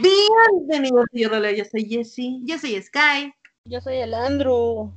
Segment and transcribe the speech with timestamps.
[0.00, 1.28] Bienvenidos, yo
[1.70, 3.32] soy Jessie, yo soy Sky.
[3.64, 4.92] Yo soy el Andrew.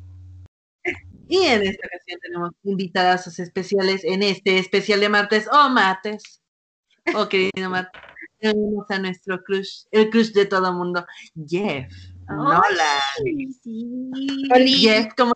[1.28, 6.42] Y en esta ocasión tenemos invitadas especiales en este especial de martes o mates.
[7.14, 8.02] Oh, querido martes.
[8.40, 11.06] Tenemos a nuestro crush, el crush de todo el mundo,
[11.48, 11.94] Jeff.
[12.28, 13.02] Hola.
[14.66, 15.36] Jeff, ¿cómo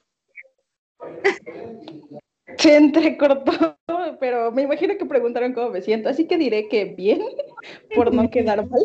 [2.58, 3.78] se entrecortó,
[4.20, 7.22] pero me imagino que preguntaron cómo me siento, así que diré que bien,
[7.96, 8.82] por no quedar mal.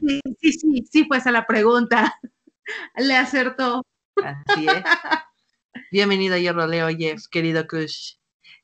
[0.00, 2.18] Sí, sí, sí, sí fue esa la pregunta.
[2.96, 3.84] Le acertó.
[4.16, 4.82] Así es.
[5.90, 8.14] Bienvenido a Yo Roleo, Jeff, querido Crush.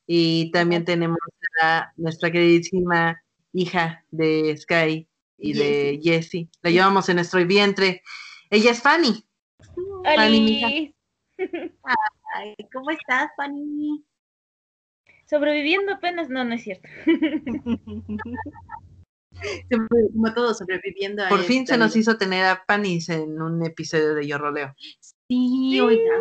[0.07, 1.19] Y también tenemos
[1.63, 3.21] a nuestra queridísima
[3.53, 6.49] hija de Sky y de Jessie.
[6.63, 8.03] La llevamos en nuestro vientre.
[8.51, 9.27] Ella es Fanny.
[10.05, 10.95] Ay,
[12.73, 14.05] ¿cómo estás, Fanny?
[15.27, 16.89] Sobreviviendo apenas, no, no es cierto.
[20.13, 21.25] Como todos sobreviviendo.
[21.29, 24.75] Por fin se nos hizo tener a Panis en un episodio de Yo Roleo.
[24.79, 25.81] Sí, sí.
[25.81, 26.15] oiga.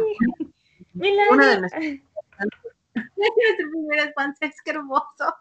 [1.31, 1.83] Una de nuestras
[3.71, 5.35] primeras fans, qué hermoso.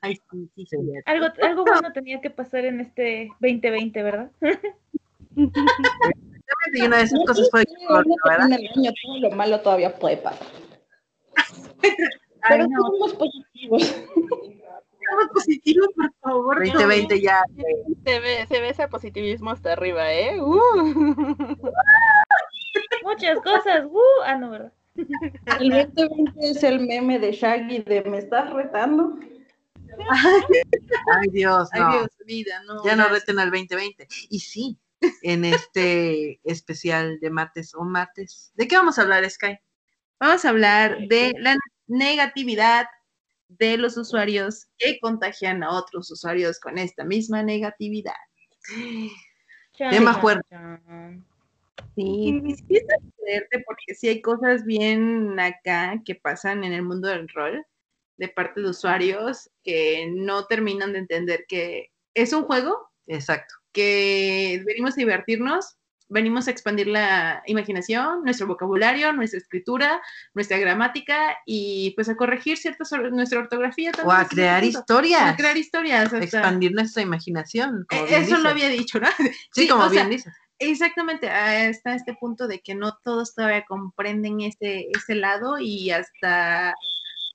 [0.00, 0.76] Ay, sí, sí, sí.
[1.06, 4.30] Algo, algo bueno tenía que pasar en este 2020, ¿verdad?
[6.72, 7.64] y una de esas cosas fue
[8.24, 8.46] ¿verdad?
[8.46, 10.46] En el año todo lo malo todavía puede pasar.
[12.48, 12.82] Pero no.
[12.82, 13.82] somos positivos.
[13.82, 16.64] Somos positivos, por favor.
[16.64, 17.44] 2020 ya.
[18.04, 20.40] Se ve, se ve ese positivismo hasta arriba, ¿eh?
[20.40, 21.36] Uh.
[23.04, 23.84] Muchas cosas.
[23.84, 24.22] Uh.
[24.24, 24.72] Ah, no, ¿verdad?
[25.60, 29.18] El 2020 es el meme de Shaggy de ¿me estás retando?
[31.14, 31.86] Ay, Dios, no.
[31.86, 32.84] Ay, Dios, vida, no.
[32.84, 34.06] Ya no reten al 2020.
[34.30, 34.78] Y sí,
[35.22, 38.52] en este especial de mates o mates.
[38.54, 39.58] ¿De qué vamos a hablar, Sky?
[40.20, 42.86] Vamos a hablar de la negatividad
[43.48, 48.14] de los usuarios que contagian a otros usuarios con esta misma negatividad.
[49.76, 50.56] Tema fuerte.
[51.94, 52.84] Sí, sí es
[53.16, 57.66] fuerte porque sí hay cosas bien acá que pasan en el mundo del rol
[58.16, 62.90] de parte de usuarios que no terminan de entender que es un juego.
[63.06, 65.76] Exacto que venimos a divertirnos,
[66.12, 70.00] venimos a expandir la imaginación, nuestro vocabulario, nuestra escritura,
[70.34, 74.16] nuestra gramática y pues a corregir ciertas nuestra ortografía también.
[74.16, 75.22] O a crear historias.
[75.22, 76.12] A crear historias.
[76.12, 77.86] Expandir nuestra imaginación.
[77.90, 79.08] E, eso lo había dicho, ¿no?
[79.52, 80.32] Sí, como bien dices.
[80.58, 86.74] Exactamente, hasta este punto de que no todos todavía comprenden ese, ese lado y hasta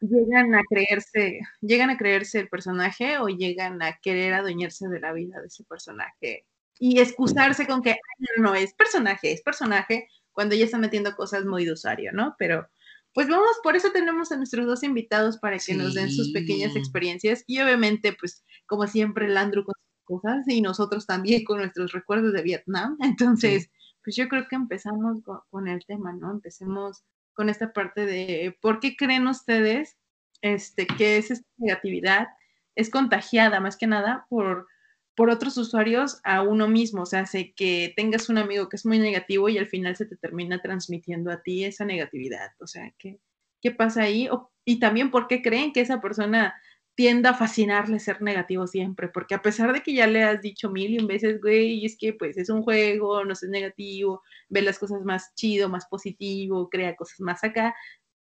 [0.02, 5.14] llegan a creerse, llegan a creerse el personaje o llegan a querer adueñarse de la
[5.14, 6.46] vida de ese personaje
[6.80, 7.96] y excusarse con que
[8.38, 12.36] no, es personaje, es personaje cuando ya está metiendo cosas muy de usuario, ¿no?
[12.38, 12.68] Pero
[13.14, 16.76] pues vamos, por eso tenemos a nuestros dos invitados para que nos den sus pequeñas
[16.76, 21.92] experiencias y obviamente pues como siempre Landru con sus cosas y nosotros también con nuestros
[21.94, 23.72] recuerdos de Vietnam, entonces
[24.04, 26.32] pues yo creo que empezamos con, con el tema, ¿no?
[26.32, 27.04] Empecemos
[27.38, 29.96] con esta parte de por qué creen ustedes
[30.42, 32.28] este, que es esta negatividad
[32.76, 34.68] es contagiada más que nada por,
[35.16, 37.04] por otros usuarios a uno mismo.
[37.04, 40.06] O sea, hace que tengas un amigo que es muy negativo y al final se
[40.06, 42.52] te termina transmitiendo a ti esa negatividad.
[42.60, 43.20] O sea, ¿qué,
[43.62, 44.30] qué pasa ahí?
[44.66, 46.54] y también por qué creen que esa persona
[46.98, 50.72] tienda a fascinarle ser negativo siempre, porque a pesar de que ya le has dicho
[50.72, 54.64] mil y un veces, güey, es que pues es un juego, no es negativo, ve
[54.64, 57.76] las cosas más chido, más positivo, crea cosas más acá,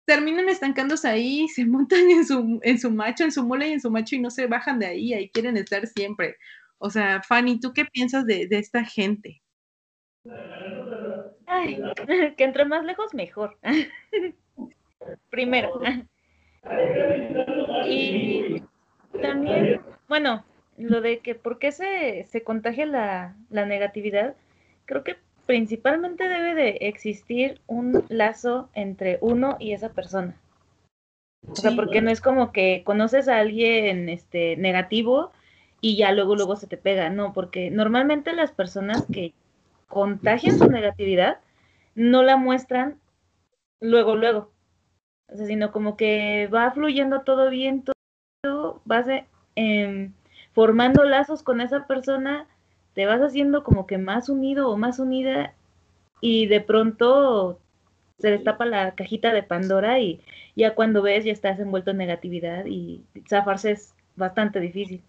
[0.05, 3.81] terminan estancándose ahí, se montan en su, en su macho, en su mole y en
[3.81, 6.37] su macho y no se bajan de ahí, ahí quieren estar siempre.
[6.77, 9.41] O sea, Fanny, ¿tú qué piensas de, de esta gente?
[11.47, 11.79] Ay,
[12.37, 13.57] que entre más lejos, mejor.
[15.29, 15.79] Primero.
[17.85, 18.61] Y
[19.21, 20.43] también, bueno,
[20.77, 24.35] lo de que por qué se, se contagia la, la negatividad,
[24.85, 30.35] creo que principalmente debe de existir un lazo entre uno y esa persona.
[31.49, 35.31] O sea, porque no es como que conoces a alguien este, negativo
[35.79, 39.33] y ya luego luego se te pega, no, porque normalmente las personas que
[39.87, 41.39] contagian su negatividad
[41.95, 42.99] no la muestran
[43.79, 44.51] luego luego.
[45.29, 47.93] O sea, sino como que va fluyendo todo bien, todo,
[48.85, 49.07] vas
[50.53, 52.47] formando lazos con esa persona,
[52.93, 55.53] te vas haciendo como que más unido o más unida
[56.21, 57.59] y de pronto
[58.19, 60.21] se destapa la cajita de Pandora y
[60.55, 65.03] ya cuando ves ya estás envuelto en negatividad y zafarse es bastante difícil.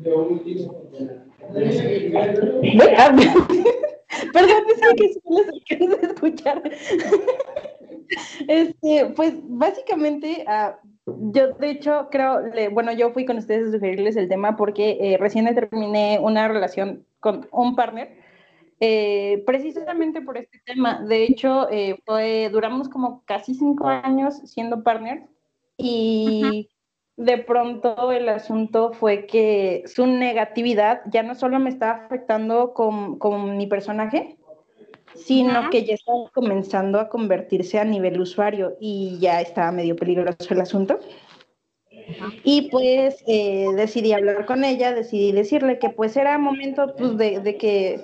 [4.32, 6.62] Perdón, es que solo se de escuchar.
[8.48, 10.72] Este, pues básicamente, uh,
[11.32, 14.98] yo de hecho creo, le, bueno, yo fui con ustedes a sugerirles el tema porque
[15.00, 18.18] eh, recién terminé una relación con un partner,
[18.80, 21.00] eh, precisamente por este tema.
[21.02, 25.28] De hecho, eh, fue, duramos como casi cinco años siendo partner
[25.76, 26.68] y
[27.20, 33.18] de pronto el asunto fue que su negatividad ya no solo me estaba afectando con,
[33.18, 34.38] con mi personaje,
[35.14, 40.38] sino que ya estaba comenzando a convertirse a nivel usuario y ya estaba medio peligroso
[40.48, 40.98] el asunto.
[42.42, 47.40] Y pues eh, decidí hablar con ella, decidí decirle que pues era momento pues, de,
[47.40, 48.00] de, que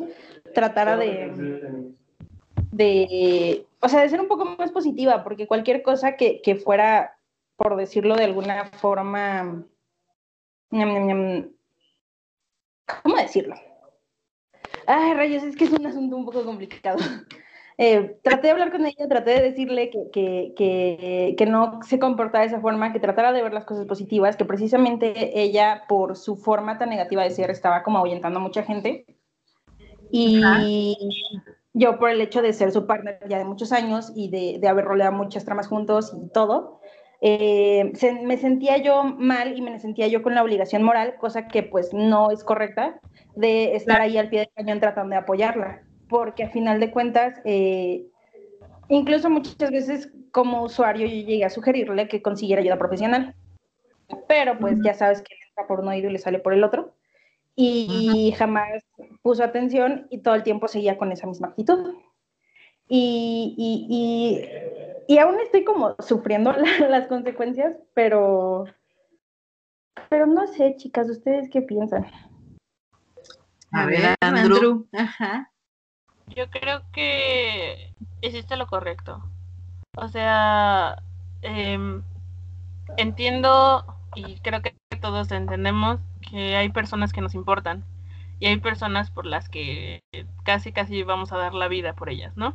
[0.52, 1.94] tratara de,
[2.70, 7.15] de, o sea, de ser un poco más positiva, porque cualquier cosa que, que fuera
[7.56, 9.64] por decirlo de alguna forma,
[10.70, 11.56] ¿cómo
[13.16, 13.54] decirlo?
[14.86, 16.98] Ay, rayos, es que es un asunto un poco complicado.
[17.78, 21.98] Eh, traté de hablar con ella, traté de decirle que, que, que, que, no se
[21.98, 26.16] comportara de esa forma, que tratara de ver las cosas positivas, que precisamente ella, por
[26.16, 29.04] su forma tan negativa de ser, estaba como ahuyentando a mucha gente.
[30.10, 30.40] Y
[31.74, 34.68] yo, por el hecho de ser su partner ya de muchos años y de, de
[34.68, 36.80] haber roleado muchas tramas juntos y todo,
[37.20, 37.92] eh,
[38.24, 41.92] me sentía yo mal y me sentía yo con la obligación moral, cosa que pues
[41.94, 43.00] no es correcta,
[43.34, 47.40] de estar ahí al pie del cañón tratando de apoyarla, porque a final de cuentas,
[47.44, 48.06] eh,
[48.88, 53.34] incluso muchas veces como usuario yo llegué a sugerirle que consiguiera ayuda profesional,
[54.28, 56.64] pero pues ya sabes que le entra por un oído y le sale por el
[56.64, 56.94] otro,
[57.58, 58.84] y jamás
[59.22, 61.94] puso atención y todo el tiempo seguía con esa misma actitud.
[62.88, 64.48] Y,
[65.08, 66.52] y, aún estoy como sufriendo
[66.88, 68.64] las consecuencias, pero,
[70.08, 72.06] pero no sé, chicas, ¿ustedes qué piensan?
[73.72, 74.86] A, ver, Andrew.
[76.28, 79.22] Yo creo que hiciste lo correcto.
[79.96, 81.02] O sea,
[81.42, 82.02] em,
[82.96, 83.84] entiendo
[84.14, 86.00] y creo que todos entendemos
[86.30, 87.84] que hay personas que nos importan
[88.38, 90.00] y hay personas por las que
[90.44, 92.54] casi casi vamos a dar la vida por ellas, ¿no?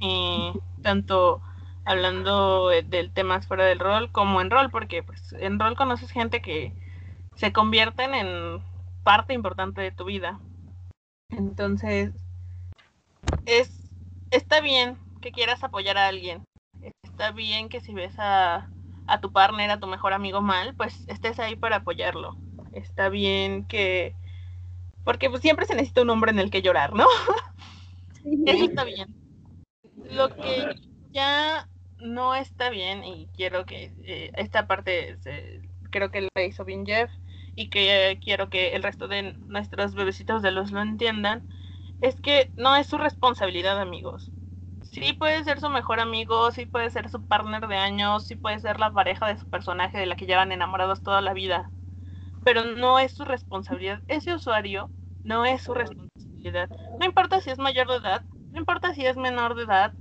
[0.00, 0.52] Y
[0.82, 1.40] tanto
[1.84, 6.42] hablando del tema fuera del rol como en rol, porque pues en rol conoces gente
[6.42, 6.72] que
[7.36, 8.62] se convierten en
[9.04, 10.38] parte importante de tu vida.
[11.30, 12.12] Entonces,
[13.46, 13.70] es
[14.30, 16.44] está bien que quieras apoyar a alguien.
[17.02, 18.68] Está bien que si ves a,
[19.06, 22.36] a tu partner, a tu mejor amigo mal, pues estés ahí para apoyarlo.
[22.72, 24.14] Está bien que
[25.04, 27.06] porque pues, siempre se necesita un hombre en el que llorar, ¿no?
[28.44, 29.27] Eso está bien
[30.10, 30.76] lo que
[31.12, 31.68] ya
[31.98, 35.18] no está bien y quiero que eh, esta parte
[35.90, 37.10] creo que lo hizo bien Jeff
[37.54, 41.44] y que quiero que el resto de nuestros bebecitos de los lo entiendan
[42.00, 44.32] es que no es su responsabilidad amigos.
[44.80, 48.60] Sí puede ser su mejor amigo sí puede ser su partner de años sí puede
[48.60, 51.72] ser la pareja de su personaje de la que llevan enamorados toda la vida
[52.44, 54.02] pero no es su responsabilidad.
[54.08, 54.90] Ese usuario
[55.22, 56.70] no es su responsabilidad.
[56.98, 59.94] No importa si es mayor de edad no importa si es menor de edad,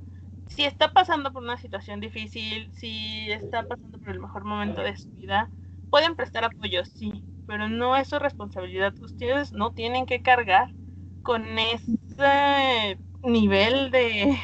[0.47, 4.95] si está pasando por una situación difícil, si está pasando por el mejor momento de
[4.95, 5.51] su vida,
[5.89, 8.93] pueden prestar apoyo, sí, pero no es su responsabilidad.
[9.01, 10.73] Ustedes no tienen que cargar
[11.21, 14.37] con ese nivel de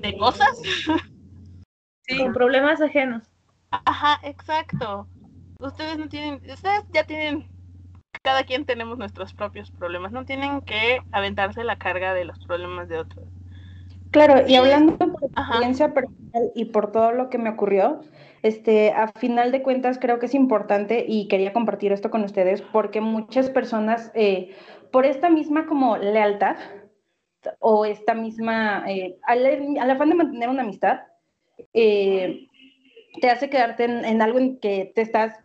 [0.00, 0.48] de cosas.
[2.02, 2.18] sí.
[2.18, 3.24] Con problemas ajenos.
[3.70, 5.08] Ajá, exacto.
[5.58, 7.46] Ustedes no tienen, ustedes ya tienen
[8.22, 12.88] cada quien tenemos nuestros propios problemas, no tienen que aventarse la carga de los problemas
[12.88, 13.24] de otros.
[14.10, 18.00] Claro, y hablando por experiencia personal y por todo lo que me ocurrió,
[18.42, 22.60] este, a final de cuentas creo que es importante y quería compartir esto con ustedes
[22.60, 24.54] porque muchas personas, eh,
[24.90, 26.56] por esta misma como lealtad
[27.60, 31.02] o esta misma, eh, al, afán de mantener una amistad,
[31.72, 32.48] eh,
[33.20, 35.38] te hace quedarte en, en, algo en que te estás,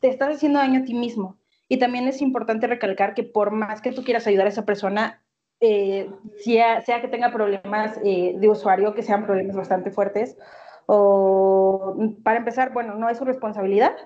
[0.00, 1.38] te estás haciendo daño a ti mismo.
[1.72, 5.22] Y también es importante recalcar que por más que tú quieras ayudar a esa persona,
[5.58, 10.36] eh, sea, sea, que tenga problemas eh, de usuario, que sean problemas bastante fuertes,
[10.84, 13.96] o para empezar, bueno, no es su responsabilidad.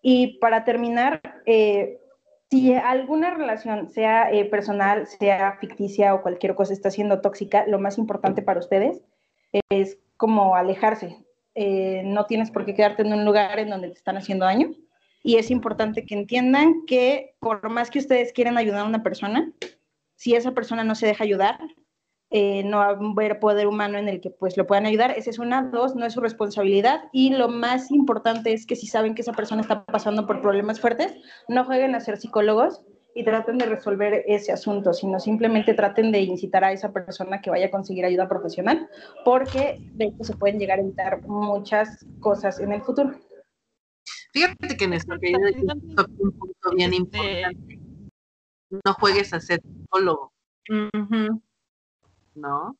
[0.00, 2.00] Y para terminar, eh,
[2.48, 7.98] si alguna relación, sea personal, sea ficticia o cualquier cosa está siendo tóxica, lo más
[7.98, 9.02] importante para ustedes
[9.68, 11.18] es como alejarse.
[11.54, 14.74] no tienes por qué quedarte en un lugar en donde te están haciendo daño
[15.24, 19.50] y es importante que entiendan que por más que ustedes quieran ayudar a una persona,
[20.16, 21.58] si esa persona no se deja ayudar,
[22.28, 25.12] eh, no va a haber poder humano en el que pues lo puedan ayudar.
[25.12, 27.04] Esa es una, dos, no es su responsabilidad.
[27.10, 30.78] Y lo más importante es que si saben que esa persona está pasando por problemas
[30.78, 31.14] fuertes,
[31.48, 32.82] no jueguen a ser psicólogos
[33.14, 37.48] y traten de resolver ese asunto, sino simplemente traten de incitar a esa persona que
[37.48, 38.90] vaya a conseguir ayuda profesional,
[39.24, 43.14] porque de hecho se pueden llegar a evitar muchas cosas en el futuro.
[44.32, 45.40] Fíjate que en nuestro querido
[46.18, 47.78] un punto bien importante.
[48.70, 50.32] No juegues a ser psicólogo.
[52.34, 52.76] ¿No?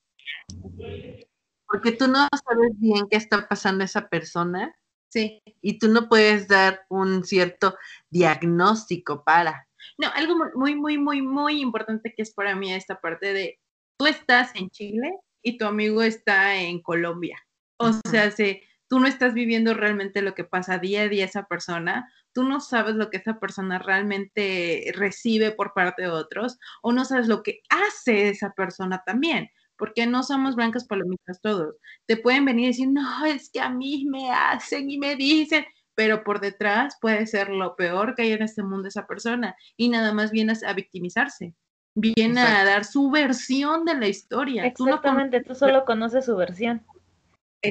[1.66, 4.74] Porque tú no sabes bien qué está pasando esa persona.
[5.10, 5.42] Sí.
[5.60, 7.76] Y tú no puedes dar un cierto
[8.10, 9.68] diagnóstico para.
[9.98, 13.60] No, algo muy, muy, muy, muy importante que es para mí esta parte de
[13.96, 15.12] tú estás en Chile
[15.42, 17.38] y tu amigo está en Colombia.
[17.78, 18.62] O sea, se
[18.94, 22.60] tú no estás viviendo realmente lo que pasa día a día esa persona, tú no
[22.60, 27.42] sabes lo que esa persona realmente recibe por parte de otros o no sabes lo
[27.42, 31.74] que hace esa persona también, porque no somos blancas palomitas todos.
[32.06, 35.64] Te pueden venir y decir, no, es que a mí me hacen y me dicen,
[35.96, 39.88] pero por detrás puede ser lo peor que hay en este mundo esa persona y
[39.88, 41.52] nada más viene a victimizarse.
[41.96, 44.64] Viene a dar su versión de la historia.
[44.64, 46.84] Exactamente, tú, tú solo conoces su versión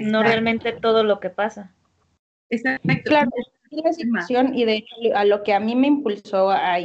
[0.02, 1.76] no realmente todo lo que pasa.
[2.50, 2.88] Exacto.
[3.06, 3.30] Claro,
[3.82, 6.78] la situación y de hecho a lo que a mí me impulsó a,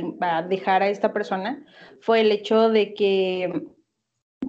[0.48, 1.64] dejar a esta persona
[2.00, 3.66] fue el hecho de que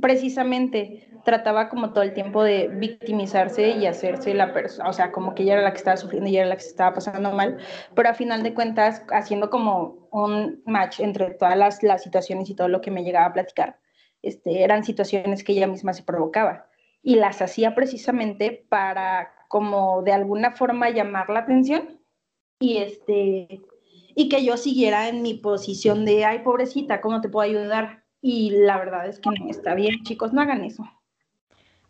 [0.01, 5.35] precisamente trataba como todo el tiempo de victimizarse y hacerse la persona, o sea, como
[5.35, 7.31] que ella era la que estaba sufriendo y ella era la que se estaba pasando
[7.33, 7.57] mal,
[7.93, 12.55] pero a final de cuentas haciendo como un match entre todas las, las situaciones y
[12.55, 13.79] todo lo que me llegaba a platicar,
[14.21, 16.68] este, eran situaciones que ella misma se provocaba
[17.01, 21.99] y las hacía precisamente para como de alguna forma llamar la atención
[22.59, 23.61] y este
[24.15, 28.51] y que yo siguiera en mi posición de ay pobrecita cómo te puedo ayudar y
[28.51, 30.83] la verdad es que no está bien chicos no hagan eso.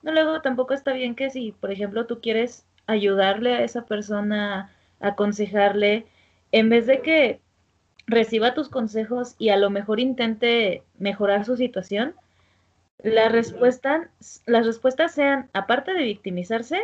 [0.01, 4.71] No luego tampoco está bien que si por ejemplo tú quieres ayudarle a esa persona
[4.99, 6.05] aconsejarle
[6.51, 7.41] en vez de que
[8.07, 12.15] reciba tus consejos y a lo mejor intente mejorar su situación
[13.03, 14.09] la respuesta,
[14.45, 16.81] las respuestas sean, aparte de victimizarse,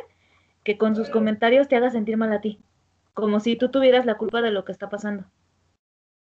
[0.63, 2.59] que con sus comentarios te haga sentir mal a ti,
[3.13, 5.25] como si tú tuvieras la culpa de lo que está pasando.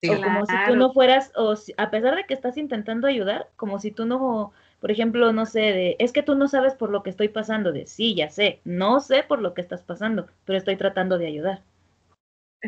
[0.08, 3.80] o como si tú no fueras, o a pesar de que estás intentando ayudar, como
[3.80, 7.04] si tú no, por ejemplo, no sé, de, es que tú no sabes por lo
[7.04, 10.58] que estoy pasando, de, sí, ya sé, no sé por lo que estás pasando, pero
[10.58, 11.64] estoy tratando de ayudar.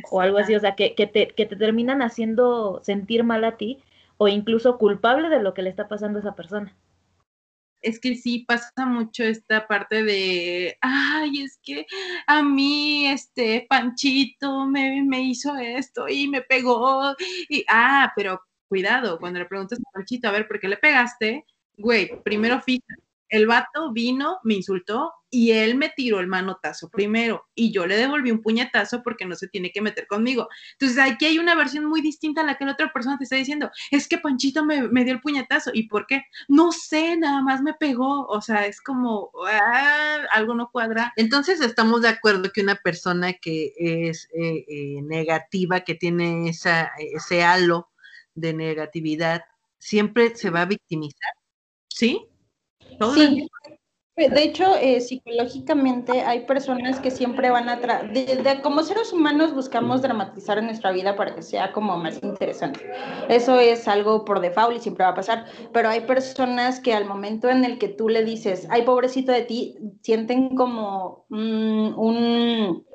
[0.10, 3.58] O algo así, o sea, que, que, te, que te terminan haciendo sentir mal a
[3.58, 3.84] ti
[4.18, 6.74] o incluso culpable de lo que le está pasando a esa persona
[7.81, 11.85] es que sí pasa mucho esta parte de, ay, es que
[12.27, 17.15] a mí este Panchito me, me hizo esto y me pegó.
[17.50, 21.45] Y, ah, pero cuidado, cuando le preguntas a Panchito, a ver, ¿por qué le pegaste?
[21.77, 22.95] Güey, primero fija,
[23.31, 27.95] el vato vino, me insultó y él me tiró el manotazo primero y yo le
[27.95, 30.50] devolví un puñetazo porque no se tiene que meter conmigo.
[30.73, 33.38] Entonces aquí hay una versión muy distinta a la que la otra persona te está
[33.38, 35.71] diciendo, es que Panchito me, dio el puñetazo.
[35.73, 36.25] ¿Y por qué?
[36.50, 38.27] No sé, nada más me pegó.
[38.27, 41.13] O sea, es como, ah, algo no cuadra.
[41.15, 46.91] Entonces estamos de acuerdo que una persona que es eh, eh, negativa, que tiene esa,
[46.97, 47.89] ese halo
[48.35, 49.45] de negatividad,
[49.79, 51.31] siempre se va a victimizar.
[51.88, 52.30] ¿Sí?
[53.15, 53.48] Sí.
[54.17, 57.77] De hecho, eh, psicológicamente hay personas que siempre van a...
[57.77, 62.91] De, como seres humanos buscamos dramatizar nuestra vida para que sea como más interesante.
[63.29, 65.45] Eso es algo por default y siempre va a pasar.
[65.74, 69.43] Pero hay personas que al momento en el que tú le dices, ay, pobrecito de
[69.43, 72.86] ti, sienten como mm, un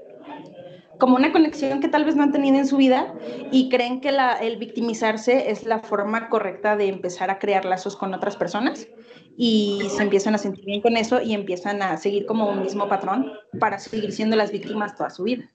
[0.98, 3.12] como una conexión que tal vez no han tenido en su vida
[3.52, 7.96] y creen que la, el victimizarse es la forma correcta de empezar a crear lazos
[7.96, 8.88] con otras personas
[9.36, 12.88] y se empiezan a sentir bien con eso y empiezan a seguir como un mismo
[12.88, 15.50] patrón para seguir siendo las víctimas toda su vida.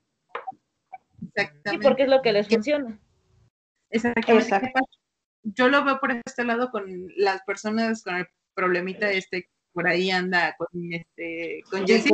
[1.33, 1.88] Exactamente.
[1.88, 3.00] porque es lo que les funciona.
[3.89, 4.79] Exactamente.
[5.43, 6.85] Yo lo veo por este lado con
[7.17, 12.13] las personas con el problemita este por ahí anda con este con Jessie.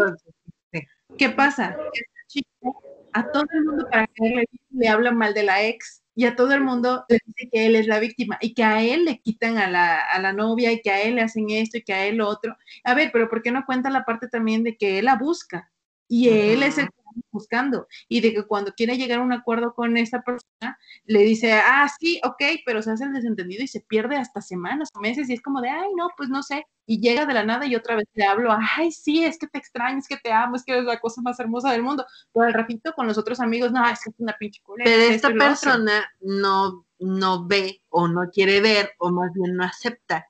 [1.18, 1.76] ¿Qué pasa?
[1.94, 2.82] Este chico
[3.14, 6.52] a todo el mundo para que le habla mal de la ex y a todo
[6.54, 9.60] el mundo le dice que él es la víctima y que a él le quitan
[9.60, 12.08] a la, a la novia y que a él le hacen esto y que a
[12.08, 12.58] él lo otro.
[12.84, 15.72] A ver, pero ¿por qué no cuenta la parte también de que él la busca?
[16.08, 16.90] Y él es el
[17.32, 17.88] buscando.
[18.08, 21.90] Y de que cuando quiere llegar a un acuerdo con esa persona, le dice, ah,
[22.00, 25.34] sí, ok, pero se hace el desentendido y se pierde hasta semanas o meses y
[25.34, 27.96] es como de, ay, no, pues no sé, y llega de la nada y otra
[27.96, 30.72] vez le hablo, ay, sí, es que te extraño, es que te amo, es que
[30.74, 33.88] eres la cosa más hermosa del mundo, pero al ratito con los otros amigos, no,
[33.88, 34.90] es que es una pinche culera.
[34.90, 40.28] Pero esta persona no, no ve o no quiere ver o más bien no acepta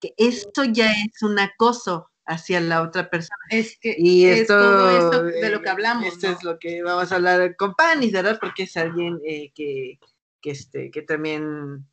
[0.00, 3.36] que esto ya es un acoso hacia la otra persona.
[3.50, 6.06] Es que Y es esto, todo esto de lo que hablamos.
[6.06, 6.36] Esto ¿no?
[6.36, 8.38] es lo que vamos a hablar con Panis, ¿verdad?
[8.40, 9.98] Porque es alguien eh, que,
[10.40, 11.86] que, este, que también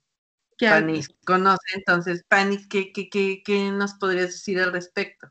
[0.60, 1.76] Panis conoce.
[1.76, 5.28] Entonces, Panis, ¿qué, qué, qué, qué nos podrías decir al respecto?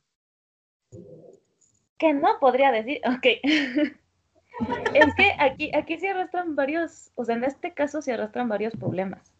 [1.99, 3.27] Que no podría decir, ok.
[4.95, 8.75] es que aquí, aquí se arrastran varios, o sea, en este caso se arrastran varios
[8.75, 9.33] problemas.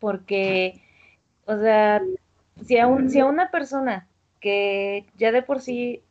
[0.00, 0.82] Porque,
[1.44, 2.02] o sea,
[2.66, 4.08] si a, un, si a una persona
[4.42, 6.02] que ya de por sí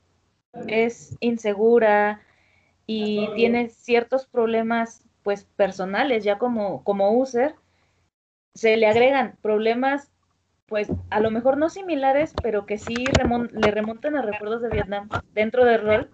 [0.67, 2.21] es insegura
[2.88, 7.53] y tiene ciertos problemas, pues, personales, ya como, como user,
[8.55, 10.11] se le agregan problemas
[10.71, 12.95] pues a lo mejor no similares, pero que sí
[13.51, 16.09] le remontan a recuerdos de Vietnam dentro del rol,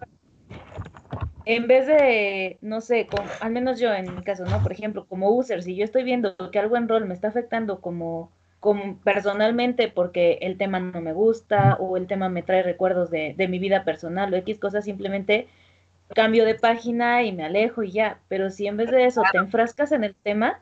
[1.44, 3.06] en vez de, no sé,
[3.40, 4.60] al menos yo en mi caso, ¿no?
[4.60, 7.80] Por ejemplo, como user, si yo estoy viendo que algo en rol me está afectando
[7.80, 13.10] como, como personalmente porque el tema no me gusta o el tema me trae recuerdos
[13.10, 15.48] de, de mi vida personal o X cosas, simplemente
[16.14, 18.18] cambio de página y me alejo y ya.
[18.28, 20.60] Pero si en vez de eso te enfrascas en el tema,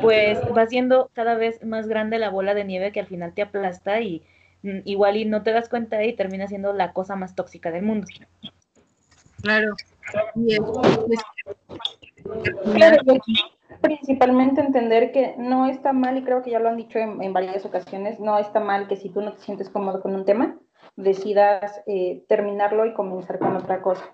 [0.00, 3.42] pues va siendo cada vez más grande la bola de nieve que al final te
[3.42, 4.22] aplasta y
[4.62, 7.84] mm, igual y no te das cuenta y termina siendo la cosa más tóxica del
[7.84, 8.06] mundo.
[9.42, 9.74] Claro.
[10.36, 10.60] Y es,
[12.74, 13.34] Claro, y aquí
[13.84, 17.32] principalmente entender que no está mal, y creo que ya lo han dicho en, en
[17.32, 20.56] varias ocasiones, no está mal que si tú no te sientes cómodo con un tema,
[20.96, 24.04] decidas eh, terminarlo y comenzar con otra cosa.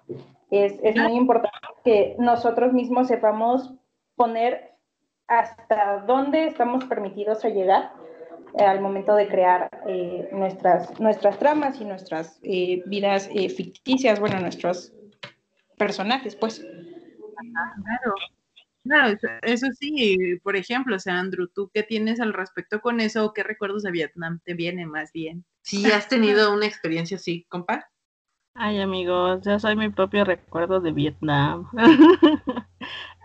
[0.50, 3.73] Es, es muy importante que nosotros mismos sepamos
[4.17, 4.73] poner
[5.29, 7.93] hasta dónde estamos permitidos a llegar
[8.59, 14.41] eh, al momento de crear eh, nuestras, nuestras tramas y nuestras eh, vidas ficticias, bueno,
[14.41, 14.93] nuestros
[15.79, 16.61] personajes, pues.
[16.61, 18.15] Claro,
[18.83, 23.25] claro, eso- sí, por ejemplo, o sea, Andrew, ¿tú qué tienes al respecto con eso
[23.25, 25.45] o qué recuerdos de Vietnam te vienen más bien?
[25.63, 27.89] Si has tenido una experiencia así, compa.
[28.55, 31.69] Ay, amigos, yo soy mi propio recuerdo de Vietnam.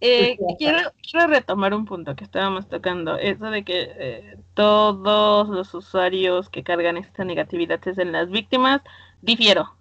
[0.01, 5.73] Eh, quiero, quiero retomar un punto que estábamos tocando, eso de que eh, todos los
[5.73, 8.81] usuarios que cargan esta negatividad es en las víctimas,
[9.21, 9.73] difiero.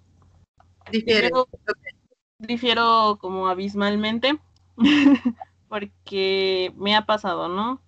[0.90, 1.48] Difiero,
[2.38, 4.38] difiero como abismalmente,
[5.74, 7.82] porque me ha pasado, ¿no?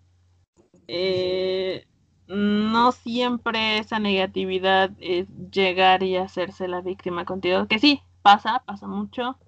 [0.88, 1.86] Eh,
[2.26, 8.88] no siempre esa negatividad es llegar y hacerse la víctima contigo, que sí, pasa, pasa
[8.88, 9.38] mucho,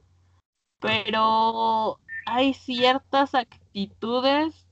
[0.79, 4.69] pero hay ciertas actitudes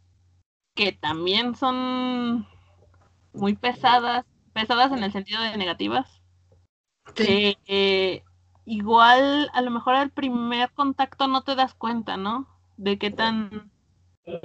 [0.77, 2.47] que también son
[3.33, 6.23] muy pesadas, pesadas en el sentido de negativas,
[7.17, 8.23] que eh,
[8.65, 12.56] igual a lo mejor al primer contacto no te das cuenta, ¿no?
[12.77, 13.51] De qué tan,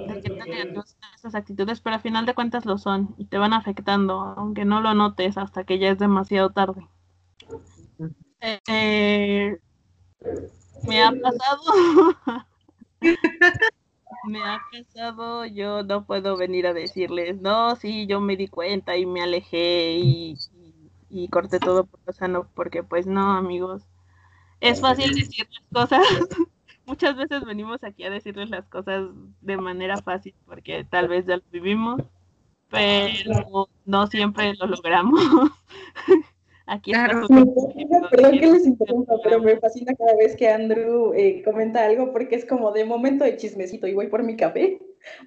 [0.05, 3.25] de qué tan negativas son esas actitudes, pero al final de cuentas lo son y
[3.25, 6.87] te van afectando, aunque no lo notes hasta que ya es demasiado tarde.
[8.67, 9.57] Eh,
[10.87, 11.61] me ha pasado.
[14.27, 18.97] me ha pasado, yo no puedo venir a decirles, no, sí, yo me di cuenta
[18.97, 23.83] y me alejé y, y, y corté todo por lo sano, porque pues no, amigos.
[24.61, 26.07] Es fácil decir las cosas.
[26.91, 29.07] Muchas veces venimos aquí a decirles las cosas
[29.39, 32.01] de manera fácil porque tal vez ya lo vivimos,
[32.69, 35.21] pero no siempre lo logramos.
[36.67, 37.27] Aquí está Claro.
[37.27, 41.85] su- fascina, perdón que les interrumpa, pero me fascina cada vez que Andrew eh, comenta
[41.85, 44.77] algo porque es como de momento de chismecito y voy por mi café,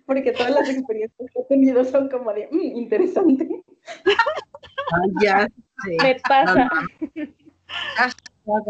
[0.05, 3.49] porque todas las experiencias que he tenido son como de "Mm, interesante.
[4.93, 5.49] Ay, ya
[5.83, 5.97] sé.
[6.03, 6.69] Me pasa.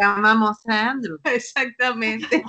[0.00, 1.18] Amamos a Andrew.
[1.24, 2.44] Exactamente.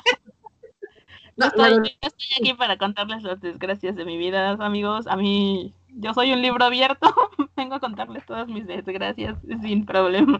[1.37, 5.05] No, estoy, la yo estoy aquí para contarles las desgracias de mi vida, amigos.
[5.07, 7.13] A mí, yo soy un libro abierto.
[7.57, 10.39] Vengo a contarles todas mis desgracias sin problema.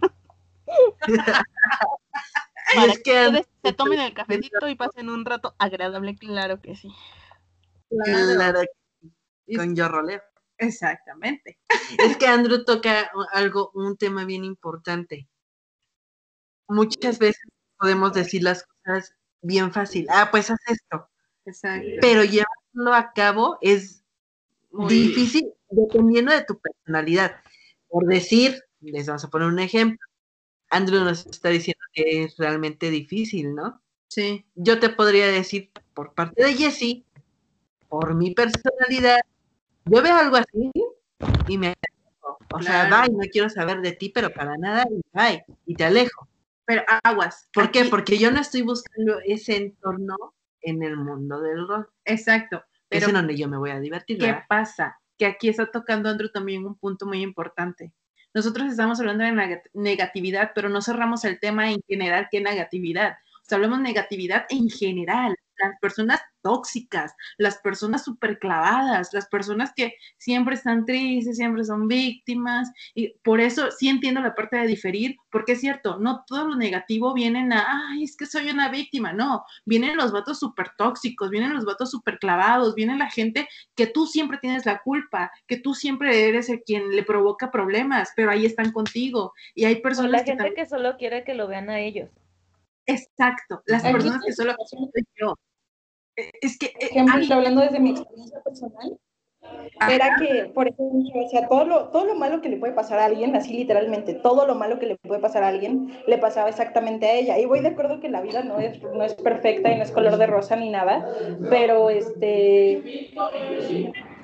[2.74, 6.60] Para es que que ustedes se tomen el cafecito y pasen un rato agradable, claro
[6.62, 6.92] que sí.
[7.90, 8.62] Claro,
[9.56, 10.22] con yo roleo.
[10.58, 11.60] Exactamente.
[12.00, 15.28] Es que Andrew toca algo, un tema bien importante.
[16.68, 17.44] Muchas veces
[17.78, 19.14] podemos decir las cosas
[19.46, 20.08] bien fácil.
[20.10, 21.08] Ah, pues haz esto.
[21.46, 21.88] Exacto.
[22.02, 24.04] Pero llevarlo a cabo es
[24.72, 27.38] Muy- difícil dependiendo de tu personalidad.
[27.88, 30.06] Por decir, les vamos a poner un ejemplo.
[30.70, 33.82] Andrew nos está diciendo que es realmente difícil, ¿no?
[34.08, 34.46] Sí.
[34.56, 37.06] Yo te podría decir por parte de Jessie,
[37.88, 39.20] por mi personalidad,
[39.86, 40.72] yo veo algo así
[41.48, 42.38] y me alejo.
[42.54, 43.04] O sea, Claro.
[43.14, 46.28] bye, no quiero saber de ti, pero para nada, y bye, y te alejo.
[46.66, 47.48] Pero aguas.
[47.54, 47.86] ¿Por qué?
[47.86, 50.16] Porque yo no estoy buscando ese entorno
[50.62, 51.88] en el mundo del rol.
[52.06, 52.58] Exacto.
[52.58, 54.18] es Pero en donde yo me voy a divertir.
[54.18, 54.44] ¿qué ¿verdad?
[54.50, 55.00] pasa?
[55.18, 57.94] Que aquí está tocando Andrew también un punto muy importante.
[58.34, 63.14] nosotros estamos hablando de neg- negatividad, pero no cerramos el tema en general, ¿qué negatividad?
[63.14, 69.28] O sea, hablamos de negatividad en general, las personas tóxicas, las personas súper clavadas, las
[69.28, 74.58] personas que siempre están tristes, siempre son víctimas, y por eso sí entiendo la parte
[74.58, 78.50] de diferir, porque es cierto, no todo lo negativo vienen a, ay, es que soy
[78.50, 83.10] una víctima, no, vienen los vatos súper tóxicos, vienen los vatos súper clavados, viene la
[83.10, 87.50] gente que tú siempre tienes la culpa, que tú siempre eres el quien le provoca
[87.50, 90.96] problemas, pero ahí están contigo, y hay O personas la que gente también, que solo
[90.98, 92.12] quiere que lo vean a ellos.
[92.86, 94.58] exacto, las personas que solo la
[95.20, 95.36] yo.
[96.18, 98.98] Eh, Es que, eh, ejemplo, hablando desde mi experiencia personal,
[99.90, 103.00] era que, por ejemplo, o sea, todo lo, todo lo malo que le puede pasar
[103.00, 106.50] a alguien, así literalmente, todo lo malo que le puede pasar a alguien, le pasaba
[106.50, 107.38] exactamente a ella.
[107.38, 109.92] Y voy de acuerdo que la vida no es, no es perfecta y no es
[109.92, 111.08] color de rosa ni nada,
[111.50, 113.12] pero este...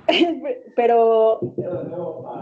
[0.75, 1.39] pero,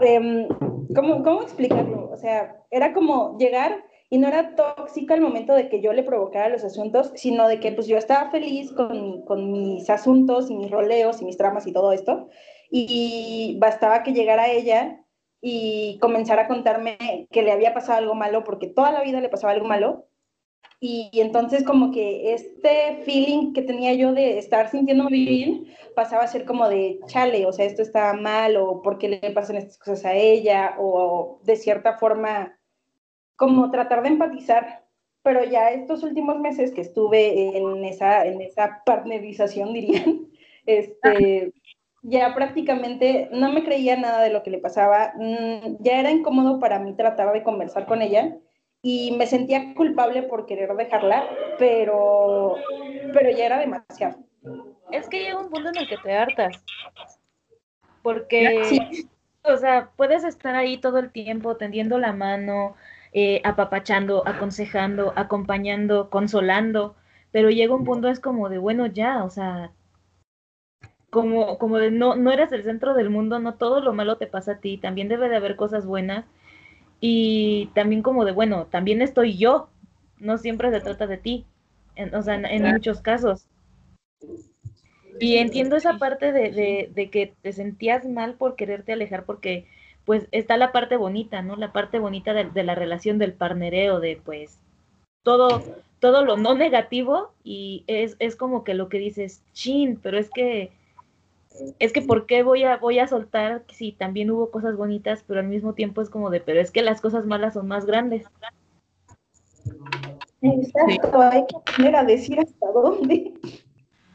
[0.00, 0.48] em,
[0.94, 2.10] ¿cómo, ¿cómo explicarlo?
[2.10, 6.02] O sea, era como llegar y no era tóxica al momento de que yo le
[6.02, 10.56] provocara los asuntos, sino de que pues yo estaba feliz con, con mis asuntos y
[10.56, 12.28] mis roleos y mis tramas y todo esto,
[12.70, 15.04] y bastaba que llegara ella
[15.40, 16.98] y comenzara a contarme
[17.30, 20.08] que le había pasado algo malo, porque toda la vida le pasaba algo malo,
[20.80, 26.24] y, y entonces como que este feeling que tenía yo de estar sintiéndome bien pasaba
[26.24, 29.56] a ser como de chale, o sea, esto está mal, o por qué le pasan
[29.56, 32.59] estas cosas a ella, o de cierta forma
[33.40, 34.84] como tratar de empatizar.
[35.22, 40.28] Pero ya estos últimos meses que estuve en esa, en esa partnerización, dirían,
[40.66, 41.52] este,
[42.02, 45.14] ya prácticamente no me creía nada de lo que le pasaba.
[45.16, 48.36] Mm, Ya era incómodo para mí tratar de conversar con ella
[48.82, 51.26] y me sentía culpable por querer dejarla,
[51.58, 52.56] pero,
[53.14, 54.18] pero ya era demasiado.
[54.90, 56.62] Es que llega un punto en el que te hartas.
[58.02, 59.08] Porque, Sí.
[59.44, 62.74] o sea, puedes estar ahí todo el tiempo tendiendo la mano,
[63.12, 66.96] eh, apapachando, aconsejando, acompañando, consolando,
[67.32, 69.72] pero llega un punto es como de, bueno, ya, o sea,
[71.10, 74.26] como, como de no, no eres el centro del mundo, no todo lo malo te
[74.26, 76.24] pasa a ti, también debe de haber cosas buenas
[77.00, 79.70] y también como de, bueno, también estoy yo,
[80.18, 81.46] no siempre se trata de ti,
[81.96, 83.48] en- o sea, en, en muchos casos.
[85.20, 89.66] Y entiendo esa parte de, de, de que te sentías mal por quererte alejar porque
[90.04, 91.56] pues está la parte bonita, ¿no?
[91.56, 94.58] La parte bonita de, la relación del parnereo, de pues
[95.22, 95.62] todo,
[95.98, 100.30] todo lo no negativo y es, es como que lo que dices, chin, pero es
[100.30, 100.72] que
[101.78, 105.40] es que ¿por qué voy a, voy a soltar si también hubo cosas bonitas, pero
[105.40, 108.26] al mismo tiempo es como de, pero es que las cosas malas son más grandes.
[110.42, 113.34] Exacto, hay que aprender a decir hasta dónde.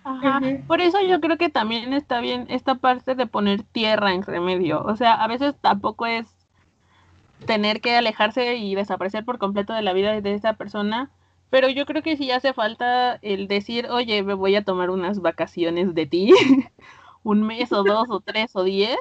[0.05, 0.39] Ajá.
[0.67, 4.83] Por eso yo creo que también está bien esta parte de poner tierra en remedio.
[4.83, 6.27] O sea, a veces tampoco es
[7.45, 11.11] tener que alejarse y desaparecer por completo de la vida de esa persona,
[11.49, 15.19] pero yo creo que sí hace falta el decir, oye, me voy a tomar unas
[15.19, 16.33] vacaciones de ti,
[17.23, 18.97] un mes o dos o tres o diez,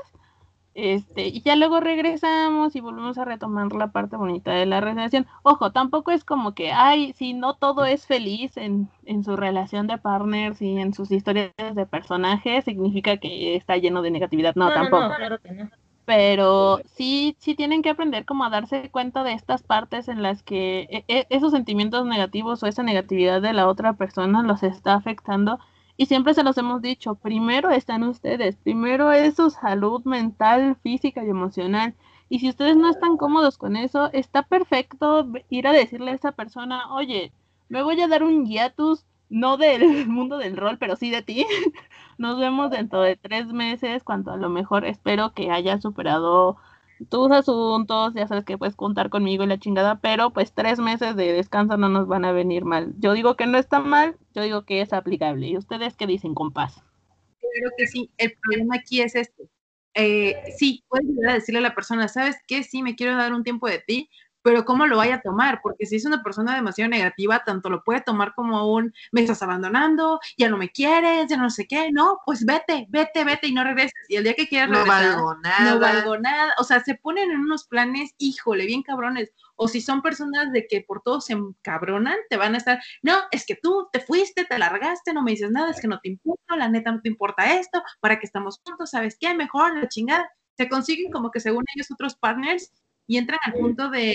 [0.75, 5.27] este, y ya luego regresamos y volvemos a retomar la parte bonita de la relación.
[5.43, 9.87] Ojo, tampoco es como que, ay, si no todo es feliz en, en su relación
[9.87, 14.55] de partners y en sus historias de personajes, significa que está lleno de negatividad.
[14.57, 15.71] No, tampoco no, claro que no.
[16.05, 20.43] pero sí, sí tienen que aprender como a darse cuenta de estas partes en las
[20.43, 24.95] que e- e- esos sentimientos negativos o esa negatividad de la otra persona los está
[24.95, 25.59] afectando
[25.97, 31.25] y siempre se los hemos dicho, primero están ustedes, primero es su salud mental, física
[31.25, 31.95] y emocional.
[32.29, 36.33] Y si ustedes no están cómodos con eso, está perfecto ir a decirle a esa
[36.33, 37.33] persona, oye,
[37.69, 41.47] me voy a dar un hiatus, no del mundo del rol, pero sí de ti.
[42.19, 46.57] Nos vemos dentro de tres meses, cuando a lo mejor espero que hayas superado
[47.05, 51.17] tus asuntos, ya sabes que puedes contar conmigo y la chingada, pero pues tres meses
[51.17, 52.95] de descanso no nos van a venir mal.
[52.99, 55.47] Yo digo que no está mal, yo digo que es aplicable.
[55.49, 56.83] ¿Y ustedes qué dicen, compás?
[57.41, 58.11] Claro que sí.
[58.19, 59.49] El problema aquí es este.
[59.95, 62.65] Eh, sí, puedes decirle a la persona, ¿sabes qué?
[62.65, 64.11] Sí, me quiero dar un tiempo de ti,
[64.45, 65.61] pero ¿cómo lo vaya a tomar?
[65.63, 69.43] Porque si es una persona demasiado negativa, tanto lo puede tomar como un, me estás
[69.43, 73.55] abandonando, ya no me quieres, ya no sé qué, no, pues vete, vete, vete y
[73.55, 73.95] no regreses.
[74.07, 75.71] Y el día que quieras No regresar, valgo nada.
[75.75, 76.55] no valgo nada.
[76.59, 79.33] O sea, se ponen en unos planes, híjole, bien cabrones.
[79.57, 83.17] O si son personas de que por todo se encabronan, te van a estar, no,
[83.31, 86.11] es que tú te fuiste, te largaste, no me dices nada, es que no te
[86.11, 89.33] importa, la neta no te importa esto, para que estamos juntos, ¿sabes qué?
[89.33, 90.29] Mejor la chingada.
[90.59, 92.71] Se consiguen como que según ellos otros partners
[93.07, 94.15] y entran al punto de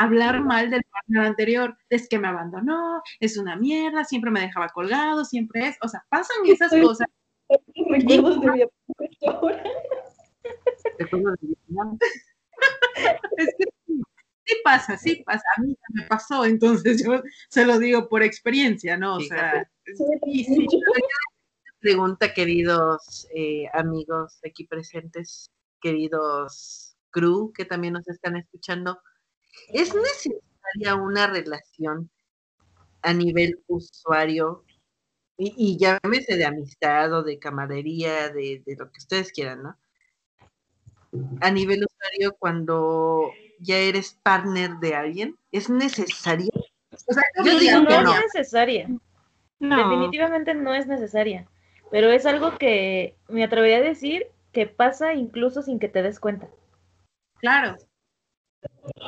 [0.00, 4.68] hablar mal del partner anterior, es que me abandonó, es una mierda, siempre me dejaba
[4.68, 7.06] colgado, siempre es, o sea, pasan esas Estoy- cosas.
[7.90, 8.68] Recuerdos de
[13.36, 15.44] es que sí, pasa, sí pasa.
[15.56, 19.16] A mí me pasó, entonces yo se lo digo por experiencia, ¿no?
[19.16, 19.68] O sea,
[20.24, 20.66] sí, sí.
[21.80, 29.00] Pregunta, queridos eh, amigos aquí presentes, queridos crew que también nos están escuchando,
[29.72, 32.10] ¿es necesaria una relación
[33.02, 34.64] a nivel usuario
[35.36, 39.76] y, y llámese de amistad o de camaradería, de, de, lo que ustedes quieran, ¿no?
[41.40, 46.50] A nivel usuario, cuando ya eres partner de alguien, ¿es necesaria?
[46.92, 48.88] O sea, yo digo que no, es necesaria.
[49.58, 49.76] No.
[49.76, 51.48] Definitivamente no es necesaria.
[51.90, 56.20] Pero es algo que me atrevería a decir que pasa incluso sin que te des
[56.20, 56.48] cuenta.
[57.38, 57.76] Claro.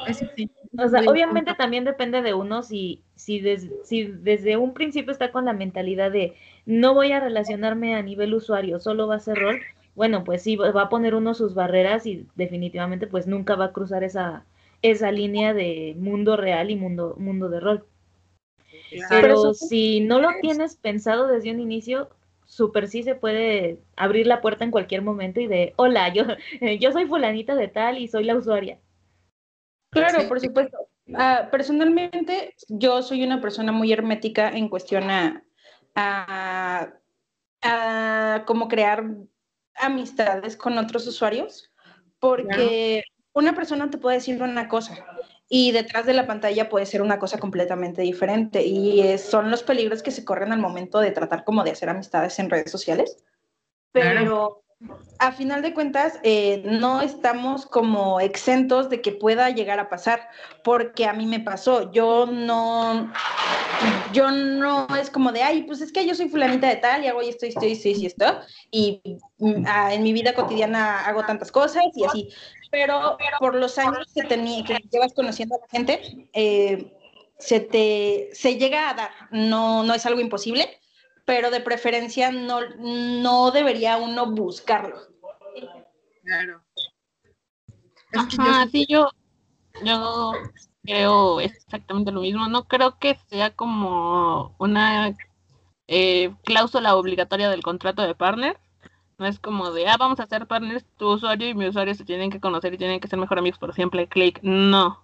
[0.07, 0.51] Eso sí.
[0.79, 5.31] O sea, obviamente también depende de uno si, si, des, si desde un principio está
[5.31, 6.35] con la mentalidad de
[6.65, 9.61] no voy a relacionarme a nivel usuario, solo va a ser rol.
[9.95, 13.73] Bueno, pues sí, va a poner uno sus barreras y definitivamente pues nunca va a
[13.73, 14.47] cruzar esa,
[14.81, 17.85] esa línea de mundo real y mundo, mundo de rol.
[19.11, 22.09] Pero si no lo tienes pensado desde un inicio,
[22.47, 26.25] súper sí se puede abrir la puerta en cualquier momento y de, hola, yo,
[26.81, 28.79] yo soy fulanita de tal y soy la usuaria.
[29.93, 30.89] Claro, por supuesto.
[31.07, 35.45] Uh, personalmente, yo soy una persona muy hermética en cuestión a,
[35.95, 36.89] a,
[37.63, 39.05] a cómo crear
[39.75, 41.71] amistades con otros usuarios,
[42.19, 45.05] porque una persona te puede decir una cosa
[45.49, 50.03] y detrás de la pantalla puede ser una cosa completamente diferente y son los peligros
[50.03, 53.23] que se corren al momento de tratar como de hacer amistades en redes sociales.
[53.93, 54.63] Pero
[55.19, 60.29] a final de cuentas, eh, no estamos como exentos de que pueda llegar a pasar,
[60.65, 61.93] porque a mí me pasó.
[61.93, 63.13] Yo no,
[64.13, 67.07] yo no es como de, ay, pues es que yo soy fulanita de tal y
[67.07, 68.41] hago esto, esto, esto y esto,
[68.71, 69.01] y
[69.39, 72.29] mm, en mi vida cotidiana hago tantas cosas y así.
[72.71, 76.93] Pero por los años que, que llevas conociendo a la gente, eh,
[77.39, 80.82] se te se llega a dar, no, no es algo imposible
[81.25, 84.97] pero de preferencia no, no debería uno buscarlo.
[86.23, 86.63] Claro.
[88.15, 89.09] Ajá, sí, yo,
[89.85, 90.33] yo
[90.85, 92.49] creo exactamente lo mismo.
[92.49, 95.15] No creo que sea como una
[95.89, 98.59] eh, cláusula obligatoria del contrato de partner.
[99.19, 102.05] No es como de, ah, vamos a ser partners, tu usuario y mi usuario se
[102.05, 104.41] tienen que conocer y tienen que ser mejor amigos por siempre, clic.
[104.43, 105.03] No.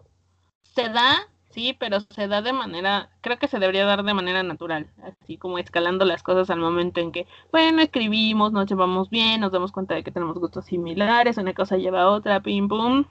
[0.63, 4.43] Se da Sí, pero se da de manera, creo que se debería dar de manera
[4.43, 9.41] natural, así como escalando las cosas al momento en que, bueno, escribimos, nos llevamos bien,
[9.41, 13.07] nos damos cuenta de que tenemos gustos similares, una cosa lleva a otra, pim pum,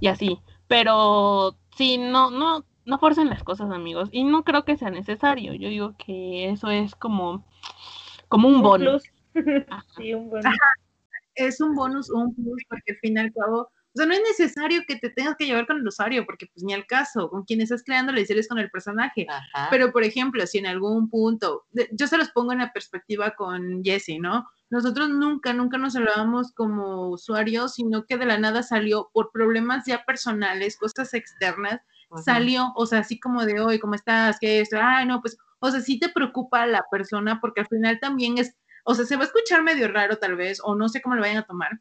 [0.00, 0.40] y así.
[0.66, 5.54] Pero sí, no, no, no forcen las cosas, amigos, y no creo que sea necesario.
[5.54, 7.44] Yo digo que eso es como,
[8.28, 9.04] como un, bonus.
[9.96, 10.46] sí, un bonus.
[11.36, 14.20] Es un bonus, un plus, porque al fin y al cabo o sea, no es
[14.20, 17.44] necesario que te tengas que llevar con el usuario, porque pues ni al caso, con
[17.44, 19.26] quien estás creando la historia es con el personaje.
[19.70, 23.82] Pero, por ejemplo, si en algún punto, yo se los pongo en la perspectiva con
[23.82, 24.46] Jesse, ¿no?
[24.68, 29.86] Nosotros nunca, nunca nos hablábamos como usuarios, sino que de la nada salió por problemas
[29.86, 31.80] ya personales, cosas externas,
[32.22, 34.36] salió, o sea, así como de hoy, ¿cómo estás?
[34.38, 34.74] ¿Qué es?
[34.74, 38.54] Ay, no, pues, o sea, sí te preocupa la persona, porque al final también es,
[38.84, 41.22] o sea, se va a escuchar medio raro tal vez, o no sé cómo lo
[41.22, 41.80] vayan a tomar,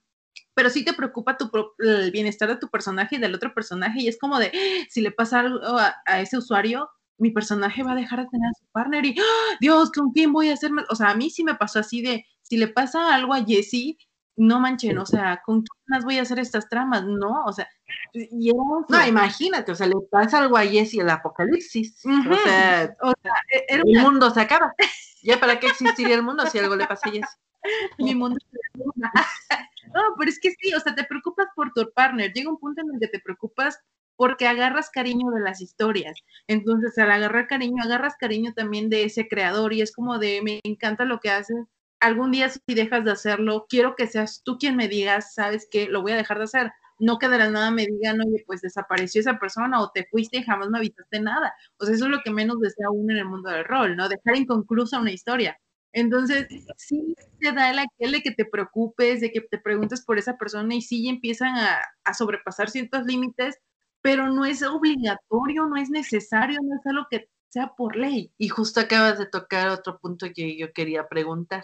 [0.56, 4.08] pero sí te preocupa tu, el bienestar de tu personaje y del otro personaje y
[4.08, 4.52] es como de,
[4.90, 8.60] si le pasa algo a, ese usuario, mi personaje va a dejar de tener a
[8.60, 9.16] su partner y.
[9.62, 10.86] Dios, ¿con quién voy a hacer más?
[10.90, 13.98] O sea, a mí sí me pasó así de, si le pasa algo a Jessie,
[14.38, 17.06] no manchen, o sea, ¿con quién más voy a hacer estas tramas?
[17.06, 17.70] No, o sea,
[18.14, 23.66] y no, imagínate, o sea, le pasa algo a Jessie el apocalipsis, o sea, e,
[23.70, 24.74] el mundo se acaba.
[25.26, 27.26] ¿Ya para qué existiría el mundo si algo le pasa a Jessie?
[27.98, 28.38] Mi mundo
[28.76, 32.32] no, pero es que sí, o sea, te preocupas por tu partner.
[32.32, 33.80] Llega un punto en el que te preocupas
[34.18, 36.16] porque agarras cariño de las historias.
[36.48, 40.60] Entonces, al agarrar cariño, agarras cariño también de ese creador y es como de, me
[40.64, 41.58] encanta lo que haces.
[42.00, 45.88] Algún día si dejas de hacerlo, quiero que seas tú quien me digas, sabes que
[45.88, 46.72] lo voy a dejar de hacer.
[47.00, 50.38] No que de la nada me digan, oye, pues desapareció esa persona o te fuiste
[50.38, 51.54] y jamás me avisaste nada.
[51.78, 54.08] O sea, eso es lo que menos desea uno en el mundo del rol, ¿no?
[54.08, 55.58] Dejar inconclusa una historia.
[55.96, 60.18] Entonces, sí te da el aquel de que te preocupes, de que te preguntes por
[60.18, 63.56] esa persona y sí empiezan a, sobrepasar ciertos límites,
[64.02, 68.34] pero no es obligatorio, no es necesario, no es algo que sea por ley.
[68.38, 71.64] Y justo acabas de tocar otro punto que yo quería preguntar.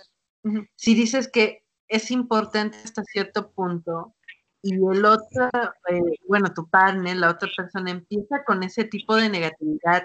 [0.76, 4.16] Si dices que es importante hasta cierto punto
[4.64, 5.50] y el otro,
[5.90, 10.04] eh, bueno, tu partner, la otra persona empieza con ese tipo de negatividad,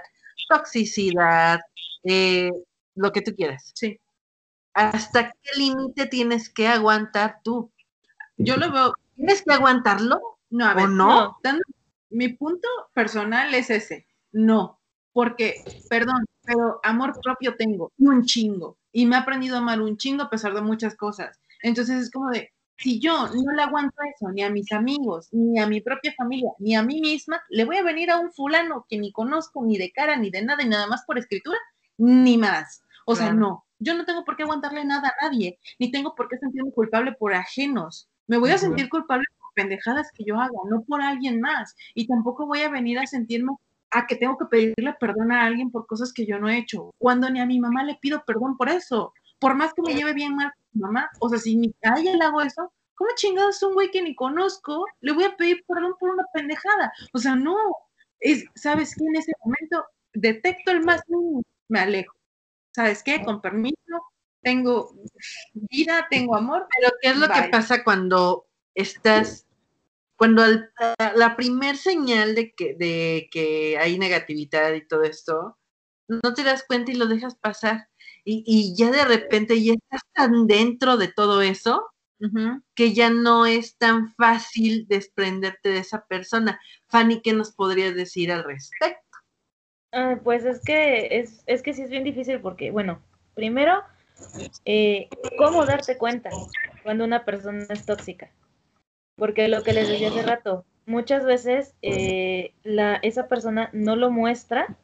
[0.48, 1.60] toxicidad,
[2.04, 2.50] eh,
[2.94, 3.72] lo que tú quieras.
[3.74, 4.00] Sí.
[4.78, 7.72] ¿hasta qué límite tienes que aguantar tú?
[8.36, 8.92] Yo lo veo.
[9.14, 11.38] ¿Tienes que aguantarlo No, a ver, ¿O no?
[11.42, 11.62] dando-
[12.10, 14.06] mi punto personal es ese.
[14.32, 14.78] No,
[15.14, 15.54] porque,
[15.88, 18.76] perdón, pero amor propio tengo y un chingo.
[18.92, 21.40] Y me he aprendido a amar un chingo a pesar de muchas cosas.
[21.62, 25.58] Entonces es como de, si yo no le aguanto eso ni a mis amigos, ni
[25.58, 28.86] a mi propia familia, ni a mí misma, le voy a venir a un fulano
[28.88, 31.58] que ni conozco ni de cara, ni de nada, y nada más por escritura,
[31.98, 32.82] ni más.
[33.06, 36.28] O sea, no, yo no tengo por qué aguantarle nada a nadie, ni tengo por
[36.28, 38.08] qué sentirme culpable por ajenos.
[38.26, 41.74] Me voy a sentir culpable por pendejadas que yo haga, no por alguien más.
[41.94, 43.52] Y tampoco voy a venir a sentirme
[43.92, 46.90] a que tengo que pedirle perdón a alguien por cosas que yo no he hecho,
[46.98, 49.12] cuando ni a mi mamá le pido perdón por eso.
[49.38, 52.24] Por más que me lleve bien mal mamá, o sea, si ni a ella le
[52.24, 56.10] hago eso, ¿cómo chingados un güey que ni conozco le voy a pedir perdón por
[56.10, 56.92] una pendejada?
[57.12, 57.56] O sea, no.
[58.20, 59.04] Es, ¿Sabes qué?
[59.04, 59.84] En ese momento
[60.14, 62.14] detecto el más mínimo, me alejo.
[62.74, 63.22] ¿Sabes qué?
[63.24, 63.76] Con permiso,
[64.42, 64.94] tengo
[65.54, 66.66] vida, tengo amor.
[66.78, 69.46] Pero ¿qué es lo que pasa cuando estás,
[70.16, 75.58] cuando al- la, la primer señal de que, de que hay negatividad y todo esto,
[76.08, 77.88] no te das cuenta y lo dejas pasar?
[78.28, 81.92] Y, y ya de repente ya estás tan dentro de todo eso
[82.74, 86.58] que ya no es tan fácil desprenderte de esa persona.
[86.88, 89.18] Fanny, ¿qué nos podrías decir al respecto?
[89.92, 93.00] Ah, pues es que es, es que sí es bien difícil porque, bueno,
[93.34, 93.82] primero,
[94.64, 95.08] eh,
[95.38, 96.30] ¿cómo darte cuenta
[96.82, 98.30] cuando una persona es tóxica?
[99.16, 104.10] Porque lo que les decía hace rato, muchas veces eh, la, esa persona no lo
[104.10, 104.76] muestra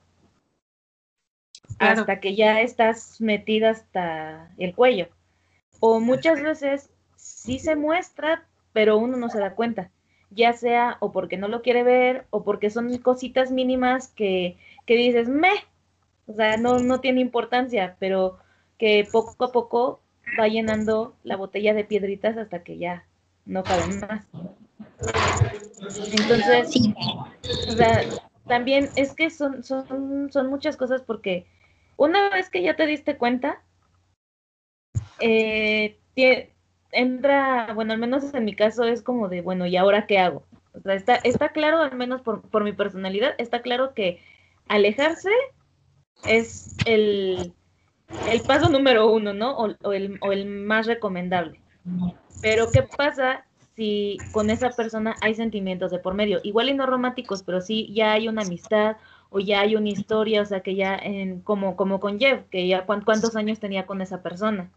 [1.82, 2.00] Claro.
[2.02, 5.08] hasta que ya estás metida hasta el cuello.
[5.80, 9.90] O muchas veces sí se muestra, pero uno no se da cuenta.
[10.30, 14.94] Ya sea o porque no lo quiere ver o porque son cositas mínimas que, que
[14.94, 15.50] dices, me,
[16.26, 18.38] o sea, no, no tiene importancia, pero
[18.78, 20.00] que poco a poco
[20.38, 23.04] va llenando la botella de piedritas hasta que ya
[23.44, 24.24] no caben más.
[26.12, 26.92] Entonces,
[27.68, 28.04] o sea,
[28.46, 31.46] también es que son, son, son muchas cosas porque
[31.96, 33.62] una vez que ya te diste cuenta,
[35.20, 35.98] eh,
[36.90, 40.44] entra, bueno, al menos en mi caso es como de, bueno, ¿y ahora qué hago?
[40.74, 44.22] O sea, está, está claro, al menos por, por mi personalidad, está claro que
[44.68, 45.30] alejarse
[46.26, 47.52] es el,
[48.30, 49.56] el paso número uno, ¿no?
[49.56, 51.60] O, o el, o el más recomendable.
[52.40, 53.44] Pero ¿qué pasa
[53.76, 56.40] si con esa persona hay sentimientos de por medio?
[56.42, 58.96] Igual y no románticos, pero sí ya hay una amistad
[59.32, 62.66] o ya hay una historia, o sea, que ya, en, como, como con Jeff, que
[62.68, 64.70] ya cuán- cuántos años tenía con esa persona.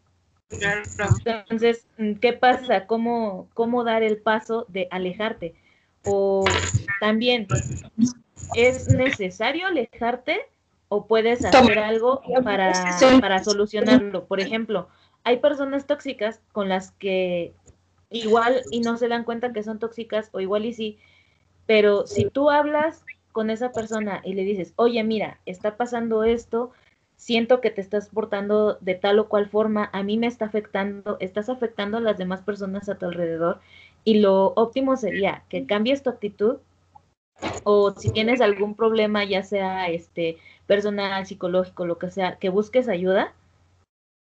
[1.26, 2.88] Entonces, mm, ¿qué pasa?
[2.88, 5.56] ¿Cómo, ¿Cómo dar el paso de alejarte?
[6.04, 6.68] O
[7.00, 7.54] también,
[8.54, 10.42] ¿es necesario alejarte
[10.90, 14.26] o puedes hacer algo para, para solucionarlo?
[14.28, 14.90] Por ejemplo,
[15.24, 17.54] hay personas tóxicas con las que
[18.10, 21.00] igual y no se dan cuenta que son tóxicas o igual y sí,
[21.66, 26.72] pero si tú hablas con esa persona y le dices, oye, mira, está pasando esto,
[27.18, 31.18] siento que te estás portando de tal o cual forma, a mí me está afectando,
[31.20, 33.60] estás afectando a las demás personas a tu alrededor
[34.06, 36.60] y lo óptimo sería que cambies tu actitud
[37.66, 42.88] o si tienes algún problema, ya sea este personal, psicológico, lo que sea, que busques
[42.88, 43.34] ayuda,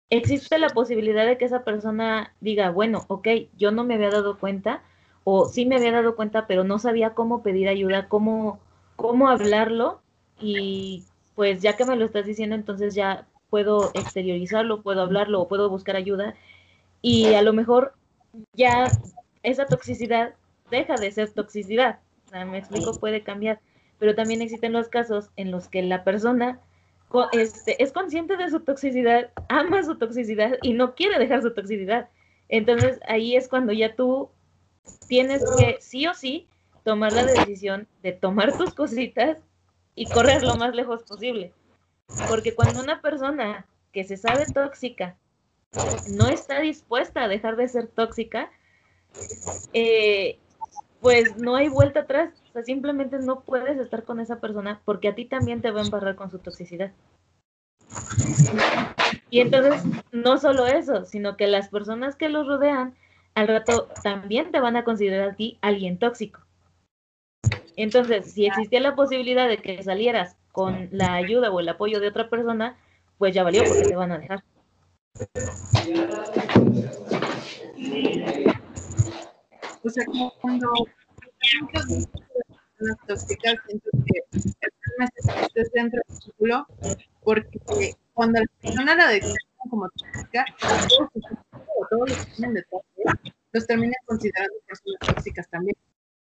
[0.09, 4.39] existe la posibilidad de que esa persona diga, bueno, ok, yo no me había dado
[4.39, 4.81] cuenta,
[5.23, 8.59] o sí me había dado cuenta, pero no sabía cómo pedir ayuda, cómo,
[8.95, 10.01] cómo hablarlo,
[10.39, 11.03] y
[11.36, 15.69] pues ya que me lo estás diciendo, entonces ya puedo exteriorizarlo, puedo hablarlo, o puedo
[15.69, 16.36] buscar ayuda,
[17.01, 17.93] y a lo mejor
[18.53, 18.91] ya
[19.43, 20.34] esa toxicidad
[20.71, 21.99] deja de ser toxicidad.
[22.25, 23.60] O sea, me explico, puede cambiar.
[23.99, 26.60] Pero también existen los casos en los que la persona
[27.31, 32.10] este, es consciente de su toxicidad, ama su toxicidad y no quiere dejar su toxicidad.
[32.49, 34.29] Entonces ahí es cuando ya tú
[35.08, 36.47] tienes que sí o sí
[36.85, 39.39] tomar la decisión de tomar tus cositas
[39.95, 41.51] y correr lo más lejos posible.
[42.27, 45.17] Porque cuando una persona que se sabe tóxica
[46.05, 48.51] no está dispuesta a dejar de ser tóxica,
[49.73, 50.37] eh,
[51.01, 52.33] pues no hay vuelta atrás.
[52.49, 55.81] O sea, simplemente no puedes estar con esa persona porque a ti también te va
[55.81, 56.91] a embarrar con su toxicidad.
[59.31, 62.95] Y entonces, no solo eso, sino que las personas que los rodean
[63.33, 66.44] al rato también te van a considerar a ti alguien tóxico.
[67.78, 72.07] Entonces, si existía la posibilidad de que salieras con la ayuda o el apoyo de
[72.07, 72.78] otra persona,
[73.17, 74.43] pues ya valió porque te van a dejar.
[79.84, 80.71] O sea, como cuando
[81.73, 81.86] las
[82.78, 86.67] personas tóxicas, siento que el problema es que estés dentro del círculo,
[87.23, 87.59] porque
[88.13, 89.36] cuando la persona la declaran
[89.69, 90.45] como tóxica,
[91.89, 95.76] todos los que tienen de él, los terminan considerando personas tóxicas también.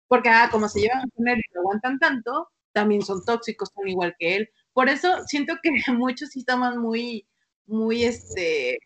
[0.07, 3.87] Porque ah, como se llevan con él y lo aguantan tanto, también son tóxicos, son
[3.87, 4.49] igual que él.
[4.73, 7.27] Por eso siento que muchos sí toman muy,
[7.65, 8.77] muy, este,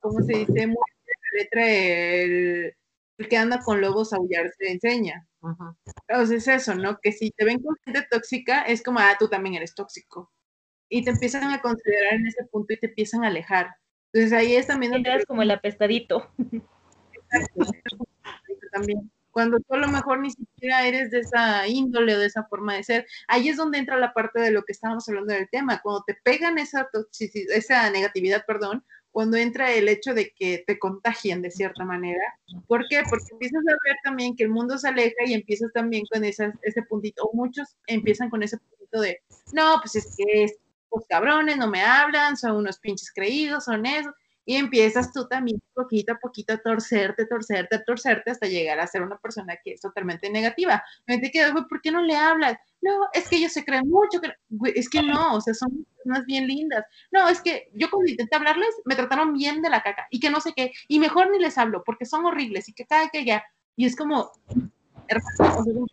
[0.00, 0.66] ¿cómo se dice?
[0.66, 2.74] Muy la letra el,
[3.28, 5.26] que anda con lobos aullar se enseña.
[6.08, 6.98] Entonces es eso, ¿no?
[7.00, 10.32] Que si te ven con gente tóxica, es como, ah, tú también eres tóxico.
[10.88, 13.74] Y te empiezan a considerar en ese punto y te empiezan a alejar.
[14.12, 15.10] Entonces ahí es también donde...
[15.10, 16.30] Eres como el apestadito.
[17.30, 17.64] Exacto,
[18.72, 19.10] también.
[19.32, 22.74] Cuando tú a lo mejor ni siquiera eres de esa índole o de esa forma
[22.74, 25.80] de ser, ahí es donde entra la parte de lo que estábamos hablando del tema.
[25.82, 26.88] Cuando te pegan esa,
[27.48, 32.22] esa negatividad, perdón, cuando entra el hecho de que te contagien de cierta manera.
[32.66, 33.02] ¿Por qué?
[33.08, 36.52] Porque empiezas a ver también que el mundo se aleja y empiezas también con ese
[36.88, 39.20] puntito, o muchos empiezan con ese puntito de,
[39.52, 44.12] no, pues es que estos cabrones no me hablan, son unos pinches creídos, son eso
[44.44, 49.02] y empiezas tú también poquito a poquito a torcerte, torcerte, torcerte hasta llegar a ser
[49.02, 50.82] una persona que es totalmente negativa.
[51.06, 52.56] Me te quedas, ¿por qué no le hablas?
[52.80, 54.20] No, es que ellos se creen mucho,
[54.74, 56.84] es que no, o sea, son personas bien lindas.
[57.12, 60.30] No, es que yo cuando intenté hablarles, me trataron bien de la caca y que
[60.30, 63.24] no sé qué, y mejor ni les hablo porque son horribles y que cada que
[63.24, 63.44] ya,
[63.76, 64.32] y es como,
[65.08, 65.86] hermano,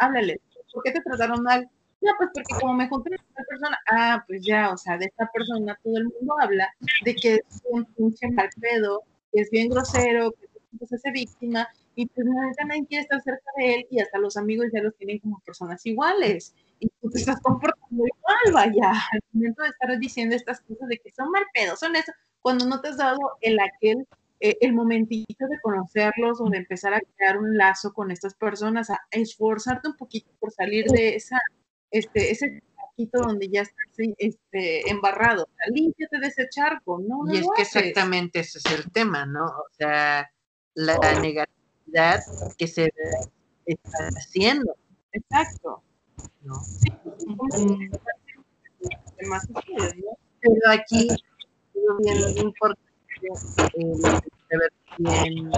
[0.00, 0.38] háblales,
[0.72, 1.70] ¿por qué te trataron mal?
[2.04, 5.06] No, pues porque como me junté con esta persona, ah, pues ya, o sea, de
[5.06, 6.68] esta persona todo el mundo habla
[7.02, 9.02] de que es un pinche mal pedo,
[9.32, 10.30] que es bien grosero,
[10.78, 14.36] que se hace víctima, y pues nadie quiere estar cerca de él, y hasta los
[14.36, 19.20] amigos ya los tienen como personas iguales, y tú te estás comportando igual, vaya, al
[19.32, 22.82] momento de estar diciendo estas cosas de que son mal pedo, son eso, cuando no
[22.82, 24.06] te has dado el aquel
[24.40, 28.90] eh, el momentito de conocerlos o de empezar a crear un lazo con estas personas,
[28.90, 31.40] a esforzarte un poquito por salir de esa
[31.94, 33.76] este, ese charquito donde ya estás
[34.18, 35.48] este, embarrado.
[35.72, 37.22] Límpiate de ese charco, ¿no?
[37.32, 39.44] y es que exactamente ese es el tema, ¿no?
[39.44, 40.28] O sea,
[40.74, 42.20] la negatividad
[42.58, 42.92] que se
[43.64, 44.74] está haciendo.
[45.12, 45.82] Exacto.
[46.42, 46.56] ¿no?
[46.64, 46.92] Sí,
[50.40, 51.08] Pero aquí
[52.00, 52.82] bien importante
[53.74, 53.94] eh,
[54.50, 55.50] saber bien,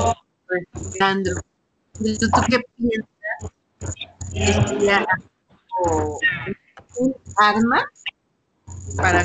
[0.74, 1.40] Alejandro,
[1.94, 3.06] ¿tú, ¿tú qué piensas?
[6.98, 7.84] Un arma
[8.96, 9.24] para...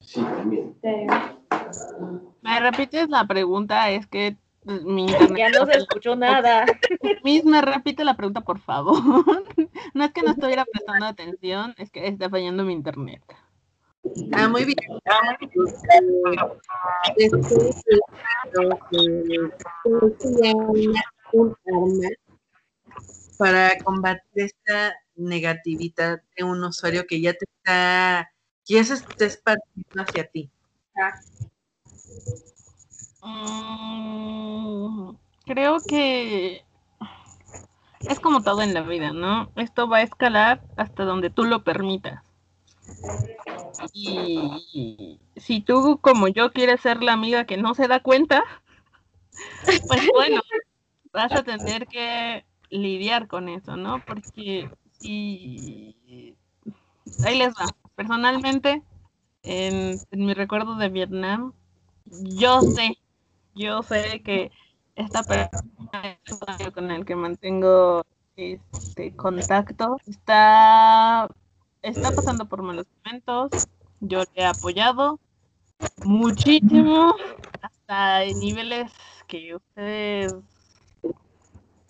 [0.00, 0.74] Sí, también.
[2.42, 3.90] ¿Me repites la pregunta?
[3.90, 5.38] Es que mi internet...
[5.38, 6.64] Ya no se escuchó nada.
[7.24, 8.98] Miss, me repite la pregunta, por favor.
[9.94, 13.22] No es que no estuviera prestando atención, es que está fallando mi internet.
[14.32, 14.76] Ah, muy bien.
[21.32, 22.08] un arma
[23.38, 28.30] para combatir esta negatividad de un usuario que ya te está,
[28.66, 29.56] que ya se está
[29.96, 30.50] hacia ti?
[33.22, 35.10] Mm,
[35.46, 36.64] creo que
[38.08, 39.50] es como todo en la vida, ¿no?
[39.56, 42.22] Esto va a escalar hasta donde tú lo permitas.
[43.92, 48.42] Y si tú, como yo, quieres ser la amiga que no se da cuenta,
[49.88, 50.40] pues bueno,
[51.12, 54.04] vas a tener que lidiar con eso, ¿no?
[54.04, 55.94] Porque si...
[57.24, 57.66] Ahí les va.
[57.94, 58.82] Personalmente,
[59.42, 61.52] en, mi recuerdo de Vietnam,
[62.04, 62.98] yo sé,
[63.54, 64.50] yo sé que
[64.94, 68.04] esta persona con el que mantengo
[68.36, 71.28] este contacto está,
[71.82, 73.68] está pasando por malos momentos.
[74.00, 75.18] Yo le he apoyado
[76.04, 77.14] muchísimo
[77.62, 78.92] hasta niveles
[79.26, 80.34] que ustedes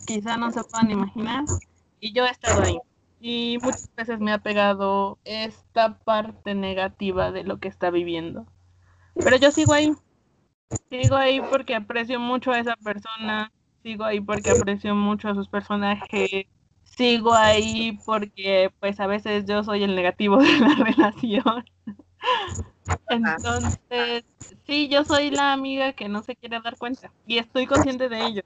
[0.08, 1.44] quizá no se puedan imaginar.
[2.00, 2.78] Y yo he estado ahí.
[3.20, 8.46] Y muchas veces me ha pegado esta parte negativa de lo que está viviendo.
[9.14, 9.92] Pero yo sigo ahí.
[10.88, 13.52] Sigo ahí porque aprecio mucho a esa persona.
[13.82, 16.46] Sigo ahí porque aprecio mucho a sus personajes.
[16.84, 21.64] Sigo ahí porque pues a veces yo soy el negativo de la relación.
[23.10, 24.24] Entonces,
[24.66, 28.24] sí, yo soy la amiga que no se quiere dar cuenta y estoy consciente de
[28.24, 28.42] ello.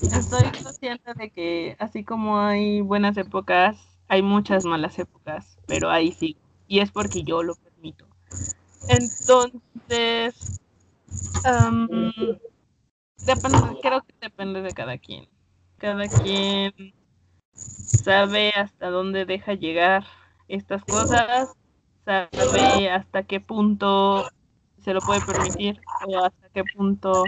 [0.00, 3.76] Estoy consciente de que así como hay buenas épocas,
[4.08, 6.36] hay muchas malas épocas, pero ahí sí.
[6.68, 8.06] Y es porque yo lo permito.
[8.88, 10.34] Entonces,
[13.82, 15.28] creo que depende de cada quien.
[15.78, 16.72] Cada quien
[18.04, 20.04] sabe hasta dónde deja llegar
[20.48, 21.50] estas cosas,
[22.04, 24.24] sabe hasta qué punto
[24.78, 27.24] se lo puede permitir o hasta qué punto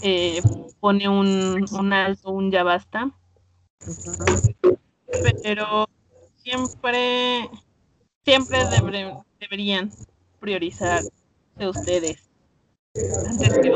[0.00, 0.42] eh,
[0.80, 3.10] pone un, un, alto, un ya basta.
[5.42, 5.86] Pero
[6.36, 7.48] siempre,
[8.24, 8.58] siempre
[9.40, 9.92] deberían
[10.40, 11.04] priorizar
[11.56, 12.28] de ustedes
[13.28, 13.72] antes que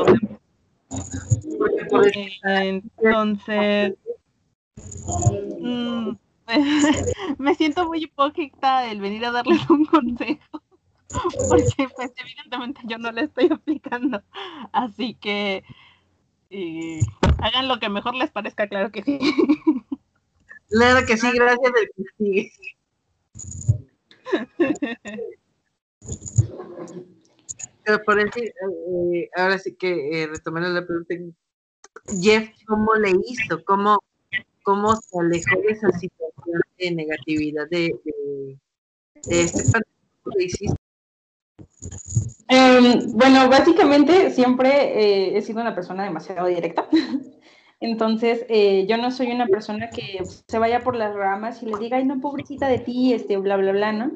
[2.43, 3.95] Entonces,
[5.59, 6.11] mm,
[7.37, 10.61] me siento muy hipócrita el venir a darles un consejo,
[11.47, 14.23] porque pues evidentemente yo no le estoy aplicando,
[14.71, 15.63] así que
[17.39, 19.19] hagan lo que mejor les parezca, claro que sí.
[20.69, 22.51] Claro que sí, gracias del que sigue.
[27.83, 31.15] Pero por eso, eh, ahora sí que eh, retomando la pregunta,
[32.19, 33.63] Jeff, ¿cómo le hizo?
[33.65, 33.99] ¿Cómo,
[34.63, 37.93] cómo se alejó de esa situación de negatividad de,
[39.27, 39.63] de, este
[40.39, 40.82] hiciste?
[42.47, 46.87] Em, bueno, básicamente siempre eh, he sido una persona demasiado directa.
[47.79, 51.77] Entonces, eh, yo no soy una persona que se vaya por las ramas y le
[51.77, 54.11] diga, ay, no, pobrecita de ti, este, bla, bla, bla, ¿no?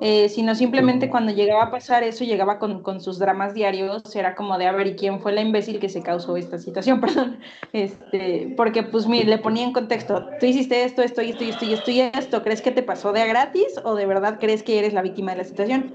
[0.00, 4.34] Eh, sino simplemente cuando llegaba a pasar eso, llegaba con, con, sus dramas diarios, era
[4.34, 7.00] como de, a ver, ¿y quién fue la imbécil que se causó esta situación?
[7.02, 7.40] Perdón,
[7.72, 11.74] este, porque pues mire, le ponía en contexto, tú hiciste esto, esto esto esto y
[11.74, 14.78] esto y esto, ¿crees que te pasó de a gratis o de verdad crees que
[14.78, 15.94] eres la víctima de la situación?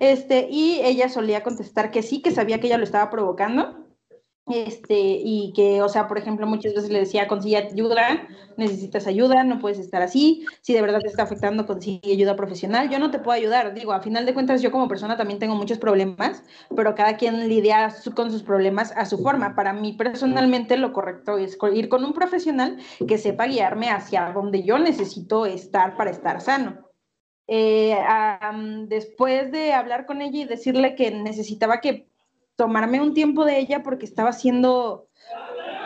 [0.00, 3.86] Este, y ella solía contestar que sí, que sabía que ella lo estaba provocando,
[4.46, 8.26] este, y que, o sea, por ejemplo, muchas veces le decía, consigue ayuda,
[8.56, 12.88] necesitas ayuda, no puedes estar así, si de verdad te está afectando, consigue ayuda profesional,
[12.88, 15.54] yo no te puedo ayudar, digo, a final de cuentas yo como persona también tengo
[15.54, 16.42] muchos problemas,
[16.74, 19.54] pero cada quien lidia con sus problemas a su forma.
[19.54, 24.62] Para mí personalmente lo correcto es ir con un profesional que sepa guiarme hacia donde
[24.62, 26.89] yo necesito estar para estar sano.
[27.52, 27.98] Eh,
[28.86, 32.06] después de hablar con ella y decirle que necesitaba que
[32.54, 35.08] tomarme un tiempo de ella porque estaba haciendo,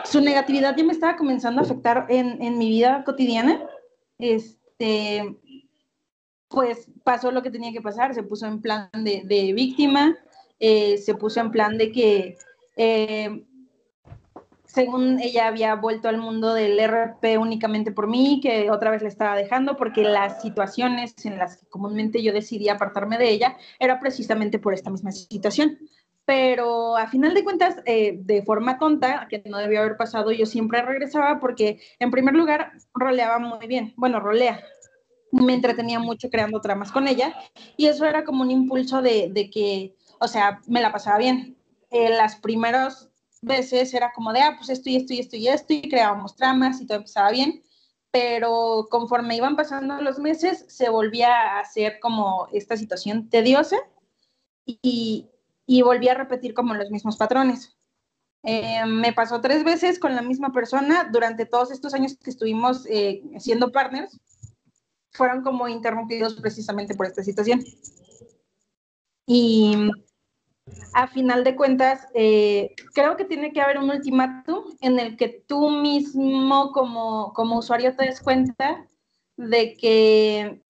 [0.03, 3.67] su negatividad ya me estaba comenzando a afectar en, en mi vida cotidiana.
[4.19, 5.35] Este,
[6.49, 10.15] pues pasó lo que tenía que pasar, se puso en plan de, de víctima,
[10.59, 12.37] eh, se puso en plan de que,
[12.77, 13.43] eh,
[14.75, 19.07] según ella había vuelto al mundo del RP únicamente por mí, que otra vez le
[19.07, 24.01] estaba dejando, porque las situaciones en las que comúnmente yo decidí apartarme de ella era
[24.01, 25.79] precisamente por esta misma situación
[26.25, 30.47] pero a final de cuentas, eh, de forma tonta, que no debió haber pasado, yo
[30.47, 33.93] siempre regresaba porque, en primer lugar, roleaba muy bien.
[33.95, 34.59] Bueno, rolea.
[35.31, 37.35] Me entretenía mucho creando tramas con ella
[37.77, 41.55] y eso era como un impulso de, que, o sea, me la pasaba bien.
[41.91, 43.11] Eh, las primeras
[43.45, 46.35] veces era como de, ah, pues esto y esto y esto y esto y creábamos
[46.35, 47.63] tramas y todo empezaba bien,
[48.11, 53.77] pero conforme iban pasando los meses se volvía a hacer como esta situación tediosa
[54.65, 55.29] y,
[55.65, 57.75] y volví a repetir como los mismos patrones.
[58.47, 62.85] Eh, me pasó tres veces con la misma persona durante todos estos años que estuvimos
[62.87, 64.19] eh, siendo partners.
[65.11, 67.63] Fueron como interrumpidos precisamente por esta situación.
[69.25, 69.89] Y
[70.93, 75.43] a final de cuentas, eh, creo que tiene que haber un ultimátum en el que
[75.47, 78.87] tú mismo como, como usuario te des cuenta
[79.37, 80.61] de que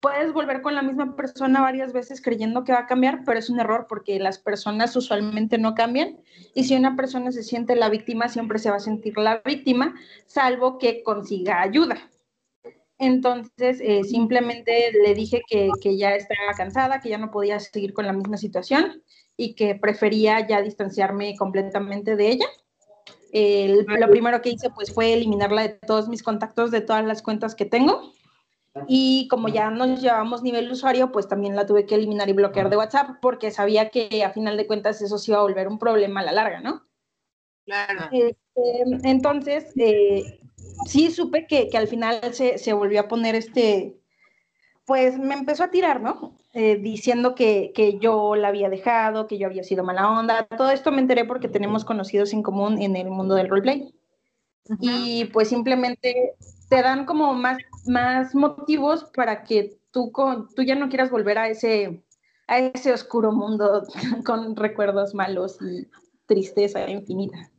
[0.00, 3.50] puedes volver con la misma persona varias veces creyendo que va a cambiar, pero es
[3.50, 6.18] un error porque las personas usualmente no cambian
[6.54, 9.94] y si una persona se siente la víctima, siempre se va a sentir la víctima,
[10.26, 12.10] salvo que consiga ayuda.
[12.98, 17.92] Entonces, eh, simplemente le dije que, que, ya estaba cansada, que ya no podía seguir
[17.92, 19.02] con la misma situación
[19.36, 22.46] y que prefería ya distanciarme completamente de ella.
[23.32, 27.54] lo primero que hice pues fue eliminarla de todos mis contactos, de todas las cuentas
[27.54, 28.12] que tengo
[28.86, 32.68] y como ya nos llevamos nivel usuario, pues también la tuve que eliminar y bloquear
[32.68, 35.78] de WhatsApp porque sabía que a final de cuentas eso se iba a volver un
[35.78, 36.82] problema a la larga, ¿no?
[37.64, 38.08] Claro.
[38.12, 40.40] Este, entonces, eh,
[40.86, 43.96] sí supe que, que al final se, se, volvió a poner este,
[44.84, 46.36] pues me empezó a tirar, ¿no?
[46.52, 50.46] Eh, diciendo que, que, yo la había dejado, que yo había sido mala onda.
[50.46, 53.92] Todo esto me enteré porque tenemos conocidos en común en el mundo del roleplay.
[54.80, 56.34] Y pues simplemente
[56.68, 61.38] te dan como más, más motivos para que tú, con, tú ya no quieras volver
[61.38, 62.02] a ese,
[62.48, 63.82] a ese oscuro mundo
[64.24, 65.86] con recuerdos malos y
[66.26, 67.50] tristeza infinita.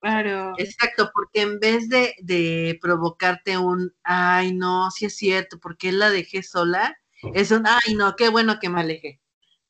[0.00, 0.52] Claro.
[0.58, 6.10] Exacto, porque en vez de, de, provocarte un, ay, no, sí es cierto, porque la
[6.10, 6.96] dejé sola,
[7.34, 9.20] es un, ay, no, qué bueno que me alejé.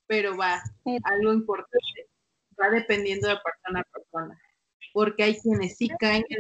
[0.06, 0.60] Pero va,
[1.04, 2.08] algo importante,
[2.60, 4.38] va dependiendo de persona a persona
[4.92, 6.38] porque hay quienes sí caen en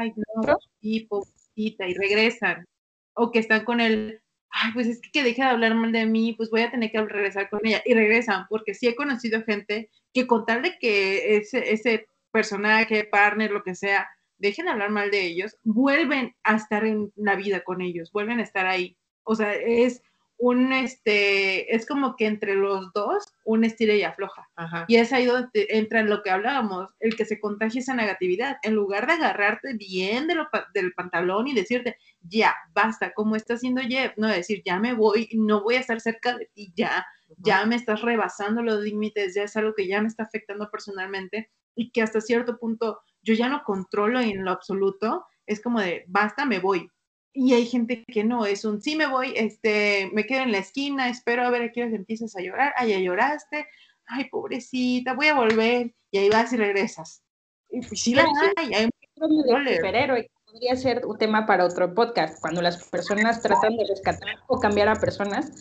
[0.00, 1.08] el, y
[1.54, 2.66] y regresan,
[3.14, 4.20] o que están con el,
[4.50, 6.90] ay, pues es que, que deje de hablar mal de mí, pues voy a tener
[6.90, 10.76] que regresar con ella, y regresan, porque sí he conocido gente que con tal de
[10.78, 14.08] que ese, ese personaje, partner, lo que sea,
[14.38, 18.40] dejen de hablar mal de ellos, vuelven a estar en la vida con ellos, vuelven
[18.40, 18.96] a estar ahí.
[19.22, 20.02] O sea, es
[20.38, 24.48] un, este, es como que entre los dos, un estira y afloja.
[24.56, 24.86] Ajá.
[24.88, 28.56] Y es ahí donde entra en lo que hablábamos, el que se contagia esa negatividad.
[28.62, 33.54] En lugar de agarrarte bien de lo del pantalón y decirte, ya, basta, como está
[33.54, 37.06] haciendo Jeff, no decir, ya me voy, no voy a estar cerca de ti, ya,
[37.36, 41.50] ya me estás rebasando los límites, ya es algo que ya me está afectando personalmente
[41.74, 46.04] y que hasta cierto punto yo ya no controlo en lo absoluto, es como de,
[46.08, 46.88] basta, me voy.
[47.32, 50.58] Y hay gente que no, es un, sí me voy, este, me quedo en la
[50.58, 53.66] esquina, espero a ver a qué hora empiezas a llorar, ah, ya lloraste,
[54.06, 57.22] ay, pobrecita, voy a volver, y ahí vas y regresas.
[57.70, 59.76] Y pues sí la hay, hay Roller.
[59.76, 64.58] superhéroe, podría ser un tema para otro podcast, cuando las personas tratan de rescatar o
[64.58, 65.52] cambiar a personas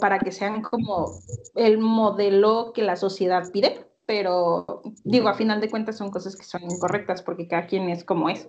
[0.00, 1.18] para que sean como
[1.54, 6.44] el modelo que la sociedad pide, pero digo, a final de cuentas son cosas que
[6.44, 8.48] son incorrectas porque cada quien es como es.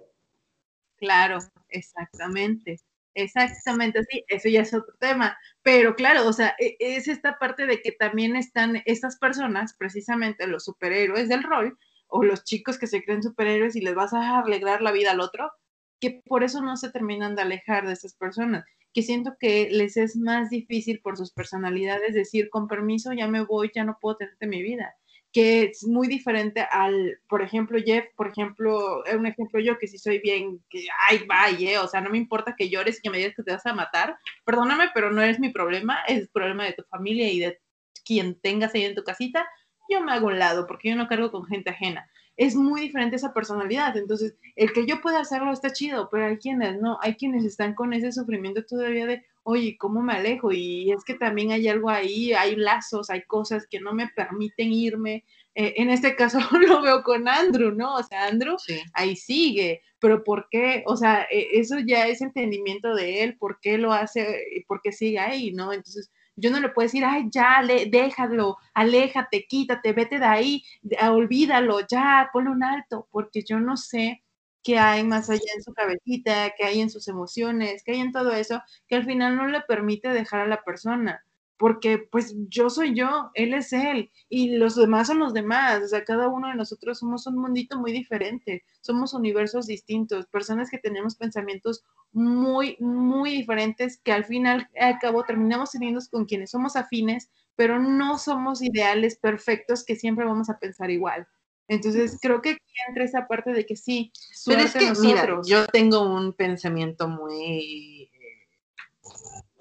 [0.97, 1.39] Claro,
[1.69, 2.77] exactamente.
[3.13, 5.37] Exactamente, sí, eso ya es otro tema.
[5.63, 10.45] Pero claro, o sea, e- es esta parte de que también están estas personas, precisamente
[10.47, 11.77] los superhéroes del rol,
[12.07, 15.19] o los chicos que se creen superhéroes y les vas a alegrar la vida al
[15.19, 15.51] otro,
[15.99, 19.97] que por eso no se terminan de alejar de esas personas, que siento que les
[19.97, 24.17] es más difícil por sus personalidades decir, con permiso, ya me voy, ya no puedo
[24.17, 24.95] tenerte en mi vida
[25.33, 29.87] que es muy diferente al, por ejemplo, Jeff, por ejemplo, es un ejemplo yo que
[29.87, 33.01] sí soy bien, que, ay, vaya, eh, o sea, no me importa que llores y
[33.01, 36.19] que me digas que te vas a matar, perdóname, pero no es mi problema, es
[36.19, 37.59] el problema de tu familia y de
[38.05, 39.47] quien tengas ahí en tu casita,
[39.89, 42.09] yo me hago un lado, porque yo no cargo con gente ajena.
[42.37, 46.37] Es muy diferente esa personalidad, entonces, el que yo pueda hacerlo está chido, pero hay
[46.37, 50.51] quienes no, hay quienes están con ese sufrimiento todavía de, oye, ¿cómo me alejo?
[50.51, 54.71] Y es que también hay algo ahí, hay lazos, hay cosas que no me permiten
[54.71, 55.23] irme.
[55.55, 56.39] Eh, en este caso
[56.79, 57.95] lo veo con Andrew, ¿no?
[57.95, 58.79] O sea, Andrew Sí.
[58.93, 60.83] ahí sigue, pero ¿por qué?
[60.85, 64.43] O sea, eh, eso ya es entendimiento de él, ¿por qué lo hace?
[64.55, 65.73] y ¿Por qué sigue ahí, no?
[65.73, 70.63] Entonces, yo no le puedo decir, ay, ya, le, déjalo, aléjate, quítate, vete de ahí,
[70.99, 74.23] ah, olvídalo, ya, ponle un alto, porque yo no sé
[74.63, 78.11] qué hay más allá en su cabecita, qué hay en sus emociones, qué hay en
[78.11, 81.25] todo eso, que al final no le permite dejar a la persona,
[81.57, 85.87] porque pues yo soy yo, él es él, y los demás son los demás, o
[85.87, 90.77] sea, cada uno de nosotros somos un mundito muy diferente, somos universos distintos, personas que
[90.77, 96.75] tenemos pensamientos muy, muy diferentes, que al final, al cabo, terminamos teniendo con quienes somos
[96.75, 101.27] afines, pero no somos ideales perfectos que siempre vamos a pensar igual.
[101.67, 104.11] Entonces, creo que aquí entra esa parte de que sí,
[104.45, 105.47] Pero es que, mira, nosotros.
[105.47, 108.09] yo tengo un pensamiento muy.
[108.13, 108.47] eh,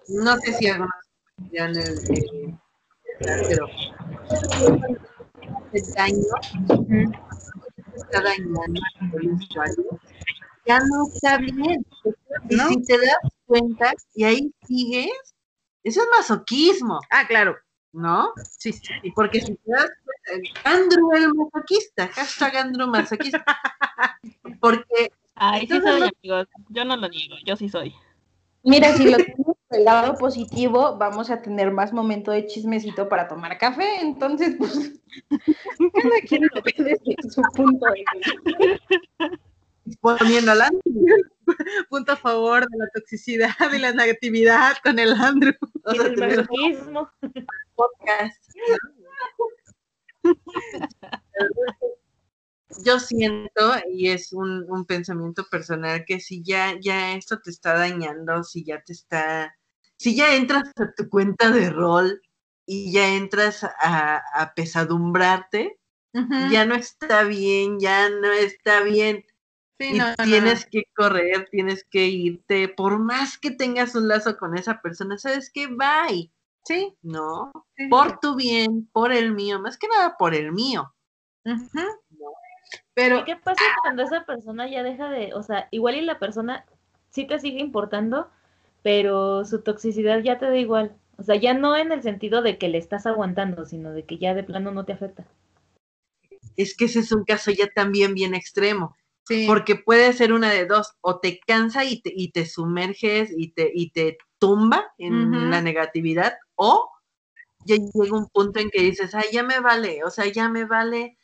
[0.08, 0.92] no sé si algunos
[1.52, 1.98] ya en el.
[2.14, 2.58] eh,
[3.48, 3.66] pero.
[5.72, 6.22] El daño
[7.94, 9.84] está dañando al usuario.
[10.66, 11.84] Ya no está bien.
[12.48, 12.68] Y ¿No?
[12.68, 15.34] si te das cuenta y ahí sigues,
[15.84, 17.56] eso es masoquismo, Ah, claro.
[17.92, 18.32] ¿no?
[18.58, 19.10] Sí, sí, sí.
[19.14, 19.90] Porque si te das
[20.26, 23.44] cuenta, Andrew el masoquista, hashtag Andrew masoquista.
[24.60, 26.48] Porque Ay, sí soy, no- amigos.
[26.70, 27.94] Yo no lo niego, yo sí soy.
[28.66, 33.28] Mira, si lo tenemos del lado positivo, vamos a tener más momento de chismecito para
[33.28, 35.00] tomar café, entonces, pues,
[35.94, 39.38] cada quien lo ve desde su punto de vista.
[40.00, 40.82] poniendo al Andrew,
[41.88, 45.54] Punto a favor de la toxicidad y la negatividad con el Andrew.
[45.84, 47.08] o Y sea, el masoquismo.
[47.76, 48.42] podcast.
[52.84, 57.74] Yo siento, y es un, un pensamiento personal, que si ya, ya esto te está
[57.74, 59.56] dañando, si ya te está,
[59.96, 62.20] si ya entras a tu cuenta de rol
[62.66, 65.78] y ya entras a, a pesadumbrarte,
[66.50, 69.24] ya no está bien, ya no está bien.
[69.78, 70.24] Sí, y no, no, no.
[70.24, 75.18] tienes que correr, tienes que irte, por más que tengas un lazo con esa persona,
[75.18, 75.66] ¿sabes qué?
[75.66, 76.32] Bye.
[76.64, 77.52] Sí, ¿No?
[77.76, 80.92] sí, Por tu bien, por el mío, más que nada por el mío.
[82.96, 86.18] Pero ¿Y qué pasa cuando esa persona ya deja de, o sea, igual y la
[86.18, 86.64] persona
[87.10, 88.30] sí te sigue importando,
[88.82, 90.96] pero su toxicidad ya te da igual?
[91.18, 94.16] O sea, ya no en el sentido de que le estás aguantando, sino de que
[94.16, 95.26] ya de plano no te afecta.
[96.56, 98.96] Es que ese es un caso ya también bien extremo,
[99.28, 103.30] sí, porque puede ser una de dos, o te cansa y te, y te sumerges
[103.36, 106.90] y te, y te tumba en la negatividad, o
[107.66, 110.64] ya llega un punto en que dices, ay, ya me vale, o sea, ya me
[110.64, 111.18] vale,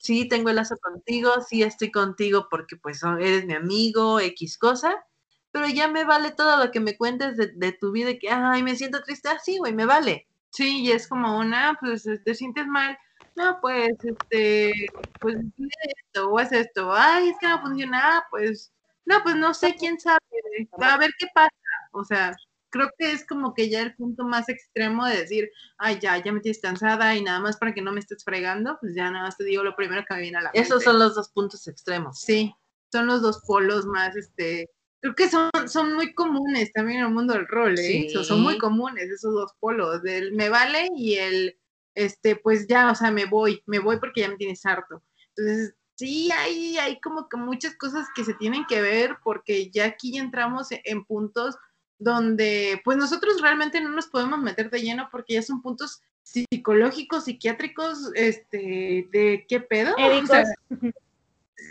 [0.00, 4.94] sí tengo el lazo contigo, sí estoy contigo porque pues eres mi amigo, X cosa,
[5.52, 8.76] pero ya me vale todo lo que me cuentes de, tu vida, que, ay, me
[8.76, 10.26] siento triste, así, güey, me vale.
[10.50, 12.98] sí, y es como una, pues te sientes mal.
[13.36, 14.72] No, pues, este,
[15.20, 16.92] pues esto o haz esto.
[16.92, 18.18] Ay, es que no funciona.
[18.18, 18.72] Ah, pues,
[19.04, 20.18] no, pues no sé quién sabe.
[20.80, 21.50] A ver qué pasa.
[21.92, 22.36] O sea,
[22.70, 26.32] creo que es como que ya el punto más extremo de decir, ay, ya, ya
[26.32, 29.24] me tienes cansada y nada más para que no me estés fregando, pues ya nada
[29.24, 30.60] más te digo lo primero que me viene a la mente.
[30.60, 32.20] Esos son los dos puntos extremos.
[32.20, 32.54] Sí,
[32.92, 37.12] son los dos polos más, este, creo que son, son muy comunes también en el
[37.12, 37.82] mundo del rol, ¿eh?
[37.82, 38.08] Sí.
[38.10, 41.58] So- Son muy comunes esos dos polos, del me vale y el,
[41.94, 45.02] este, pues ya, o sea, me voy, me voy porque ya me tienes harto.
[45.36, 49.86] Entonces, sí, hay, hay como que muchas cosas que se tienen que ver porque ya
[49.86, 51.56] aquí ya entramos en, en puntos
[52.00, 57.24] donde, pues nosotros realmente no nos podemos meter de lleno porque ya son puntos psicológicos,
[57.24, 59.94] psiquiátricos, este, de qué pedo.
[59.94, 60.48] O sea, Médicos.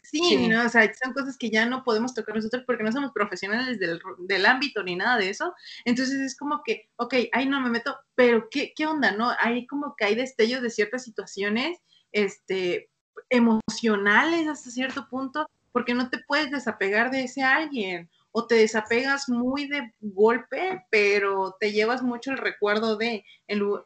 [0.04, 0.48] Sí, Sí.
[0.48, 0.66] ¿no?
[0.66, 4.00] O sea, son cosas que ya no podemos tocar nosotros porque no somos profesionales del,
[4.20, 5.54] del ámbito ni nada de eso.
[5.86, 9.32] Entonces es como que, ok, ahí no me meto, pero ¿qué, qué onda, no?
[9.40, 11.80] Hay como que hay destellos de ciertas situaciones,
[12.12, 12.90] este,
[13.30, 18.10] emocionales hasta cierto punto, porque no te puedes desapegar de ese alguien.
[18.32, 23.24] O te desapegas muy de golpe, pero te llevas mucho el recuerdo de,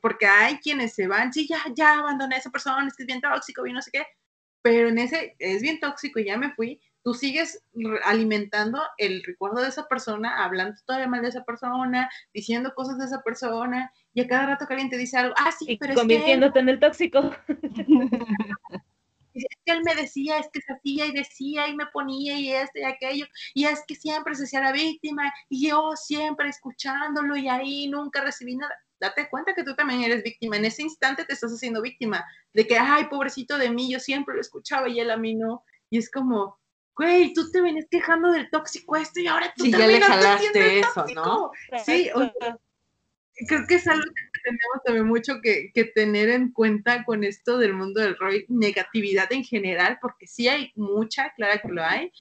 [0.01, 3.07] porque hay quienes se van, sí, ya, ya abandoné a esa persona, es que es
[3.07, 4.05] bien tóxico, bien no sé qué,
[4.61, 7.63] pero en ese es bien tóxico y ya me fui, tú sigues
[8.05, 13.05] alimentando el recuerdo de esa persona, hablando todavía mal de esa persona, diciendo cosas de
[13.05, 15.93] esa persona, y a cada rato que alguien te dice algo, ah, sí, Y pero
[15.93, 17.31] es que, convirtiéndote en el tóxico.
[19.39, 22.51] es que él me decía, es que se hacía y decía y me ponía y
[22.51, 27.35] este y aquello, y es que siempre se hacía la víctima, y yo siempre escuchándolo
[27.35, 28.73] y ahí nunca recibí nada.
[28.99, 30.55] Date cuenta que tú también eres víctima.
[30.55, 32.23] En ese instante te estás haciendo víctima
[32.53, 35.63] de que, ay, pobrecito de mí, yo siempre lo escuchaba y él a mí no.
[35.89, 36.57] Y es como,
[36.95, 40.79] güey, tú te venías quejando del tóxico este y ahora tú Sí, ya le jalaste
[40.79, 41.21] eso, tóxico.
[41.21, 41.51] ¿no?
[41.83, 42.57] Sí, o sea,
[43.47, 47.57] creo que es algo que tenemos también mucho que, que tener en cuenta con esto
[47.57, 52.11] del mundo del rol, negatividad en general, porque sí hay mucha, claro que lo hay,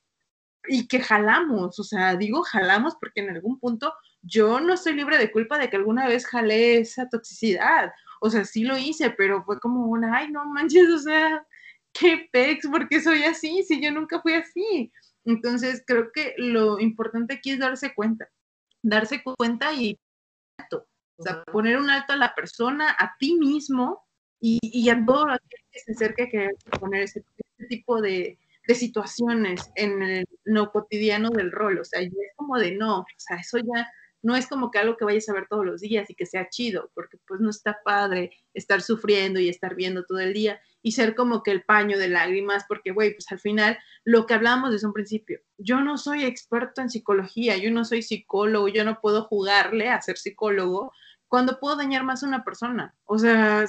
[0.68, 3.92] y que jalamos, o sea, digo jalamos porque en algún punto
[4.22, 8.44] yo no estoy libre de culpa de que alguna vez jalé esa toxicidad, o sea,
[8.44, 11.44] sí lo hice, pero fue como una, ay, no manches, o sea,
[11.92, 14.92] qué pex, porque soy así, si yo nunca fui así.
[15.24, 18.28] Entonces, creo que lo importante aquí es darse cuenta,
[18.82, 19.98] darse cuenta y
[21.22, 24.04] o sea, poner un alto a la persona, a ti mismo
[24.40, 27.24] y, a todo aquel que se acerque a querer poner ese,
[27.68, 32.72] tipo de, de situaciones en el no cotidiano del rol, o sea, es como de
[32.72, 33.88] no, o sea, eso ya
[34.22, 36.48] no es como que algo que vayas a ver todos los días y que sea
[36.48, 40.92] chido, porque pues no está padre estar sufriendo y estar viendo todo el día y
[40.92, 44.70] ser como que el paño de lágrimas, porque güey, pues al final lo que hablamos
[44.70, 49.00] desde un principio, yo no soy experto en psicología, yo no soy psicólogo, yo no
[49.00, 50.92] puedo jugarle a ser psicólogo
[51.32, 53.64] cuando puedo dañar más a una persona, o sea,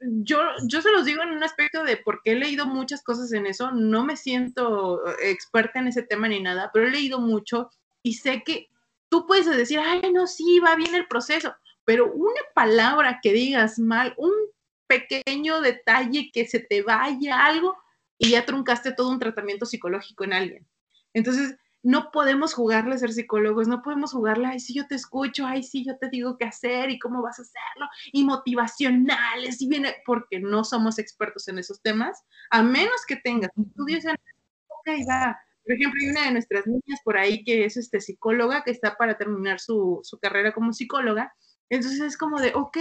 [0.00, 3.44] yo, yo se los digo en un aspecto de porque he leído muchas cosas en
[3.44, 7.68] eso, no me siento eh, experta en ese tema ni nada, pero he leído mucho
[8.02, 8.68] y sé que
[9.10, 13.78] tú puedes decir, ay, no, sí, va bien el proceso, pero una palabra que digas
[13.78, 14.32] mal, un
[14.86, 17.76] pequeño detalle que se te vaya algo
[18.16, 20.66] y ya truncaste todo un tratamiento psicológico en alguien.
[21.12, 25.46] Entonces, no podemos jugarle a ser psicólogos, no podemos jugarle, ay, sí, yo te escucho,
[25.46, 29.68] ay, sí, yo te digo qué hacer y cómo vas a hacerlo, y motivacionales, y
[29.68, 34.16] viene, porque no somos expertos en esos temas, a menos que tengas estudios en,
[34.68, 35.38] ok, va.
[35.64, 38.96] Por ejemplo, hay una de nuestras niñas por ahí que es este, psicóloga, que está
[38.96, 41.32] para terminar su, su carrera como psicóloga,
[41.68, 42.78] entonces es como de, ok,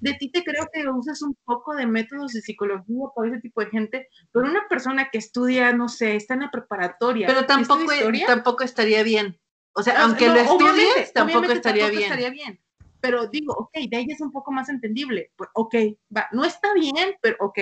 [0.00, 3.60] de ti te creo que usas un poco de métodos de psicología para ese tipo
[3.60, 7.26] de gente, pero una persona que estudia, no sé, está en la preparatoria.
[7.26, 9.38] Pero tampoco, historia, tampoco estaría bien.
[9.72, 12.02] O sea, Ah, aunque no, lo estudies, tampoco estaría tampoco bien.
[12.02, 12.60] estaría bien.
[13.00, 15.30] Pero digo, ok, de ella es un poco más entendible.
[15.36, 15.74] Pues, ok,
[16.14, 17.58] va, no está bien, pero ok,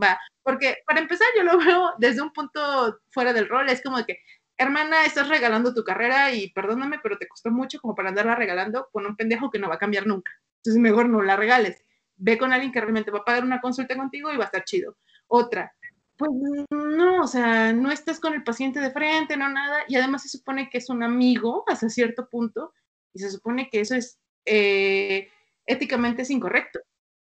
[0.00, 0.18] va.
[0.42, 4.04] Porque para empezar, yo lo veo desde un punto fuera del rol, es como de
[4.04, 4.18] que,
[4.56, 8.88] hermana, estás regalando tu carrera y perdóname, pero te costó mucho como para andarla regalando
[8.92, 10.30] con un pendejo que no va a cambiar nunca.
[10.62, 11.82] Entonces, mejor no la regales.
[12.16, 14.64] Ve con alguien que realmente va a pagar una consulta contigo y va a estar
[14.64, 14.96] chido.
[15.26, 15.72] Otra,
[16.16, 16.30] pues
[16.70, 20.28] no, o sea, no estás con el paciente de frente, no nada, y además se
[20.28, 22.74] supone que es un amigo hasta cierto punto,
[23.14, 25.28] y se supone que eso es eh,
[25.66, 26.80] éticamente es incorrecto.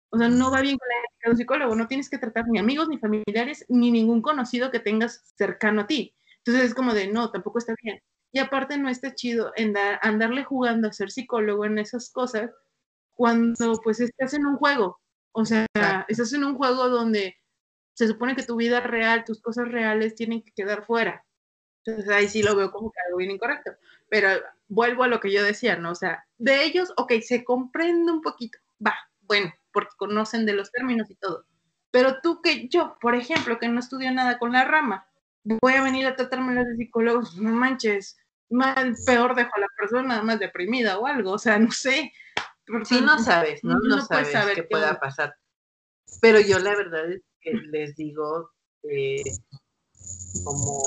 [0.10, 2.46] O sea, no va bien con la ética de un psicólogo, no tienes que tratar
[2.48, 6.16] ni amigos, ni familiares, ni ningún conocido que tengas cercano a ti.
[6.40, 8.02] Entonces es como de, no, tampoco está bien.
[8.32, 12.52] Y aparte no está chido en dar- andarle jugando a ser psicólogo en esas cosas
[13.18, 15.02] cuando pues estás en un juego.
[15.34, 15.66] O sea,
[16.08, 17.36] estás en un juego donde
[17.94, 21.26] se supone que tu vida real, tus cosas reales tienen que quedar fuera.
[21.84, 23.72] Entonces ahí sí lo veo como que algo bien incorrecto.
[24.10, 24.30] Pero
[24.68, 25.92] vuelvo a lo que yo decía, ¿no?
[25.92, 30.72] O sea, de ellos, ok, se comprende un poquito, va, bueno, porque conocen de los
[30.72, 31.46] términos y todo.
[31.92, 35.08] Pero tú que yo, por ejemplo, que no estudio nada con la rama,
[35.44, 38.18] voy a venir a tratarme de psicólogos, no manches.
[38.50, 42.12] más peor dejo a la persona más deprimida o algo, o sea, no sé.
[42.84, 43.76] Sí, no sabes, ¿no?
[43.80, 45.36] No, sabes saber qué qué pueda pasar.
[46.22, 48.52] Pero yo la verdad es que les digo
[48.84, 49.24] eh,
[50.44, 50.82] como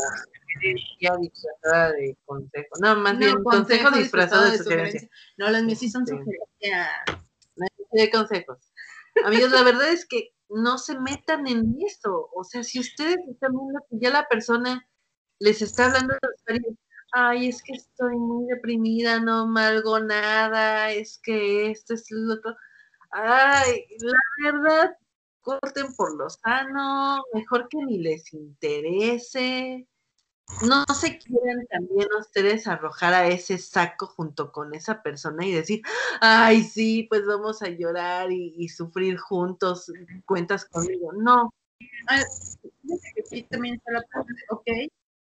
[0.53, 2.69] sugerencia disfrazada de consejo.
[2.81, 5.09] No, más No, bien consejo, disfrazado de sugerencia.
[5.39, 6.89] No, las mías sí son Este, sugerencias.
[7.93, 8.73] de consejos.
[9.25, 12.29] Amigos, la verdad es que no se metan en eso.
[12.35, 14.87] O sea, si ustedes están viendo que ya la persona
[15.39, 16.15] les está hablando
[16.47, 16.61] de
[17.13, 22.57] ay, es que estoy muy deprimida, no malgo nada, es que esto es lo otro.
[23.11, 24.97] Ay, la verdad,
[25.41, 29.87] corten por lo sano, mejor que ni les interese.
[30.67, 35.83] No se quieren también ustedes arrojar a ese saco junto con esa persona y decir,
[36.21, 39.93] ay, sí, pues vamos a llorar y, sufrir juntos,
[40.27, 41.13] cuentas conmigo.
[41.13, 41.53] No,
[42.09, 42.23] Ah,
[43.15, 43.81] que sí, también
[44.51, 44.69] ok,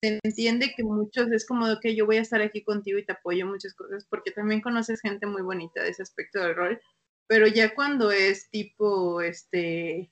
[0.01, 3.13] se entiende que muchos es como que yo voy a estar aquí contigo y te
[3.13, 6.81] apoyo en muchas cosas, porque también conoces gente muy bonita de ese aspecto del rol,
[7.27, 10.11] pero ya cuando es tipo, este,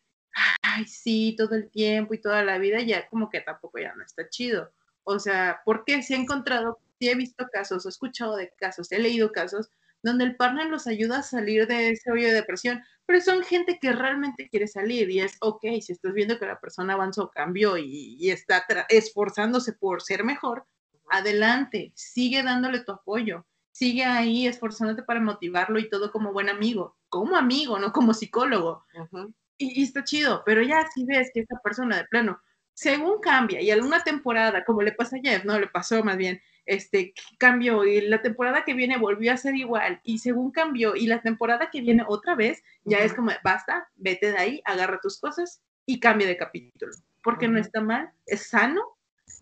[0.61, 4.03] ay, sí, todo el tiempo y toda la vida, ya como que tampoco ya no
[4.03, 4.71] está chido.
[5.03, 8.99] O sea, porque sí he encontrado, sí he visto casos, he escuchado de casos, he
[8.99, 9.69] leído casos
[10.05, 13.79] donde el partner los ayuda a salir de ese hoyo de depresión, pero son gente
[13.81, 17.77] que realmente quiere salir y es, ok, si estás viendo que la persona avanzó, cambió
[17.77, 20.67] y, y está esforzándose por ser mejor,
[21.09, 26.97] adelante, sigue dándole tu apoyo, sigue ahí esforzándote para motivarlo y todo como buen amigo,
[27.09, 28.85] como amigo, no como psicólogo.
[28.93, 32.39] ujú, Y, y está chido, pero ya si ves que esa persona de plano,
[32.73, 36.41] según cambia y alguna temporada, como le pasa a Jeff, no le pasó más bien,
[36.65, 41.07] este cambió y la temporada que viene volvió a ser igual y según cambió y
[41.07, 45.19] la temporada que viene otra vez, ya es como, basta, vete de ahí, agarra tus
[45.19, 46.91] cosas y cambia de capítulo,
[47.23, 48.81] porque no está mal, es sano,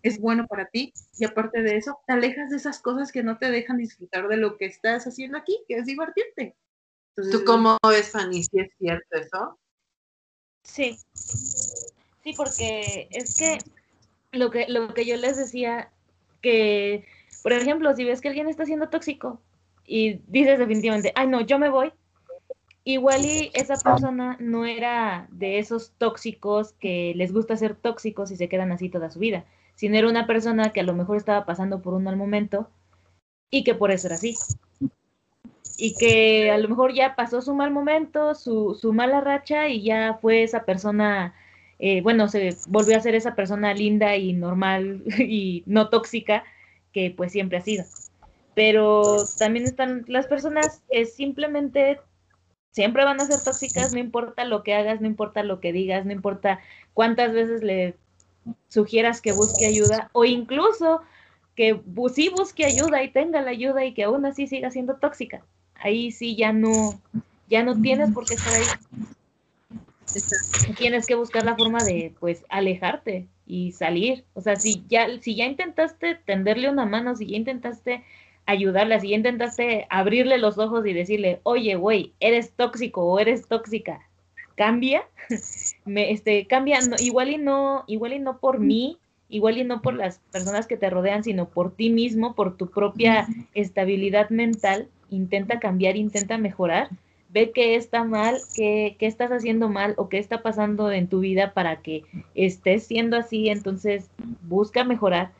[0.02, 3.38] es bueno para ti y aparte de eso, te alejas de esas cosas que no
[3.38, 6.56] te dejan disfrutar de lo que estás haciendo aquí, que es divertirte.
[7.16, 8.42] Entonces, ¿Tú cómo ves, Fanny?
[8.42, 9.58] ¿Si es cierto eso?
[10.64, 10.98] Sí.
[11.14, 13.58] Sí, porque es que
[14.32, 15.92] lo que lo que yo les decía
[16.44, 17.04] que
[17.42, 19.38] por ejemplo, si ves que alguien está siendo tóxico
[19.86, 21.92] y dices definitivamente, "Ay, no, yo me voy."
[22.84, 28.36] Igual y esa persona no era de esos tóxicos que les gusta ser tóxicos y
[28.36, 31.44] se quedan así toda su vida, sino era una persona que a lo mejor estaba
[31.44, 32.70] pasando por un mal momento
[33.50, 34.36] y que por eso era así.
[35.76, 39.82] Y que a lo mejor ya pasó su mal momento, su, su mala racha y
[39.82, 41.34] ya fue esa persona,
[41.78, 46.44] eh, bueno, se volvió a ser esa persona linda y normal y no tóxica
[46.92, 47.86] que pues siempre ha sido.
[48.54, 52.00] Pero también están las personas que simplemente
[52.72, 56.06] siempre van a ser tóxicas, no importa lo que hagas, no importa lo que digas,
[56.06, 56.60] no importa
[56.94, 57.96] cuántas veces le
[58.68, 61.02] sugieras que busque ayuda o incluso
[61.56, 64.96] que bu- sí busque ayuda y tenga la ayuda y que aún así siga siendo
[64.98, 65.44] tóxica.
[65.74, 67.02] Ahí sí ya no,
[67.46, 68.80] ya no tienes por qué estar ahí.
[70.76, 74.24] Tienes que buscar la forma de pues alejarte y salir.
[74.34, 78.04] O sea, si ya, si ya intentaste tenderle una mano, si ya intentaste
[78.46, 83.46] ayudarla, si ya intentaste abrirle los ojos y decirle, oye, güey, eres tóxico o eres
[83.48, 84.08] tóxica,
[84.56, 85.04] cambia,
[85.84, 88.98] me, este, cambia, no, igual y no, igual y no por mí,
[89.28, 92.70] igual y no por las personas que te rodean, sino por ti mismo, por tu
[92.70, 96.90] propia estabilidad mental, intenta cambiar, intenta mejorar,
[97.34, 101.18] ve qué está mal, qué, qué estás haciendo mal o qué está pasando en tu
[101.18, 102.04] vida para que
[102.36, 104.08] estés siendo así, entonces
[104.42, 105.32] busca mejorar.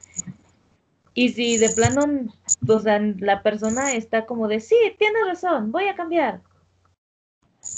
[1.14, 2.32] Y si de plano,
[2.66, 6.40] o sea, la persona está como de, sí, tienes razón, voy a cambiar.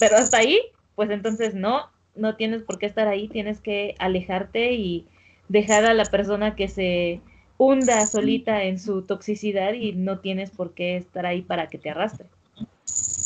[0.01, 0.61] Pero hasta ahí,
[0.95, 5.07] pues entonces no, no tienes por qué estar ahí, tienes que alejarte y
[5.49, 7.21] dejar a la persona que se
[7.59, 11.91] hunda solita en su toxicidad y no tienes por qué estar ahí para que te
[11.91, 12.27] arrastre.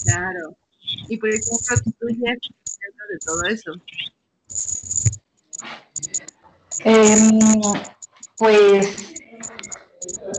[0.04, 0.56] Claro.
[1.08, 3.72] Y por ejemplo, tú ya estás de todo eso.
[6.84, 7.38] Em,
[8.38, 9.12] pues,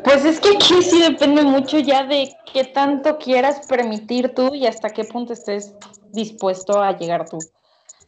[0.04, 4.66] pues es que aquí sí depende mucho ya de qué tanto quieras permitir tú y
[4.66, 5.74] hasta qué punto estés
[6.14, 7.38] dispuesto a llegar tú.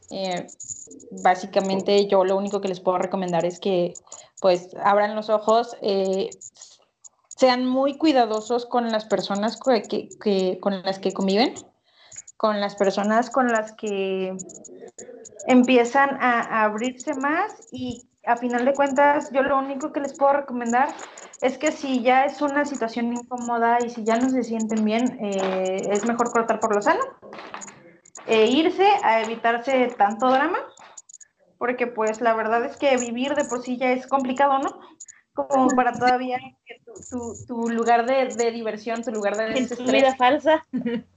[0.10, 0.46] Eh,
[1.24, 3.94] básicamente yo lo único que les puedo recomendar es que
[4.42, 6.30] pues abran los ojos, eh,
[7.30, 11.54] sean muy cuidadosos con las personas que, que- que- con las que conviven,
[12.44, 14.36] con las personas con las que
[15.48, 20.14] empiezan a, a abrirse más y a final de cuentas yo lo único que les
[20.14, 20.94] puedo recomendar
[21.42, 25.18] es que si ya es una situación incómoda y si ya no se sienten bien,
[25.24, 27.00] eh, es mejor cortar por lo sano,
[28.28, 30.60] e irse a evitarse tanto drama,
[31.58, 34.82] porque pues la verdad es que vivir de por sí ya es complicado, ¿no?
[35.34, 39.84] como para todavía que tu, tu- tu lugar de, de diversión, tu lugar de tu
[39.86, 40.66] vida falsa.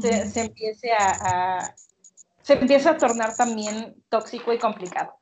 [0.00, 1.74] se, se empiece a, a-
[2.42, 5.14] se empieza a tornar también tóxico y complicado.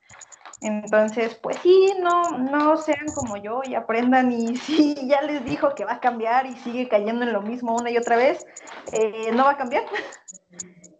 [0.61, 5.73] Entonces, pues sí, no, no sean como yo y aprendan y si ya les dijo
[5.75, 8.45] que va a cambiar y sigue cayendo en lo mismo una y otra vez,
[8.93, 9.83] eh, no va a cambiar.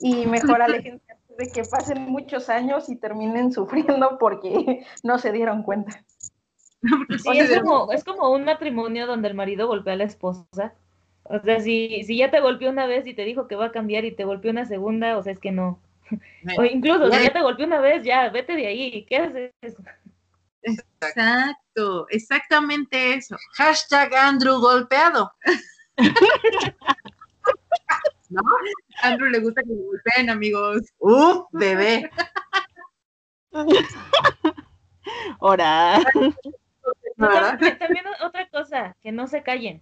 [0.04, 5.32] Y mejor aléjense antes de que pasen muchos años y terminen sufriendo porque no se
[5.32, 6.04] dieron cuenta.
[7.20, 10.74] Sí, es como, es como un matrimonio donde el marido golpea a la esposa.
[11.32, 13.72] O sea, si, si ya te golpeó una vez y te dijo que va a
[13.72, 15.80] cambiar y te golpeó una segunda, o sea, es que no.
[16.58, 19.06] O incluso, si ya te golpeó una vez, ya, vete de ahí.
[19.06, 19.54] ¿Qué haces?
[20.62, 23.38] Exacto, exactamente eso.
[23.54, 25.32] Hashtag Andrew golpeado.
[28.30, 28.42] ¿No?
[29.02, 30.82] A Andrew le gusta que lo golpeen, amigos.
[31.00, 32.12] Uh, bebé.
[35.40, 36.02] Ahora.
[37.18, 39.82] También otra cosa, que no se callen.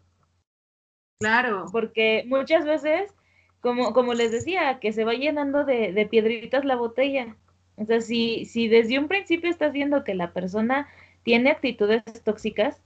[1.20, 1.66] Claro.
[1.72, 3.14] Porque muchas veces,
[3.62, 7.36] como, como les decía, que se va llenando de, de piedritas la botella.
[7.76, 10.88] O sea, si, si desde un principio estás viendo que la persona
[11.24, 12.82] tiene actitudes tóxicas,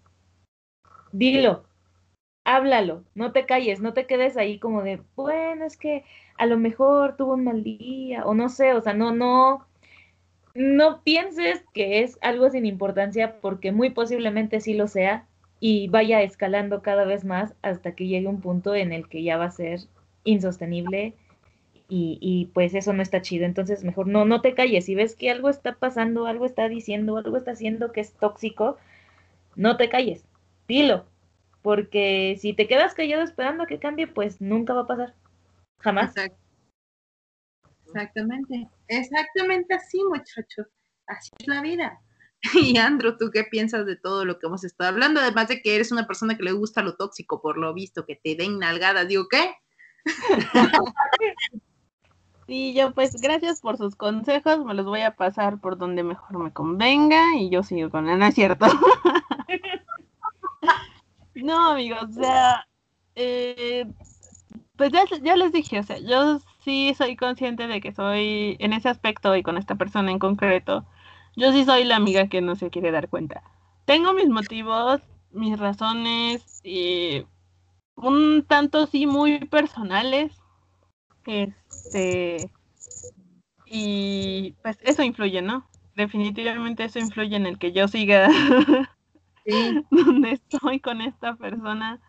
[1.11, 1.63] dilo,
[2.45, 6.05] háblalo, no te calles, no te quedes ahí como de, bueno, es que
[6.37, 9.67] a lo mejor tuvo un mal día, o no sé, o sea, no, no,
[10.55, 15.27] no pienses que es algo sin importancia porque muy posiblemente sí lo sea
[15.65, 19.37] y vaya escalando cada vez más hasta que llegue un punto en el que ya
[19.37, 19.79] va a ser
[20.25, 21.13] insostenible
[21.89, 23.45] y, y, pues eso no está chido.
[23.45, 24.85] Entonces mejor no, no te calles.
[24.85, 28.77] Si ves que algo está pasando, algo está diciendo, algo está haciendo que es tóxico,
[29.55, 30.25] no te calles.
[30.67, 31.05] Dilo.
[31.63, 35.15] Porque si te quedas callado esperando a que cambie, pues nunca va a pasar.
[35.79, 36.15] Jamás.
[36.15, 36.35] Exact-
[37.85, 38.67] Exactamente.
[38.87, 40.67] Exactamente así, muchachos.
[41.07, 42.01] Así es la vida.
[42.53, 45.19] Y Andrew, ¿tú qué piensas de todo lo que hemos estado hablando?
[45.19, 48.15] Además de que eres una persona que le gusta lo tóxico, por lo visto, que
[48.15, 49.07] te den nalgadas.
[49.07, 49.55] Digo, ¿qué?
[52.45, 56.39] Sí, yo pues gracias por sus consejos, me los voy a pasar por donde mejor
[56.39, 58.65] me convenga y yo sigo con él, no es cierto.
[61.35, 62.67] no, amigos, o sea,
[63.15, 63.85] eh,
[64.75, 68.73] pues ya, ya les dije, o sea, yo sí soy consciente de que soy, en
[68.73, 70.85] ese aspecto y con esta persona en concreto,
[71.35, 73.43] yo sí soy la amiga que no se quiere dar cuenta.
[73.85, 77.25] Tengo mis motivos, mis razones, y
[77.95, 80.33] un tanto sí muy personales,
[81.25, 82.49] este,
[83.65, 85.65] y pues eso influye, ¿no?
[85.95, 88.29] Definitivamente eso influye en el que yo siga
[89.45, 89.51] Sí.
[89.91, 91.99] donde estoy con esta persona.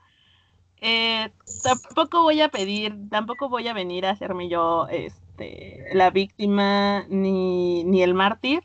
[0.81, 1.31] Eh,
[1.63, 7.85] tampoco voy a pedir, tampoco voy a venir a hacerme yo este, la víctima ni,
[7.85, 8.63] ni el mártir.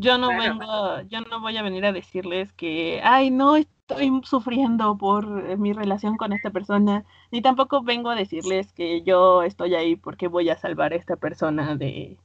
[0.00, 4.96] Yo no vengo, yo no voy a venir a decirles que, ay, no, estoy sufriendo
[4.96, 9.74] por eh, mi relación con esta persona, ni tampoco vengo a decirles que yo estoy
[9.74, 12.16] ahí porque voy a salvar a esta persona de,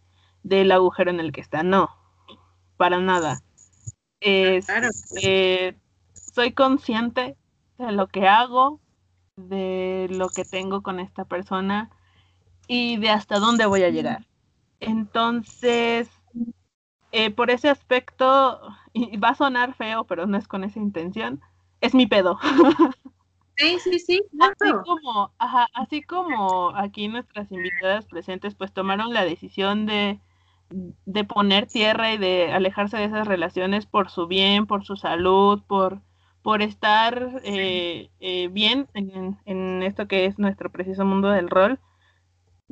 [0.43, 1.63] del agujero en el que está.
[1.63, 1.89] No,
[2.77, 3.41] para nada.
[4.19, 4.89] Es, Claro.
[5.23, 5.75] eh,
[6.13, 7.35] soy consciente
[7.79, 8.79] de lo que hago,
[9.35, 11.89] de lo que tengo con esta persona
[12.67, 14.27] y de hasta dónde voy a llegar.
[14.79, 16.09] Entonces,
[17.13, 18.59] eh, por ese aspecto,
[18.93, 21.41] y va a sonar feo, pero no es con esa intención,
[21.81, 22.39] es mi pedo.
[23.55, 24.21] Sí, sí, sí.
[24.39, 24.83] Así claro.
[24.83, 30.19] como, ajá, así como aquí nuestras invitadas presentes pues tomaron la decisión de,
[30.71, 35.61] de poner tierra y de alejarse de esas relaciones por su bien, por su salud,
[35.67, 36.01] por,
[36.41, 41.79] por estar eh, eh, bien en, en esto que es nuestro preciso mundo del rol.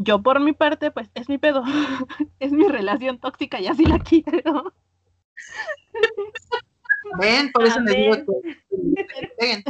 [0.03, 1.63] Yo por mi parte, pues es mi pedo,
[2.39, 4.73] es mi relación tóxica y así la quiero.
[7.19, 8.15] Ven, por eso les digo
[8.95, 9.05] que
[9.37, 9.63] peguen.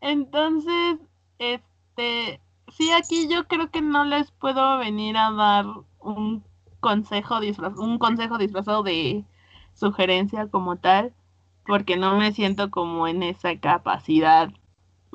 [0.00, 0.98] Entonces,
[1.38, 5.66] este, sí, aquí yo creo que no les puedo venir a dar
[6.00, 6.44] un
[6.80, 9.24] consejo disfraz- un consejo disfrazado de
[9.74, 11.12] sugerencia como tal,
[11.66, 14.50] porque no me siento como en esa capacidad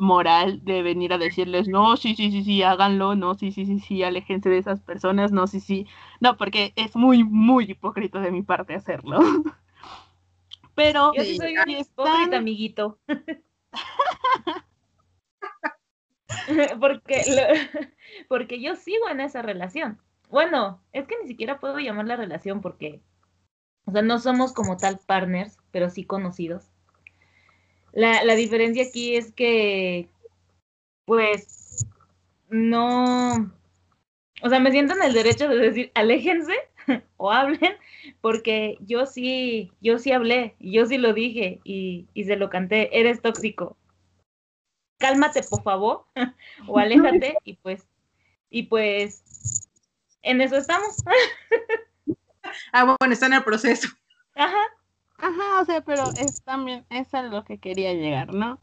[0.02, 3.80] moral de venir a decirles, no, sí, sí, sí, sí, háganlo, no, sí, sí, sí,
[3.80, 5.88] sí, aléjense de esas personas, no, sí, sí,
[6.20, 9.20] no, porque es muy, muy hipócrita de mi parte hacerlo.
[10.76, 12.98] Pero Yo sí soy un hipócrita, están- amiguito.
[16.80, 17.90] porque, lo-
[18.30, 20.00] porque yo sigo en esa relación.
[20.30, 23.02] Bueno, es que ni siquiera puedo llamarla relación porque,
[23.86, 26.71] o sea, no somos como tal partners, pero sí conocidos.
[27.94, 30.08] La, la diferencia aquí es que,
[31.06, 31.86] pues,
[32.50, 33.52] no,
[34.42, 36.54] o sea, me siento en el derecho de decir, aléjense
[37.18, 37.76] o hablen,
[38.22, 42.98] porque yo sí, yo sí hablé, yo sí lo dije y, y se lo canté,
[43.00, 43.78] eres tóxico.
[44.98, 46.06] Cálmate, por favor,
[46.68, 47.88] o aléjate y pues,
[48.50, 49.70] y pues,
[50.22, 50.98] en eso estamos.
[52.74, 53.88] ah, bueno, está en el proceso.
[54.36, 54.62] Ajá.
[55.22, 58.60] Ajá, o sea, pero es también, es a lo que quería llegar, ¿no?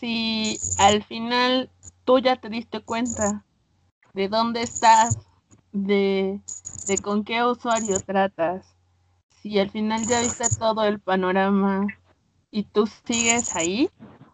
[0.00, 1.70] Si al final
[2.04, 3.44] tú ya te diste cuenta
[4.12, 5.16] de dónde estás,
[5.72, 6.40] de,
[6.86, 8.76] de con qué usuario tratas,
[9.42, 11.86] si al final ya viste todo el panorama
[12.50, 13.88] y tú sigues ahí,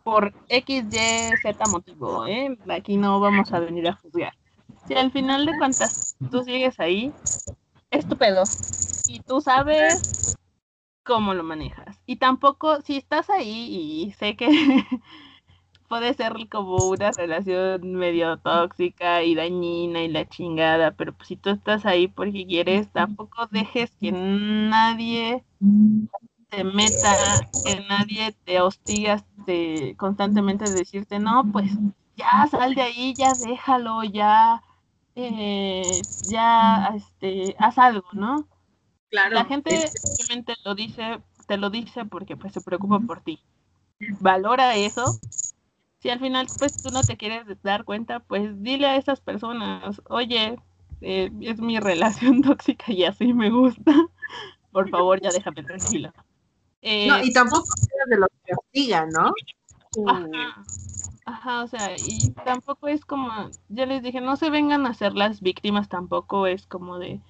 [0.05, 2.57] por X, Y, Z motivo, ¿eh?
[2.71, 4.33] Aquí no vamos a venir a juzgar.
[4.89, 7.13] Si al final de cuentas tú sigues ahí,
[7.91, 8.45] estupendo.
[9.07, 10.03] Y tú sabes
[11.05, 12.01] cómo lo manejas.
[12.07, 14.49] Y tampoco, si estás ahí y sé que
[15.89, 21.37] puede ser como una relación medio tóxica y dañina y la chingada, pero pues si
[21.37, 25.45] tú estás ahí porque quieres, tampoco dejes que nadie
[26.51, 27.17] te meta,
[27.63, 31.73] que nadie te hostiga de, constantemente decirte, no, pues
[32.17, 34.63] ya sal de ahí, ya déjalo, ya,
[35.15, 38.49] eh, ya, este, haz algo, ¿no?
[39.13, 39.35] Claro.
[39.35, 43.39] La gente simplemente lo dice, te lo dice porque pues se preocupa por ti.
[44.19, 45.21] Valora eso
[46.03, 50.03] si al final pues tú no te quieres dar cuenta, pues dile a esas personas,
[50.09, 50.59] oye,
[51.01, 53.93] eh, es mi relación tóxica y así me gusta,
[54.73, 56.13] por favor ya déjame tranquila.
[56.81, 57.73] Eh, no, y tampoco
[58.07, 59.33] de lo que diga, ¿no?
[60.09, 60.67] Ajá,
[61.27, 65.13] ajá, o sea, y tampoco es como, ya les dije, no se vengan a ser
[65.13, 67.21] las víctimas, tampoco es como de,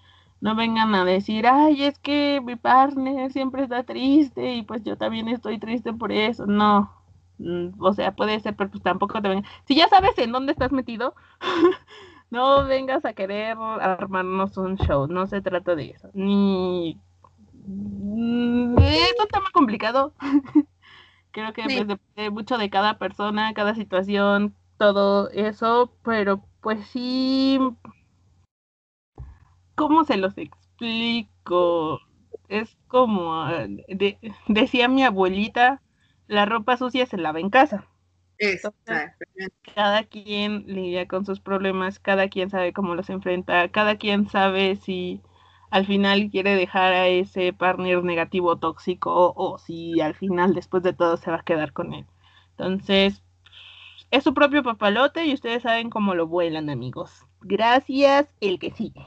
[0.42, 4.98] no vengan a decir, ay, es que mi partner siempre está triste y pues yo
[4.98, 7.02] también estoy triste por eso, no,
[7.42, 9.50] Mm, o sea, puede ser, pero pues tampoco te vengas.
[9.66, 11.14] Si ya sabes en dónde estás metido,
[12.30, 15.06] no vengas a querer armarnos un show.
[15.08, 16.10] No se trata de eso.
[16.14, 17.00] Ni.
[17.66, 20.14] Mm, es un tema complicado.
[21.32, 27.58] Creo que pues, depende mucho de cada persona, cada situación, todo eso, pero pues sí.
[29.74, 32.00] ¿Cómo se los explico?
[32.48, 33.66] Es como ah,
[34.48, 35.82] decía mi abuelita,
[36.26, 37.86] la ropa sucia se lava en casa.
[39.74, 44.76] cada quien lidia con sus problemas, cada quien sabe cómo los enfrenta, cada quien sabe
[44.76, 45.20] si
[45.70, 50.92] al final quiere dejar a ese partner negativo tóxico o, si al final después de
[50.92, 52.06] todo se va a quedar con él.
[52.50, 53.22] Entonces,
[54.10, 57.24] es su propio papalote y ustedes saben cómo lo vuelan, amigos.
[57.40, 59.06] Gracias, el que sigue.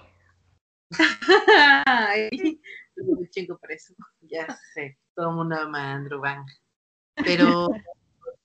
[3.30, 3.94] Chingo por eso.
[4.22, 6.22] Ya sé, todo el mundo ama a Andrew
[7.16, 7.68] pero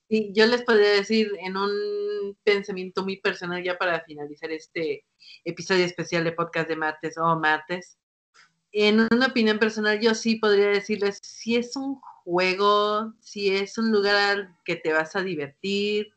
[0.09, 5.05] sí, yo les podría decir en un pensamiento muy personal ya para finalizar este
[5.44, 7.98] episodio especial de podcast de martes o martes.
[8.72, 13.90] En una opinión personal, yo sí podría decirles si es un juego, si es un
[13.90, 16.12] lugar que te vas a divertir,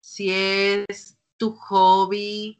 [0.00, 2.58] si es tu hobby,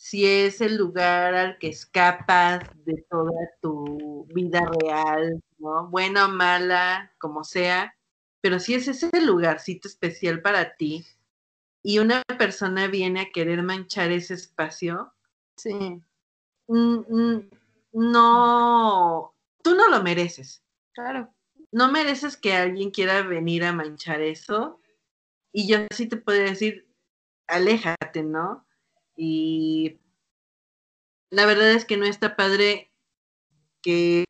[0.00, 5.88] si es el lugar al que escapas de toda tu vida real, ¿no?
[5.88, 7.94] Buena o mala, como sea,
[8.40, 11.04] pero si es ese lugarcito especial para ti
[11.82, 15.12] y una persona viene a querer manchar ese espacio,
[15.58, 16.02] sí.
[16.66, 17.04] no,
[19.62, 20.64] tú no lo mereces.
[20.94, 21.30] Claro.
[21.72, 24.80] No mereces que alguien quiera venir a manchar eso.
[25.52, 26.88] Y yo sí te puedo decir,
[27.48, 28.64] aléjate, ¿no?
[29.22, 30.00] Y
[31.28, 32.90] la verdad es que no está padre
[33.82, 34.24] que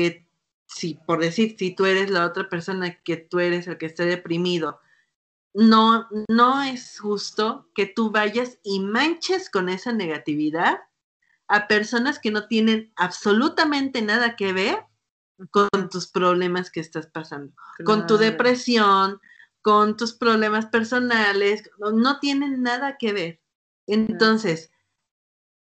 [0.66, 4.04] si por decir, si tú eres la otra persona que tú eres el que está
[4.04, 4.80] deprimido,
[5.54, 10.80] no, no es justo que tú vayas y manches con esa negatividad
[11.46, 14.84] a personas que no tienen absolutamente nada que ver
[15.52, 17.54] con tus problemas que estás pasando,
[17.84, 19.20] con tu depresión,
[19.62, 23.40] con tus problemas personales, no tienen nada que ver.
[23.86, 24.72] Entonces,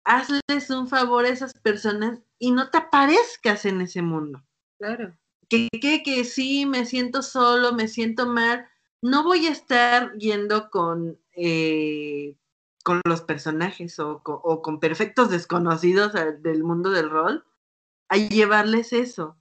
[0.08, 4.42] hazles un favor a esas personas y no te aparezcas en ese mundo.
[4.80, 5.14] Claro.
[5.50, 8.68] Que, que, que sí, me siento solo, me siento mal.
[9.02, 12.36] No voy a estar yendo con, eh,
[12.84, 17.46] con los personajes o, con perfectos desconocidos del mundo del rol
[18.08, 19.38] a llevarles eso.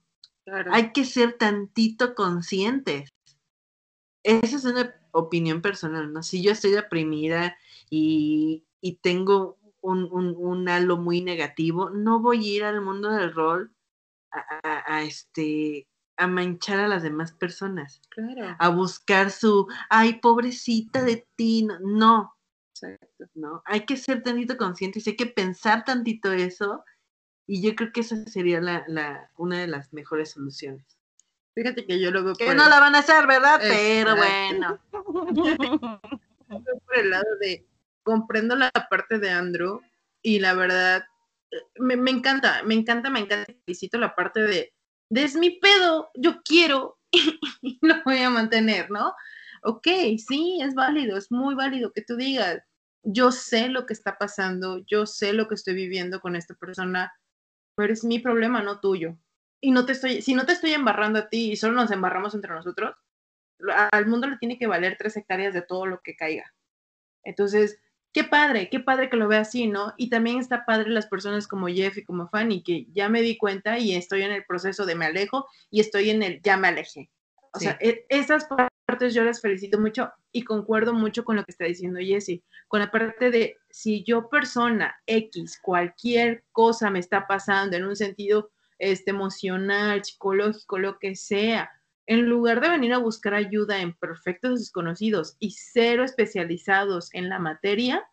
[0.71, 3.13] Hay que ser tantito conscientes.
[4.23, 6.23] Esa es una opinión personal, ¿no?
[6.23, 7.57] Si yo estoy deprimida
[7.89, 9.57] y, y tengo
[9.87, 13.73] un, un, un, halo muy negativo, no voy a ir al mundo del rol
[14.31, 15.87] a, este
[16.17, 18.55] a manchar a las demás personas, claro.
[18.59, 22.35] a buscar su, ay, pobrecita de ti, no,
[22.69, 23.61] Exacto, ¿no?
[23.65, 26.83] Hay que ser tantito conscientes, hay que pensar tantito eso,
[27.47, 30.85] y yo creo que esa sería la, la, una de las mejores soluciones.
[31.55, 33.59] Fíjate que yo lo veo Que por no el- la van a hacer, ¿verdad?
[33.61, 34.79] Pero bueno.
[36.47, 37.65] por el lado de
[38.07, 39.81] comprendo la parte de Andrew
[40.21, 41.03] y la verdad
[41.77, 43.53] me, me encanta, me encanta, me encanta.
[43.65, 44.73] Felicito la parte de,
[45.09, 46.97] de es mi pedo, yo quiero
[47.61, 49.13] y lo voy a mantener, ¿no?
[49.63, 49.87] Ok,
[50.25, 52.63] sí, es válido, es muy válido que tú digas,
[53.03, 57.11] yo sé lo que está pasando, yo sé lo que estoy viviendo con esta persona,
[57.75, 59.17] pero es mi problema, no tuyo.
[59.61, 62.35] Y no te estoy, si no te estoy embarrando a ti y solo nos embarramos
[62.35, 62.95] entre nosotros,
[63.91, 66.53] al mundo le tiene que valer tres hectáreas de todo lo que caiga.
[67.23, 67.81] Entonces,
[68.17, 69.93] qué padre, qué padre que lo vea así, ¿no?
[69.95, 73.37] Y también está padre las personas como Jeff y como Fanny, que ya me di
[73.37, 76.69] cuenta y estoy en el proceso de me alejo y estoy en el ya me
[76.69, 77.11] alejé.
[77.53, 77.65] O Sí.
[77.65, 81.65] sea, e- esas partes yo las felicito mucho y concuerdo mucho con lo que está
[81.65, 87.77] diciendo Jessie, con la parte de si yo persona X, cualquier cosa me está pasando
[87.77, 88.49] en un sentido
[88.79, 91.69] este, emocional, psicológico, lo que sea,
[92.07, 97.37] en lugar de venir a buscar ayuda en perfectos desconocidos y cero especializados en la
[97.37, 98.07] materia,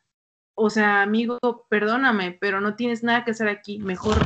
[0.55, 1.39] o sea, amigo,
[1.69, 3.79] perdóname, pero no tienes nada que hacer aquí.
[3.79, 4.17] Mejor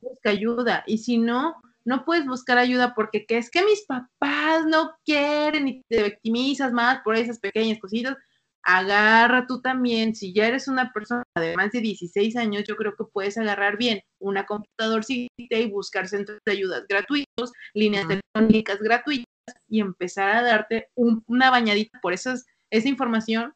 [0.00, 0.84] busca ayuda.
[0.86, 5.68] Y si no, no puedes buscar ayuda porque ¿qué es que mis papás no quieren
[5.68, 8.16] y te victimizas más por esas pequeñas cositas.
[8.62, 12.94] Agarra tú también, si ya eres una persona de más de 16 años, yo creo
[12.96, 18.20] que puedes agarrar bien una computadorcita y buscar centros de ayudas gratuitos, líneas Ujú.
[18.34, 19.26] telefónicas gratuitas
[19.68, 23.54] y empezar a darte un- una bañadita por esas, esa información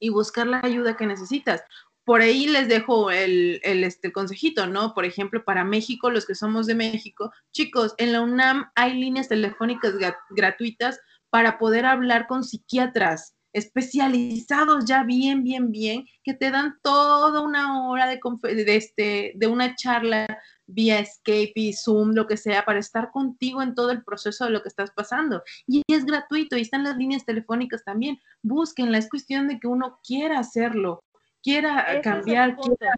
[0.00, 1.62] y buscar la ayuda que necesitas.
[2.04, 4.92] Por ahí les dejo el, el, este, el consejito, ¿no?
[4.94, 9.28] Por ejemplo, para México, los que somos de México, chicos, en la UNAM hay líneas
[9.28, 11.00] telefónicas gra- gratuitas
[11.30, 17.88] para poder hablar con psiquiatras especializados ya bien, bien, bien, que te dan toda una
[17.88, 20.26] hora de, de, este, de una charla
[20.66, 24.50] vía Skype y Zoom, lo que sea, para estar contigo en todo el proceso de
[24.52, 25.42] lo que estás pasando.
[25.66, 28.18] Y es gratuito, y están las líneas telefónicas también.
[28.42, 31.02] Búsquenla, es cuestión de que uno quiera hacerlo,
[31.42, 32.94] quiera Ese es cambiar, quiera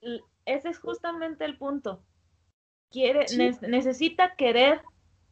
[0.00, 2.02] L- Ese es justamente el punto.
[2.90, 3.36] Quiere, Sí.
[3.38, 4.80] ne- necesita querer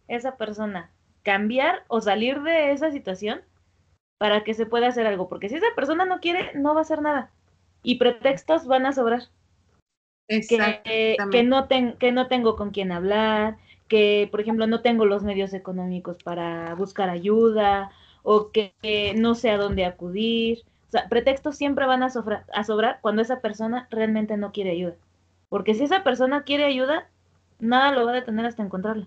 [0.08, 0.90] esa persona
[1.22, 3.42] cambiar o salir de esa situación
[4.20, 5.28] para que se pueda hacer algo.
[5.30, 7.32] Porque si esa persona no quiere, no va a hacer nada.
[7.84, 9.24] Y pretextos van a sobrar.
[10.48, 13.56] Que, que, no ten- que no tengo con quién hablar,
[13.88, 17.92] que, por ejemplo, no tengo los medios económicos para buscar ayuda,
[18.22, 20.64] o que, que no sé a dónde acudir.
[20.88, 22.06] O sea, pretextos siempre van a,
[22.52, 24.96] a sobrar cuando esa persona realmente no quiere ayuda.
[25.48, 27.08] Porque si esa persona quiere ayuda,
[27.60, 29.06] nada lo va a detener hasta encontrarla.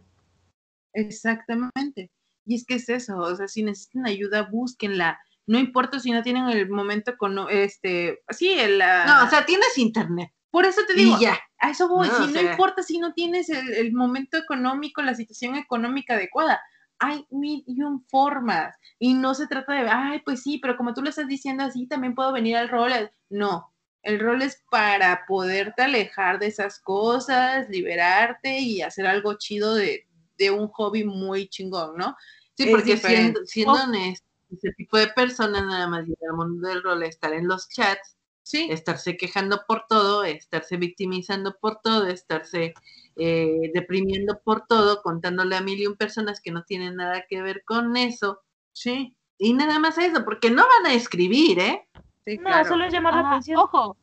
[0.93, 2.09] Exactamente.
[2.45, 5.19] Y es que es eso, o sea, si necesitan ayuda, búsquenla.
[5.45, 9.45] No importa si no tienen el momento con este, sí, el la- No, o sea,
[9.45, 10.31] tienes internet.
[10.49, 11.39] por eso te digo, Y ya.
[11.59, 14.37] a eso voy, No, si o no sea- importa si no tienes el, el momento
[14.37, 16.61] económico, la situación económica adecuada,
[16.99, 18.75] hay mil y un formas.
[18.99, 21.87] Y no se trata de, ay, pues sí, pero como tú lo estás diciendo así,
[21.87, 22.91] también puedo venir al rol.
[23.29, 29.73] No, el rol es para poderte alejar de esas cosas, liberarte y hacer algo chido
[29.75, 30.07] de,
[30.37, 32.15] de un hobby muy chingón, ¿no?
[32.55, 33.45] Sí, Es porque diferente.
[33.45, 33.83] siendo, siendo Oh.
[33.83, 37.47] honesto, ese tipo de personas nada más llega al mundo del rol, a estar en
[37.47, 38.15] los chats,
[38.45, 42.73] Sí, estarse quejando por todo, estarse victimizando por todo, estarse
[43.15, 47.41] eh, deprimiendo por todo, contándole a mil y un personas que no tienen nada que
[47.41, 48.41] ver con eso.
[48.73, 51.87] sí, Y nada más eso, porque no van a escribir, ¿eh?
[52.25, 52.67] sí, No, claro.
[52.67, 53.57] solo es llamar la atención.
[53.59, 53.95] Ojo,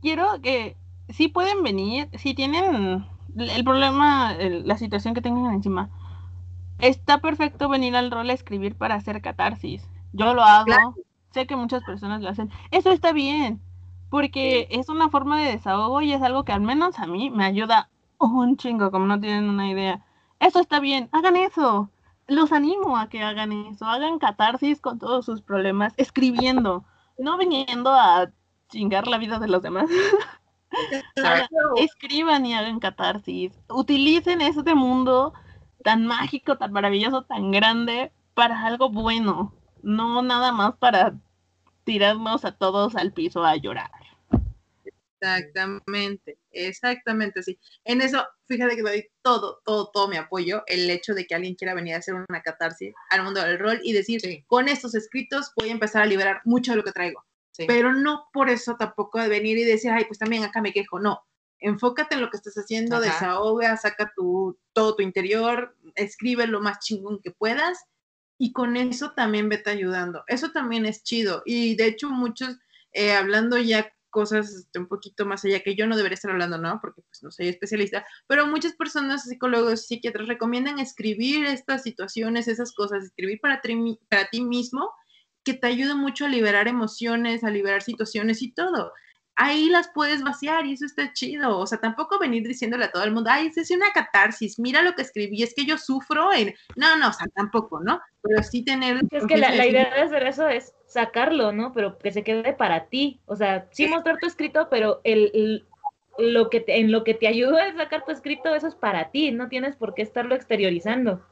[0.00, 0.76] quiero que
[1.08, 3.06] sí pueden venir, si tienen
[3.36, 5.88] el problema, el- la situación que tengan encima,
[6.78, 9.88] está perfecto venir al rol a escribir para hacer catarsis.
[10.12, 10.94] Yo lo hago, Claro.
[11.30, 12.50] sé que muchas personas lo hacen.
[12.70, 13.60] Eso está bien,
[14.10, 17.44] porque es una forma de desahogo y es algo que al menos a mí me
[17.44, 17.88] ayuda
[18.18, 20.04] un chingo, como no tienen una idea.
[20.38, 21.90] Eso está bien, hagan eso.
[22.28, 26.84] Los animo a que hagan eso, hagan catarsis con todos sus problemas, escribiendo,
[27.18, 28.30] no viniendo a
[28.68, 29.86] chingar la vida de los demás.
[31.76, 33.52] Escriban y hagan catarsis.
[33.68, 35.32] Utilicen este mundo
[35.84, 41.14] tan mágico, tan maravilloso, tan grande para algo bueno, no nada más para
[41.84, 43.90] tirarnos a todos al piso a llorar.
[45.20, 47.56] Exactamente, exactamente así.
[47.84, 51.54] En eso, fíjate que doy todo, todo, todo mi apoyo, el hecho de que alguien
[51.54, 54.44] quiera venir a hacer una catarsis al mundo del rol y decir, Sí.
[54.48, 57.24] con estos escritos voy a empezar a liberar mucho de lo que traigo.
[57.52, 57.64] Sí.
[57.66, 60.98] Pero no por eso tampoco de venir y decir, ay, pues también acá me quejo.
[60.98, 61.22] No,
[61.62, 63.04] enfócate en lo que estás haciendo, Ajá.
[63.04, 67.78] desahoga, saca tu, todo tu interior, escribe lo más chingón que puedas
[68.38, 70.24] y con eso también vete ayudando.
[70.26, 71.42] Eso también es chido.
[71.46, 72.58] Y de hecho muchos,
[72.92, 76.58] eh, hablando ya cosas este, un poquito más allá que yo no debería estar hablando,
[76.58, 76.78] ¿no?
[76.80, 82.72] Porque pues no soy especialista, pero muchas personas, psicólogos, psiquiatras, recomiendan escribir estas situaciones, esas
[82.74, 83.60] cosas, escribir para,
[84.08, 84.90] para ti mismo,
[85.44, 88.92] que te ayuda mucho a liberar emociones, a liberar situaciones y todo
[89.36, 91.58] ahí las puedes vaciar y eso está chido.
[91.58, 94.94] O sea, tampoco venir diciéndole a todo el mundo, ay, es una catarsis, mira lo
[94.94, 96.54] que escribí, es que yo sufro en...
[96.76, 98.00] No, no, o sea, tampoco, ¿no?
[98.22, 99.00] Pero sí tener...
[99.10, 101.72] Es que la, idea de hacer eso es sacarlo, ¿no?
[101.72, 103.20] Pero que se quede para ti.
[103.26, 105.64] O sea, sí mostrar tu escrito, pero el,
[106.18, 109.30] lo que en lo que te ayuda a sacar tu escrito, eso es para ti,
[109.30, 111.24] no tienes por qué estarlo exteriorizando.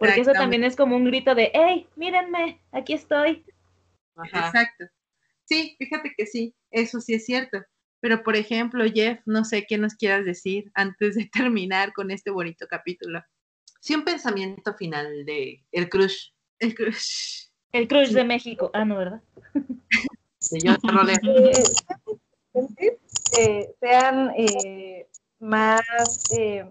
[0.00, 3.44] Porque eso también es como un grito de, hey, mírenme, aquí estoy.
[4.24, 4.86] Exacto.
[5.44, 7.58] Sí, fíjate que sí, eso sí es cierto.
[8.00, 12.30] Pero, por ejemplo, Jeff, no sé qué nos quieras decir antes de terminar con este
[12.30, 13.22] bonito capítulo.
[13.80, 16.30] Sí, un pensamiento final de El Crush.
[16.58, 17.48] El Crush.
[17.72, 18.70] El Crush de México.
[18.72, 19.20] Ah, no, ¿verdad?
[23.38, 25.06] eh, sean eh,
[25.40, 25.82] más
[26.38, 26.64] eh,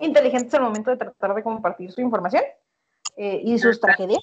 [0.00, 2.42] inteligentes al momento de tratar de compartir su información
[3.16, 4.22] eh, y sus tragedias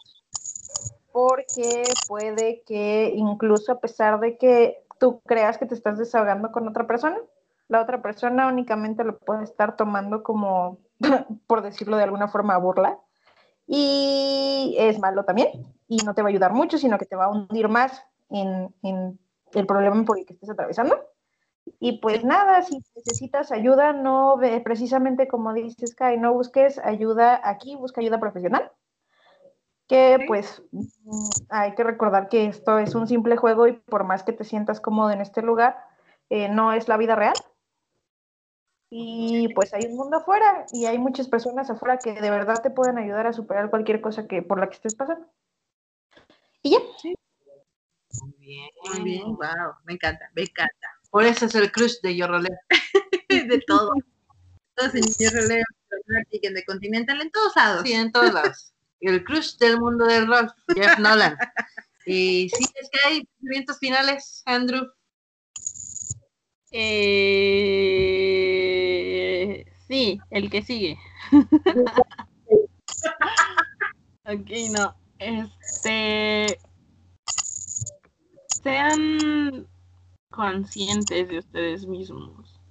[1.17, 6.67] porque puede que incluso a pesar de que tú creas que te estás desahogando con
[6.67, 7.17] otra persona,
[7.69, 10.77] la otra persona únicamente lo puede estar tomando como,
[11.47, 12.99] por decirlo de alguna forma, burla.
[13.65, 15.49] Y es malo también.
[15.87, 18.71] Y no te va a ayudar mucho, sino que te va a hundir más en,
[18.83, 19.19] en
[19.53, 20.99] el problema por el que estés atravesando.
[21.79, 27.75] Y pues nada, si necesitas ayuda, no precisamente como dices, Kai, no busques ayuda aquí,
[27.75, 28.71] busca ayuda profesional
[29.87, 34.23] que pues mm, hay que recordar que esto es un simple juego y por más
[34.23, 35.77] que te sientas cómodo en este lugar,
[36.29, 37.35] eh, no es la vida real.
[38.89, 42.69] Y pues hay un mundo afuera y hay muchas personas afuera que de verdad te
[42.69, 45.27] pueden ayudar a superar cualquier cosa que por la que estés pasando.
[46.61, 46.79] Y ya.
[48.21, 50.96] Muy bien, muy bien, wow, me encanta, me encanta.
[51.09, 52.57] Por eso es el crush de Yorroleo.
[53.29, 53.91] de todo.
[54.75, 55.63] Todo señor Roleo,
[56.41, 57.81] de Continental, en todos lados.
[57.83, 61.37] Sí, en todos lados el crush del mundo del rock, Jeff Nolan.
[62.05, 64.87] Y sí, es que hay eventos finales, Andrew.
[66.71, 67.25] Eh,
[69.87, 70.97] sí, el que sigue.
[74.25, 74.95] ok, no.
[75.19, 76.59] Este.
[78.63, 79.67] Sean
[80.37, 82.61] conscientes de ustedes mismos.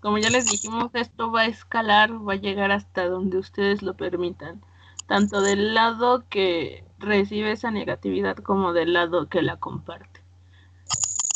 [0.00, 3.94] Como ya les dijimos, esto va a escalar, va a llegar hasta donde ustedes lo
[3.94, 4.60] permitan
[5.06, 10.20] tanto del lado que recibe esa negatividad como del lado que la comparte.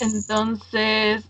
[0.00, 1.28] Entonces,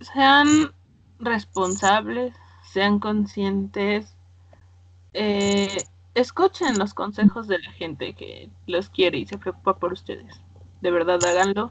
[0.00, 0.72] sean
[1.20, 2.34] responsables,
[2.72, 4.12] sean conscientes,
[5.14, 5.84] eh,
[6.16, 10.40] escuchen los consejos de la gente que los quiere y se preocupa por ustedes.
[10.80, 11.70] De verdad, háganlo.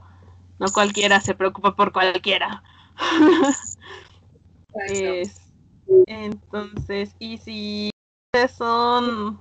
[0.60, 2.64] No cualquiera se preocupa por cualquiera.
[6.08, 7.90] entonces, y si
[8.58, 9.40] son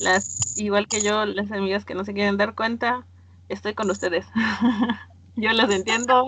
[0.00, 3.06] las, igual que yo, las amigas que no se quieren dar cuenta,
[3.48, 4.26] estoy con ustedes.
[5.36, 6.26] yo las entiendo,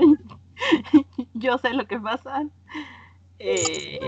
[1.34, 2.44] yo sé lo que pasa.
[3.38, 3.98] Eh,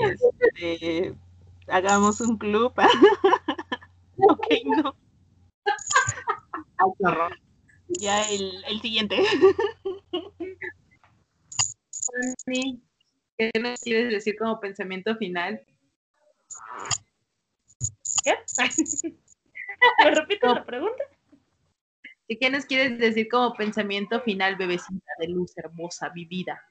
[0.40, 1.14] este,
[1.68, 2.72] hagamos un club.
[4.28, 4.94] ok, no.
[7.88, 9.16] Ya el, el siguiente.
[13.36, 15.64] ¿qué nos quieres decir como pensamiento final?
[18.24, 18.34] ¿Qué?
[20.04, 21.04] ¿Me repito la pregunta?
[22.28, 26.62] ¿Qué nos quieres decir como pensamiento final, bebecita de luz hermosa, vivida?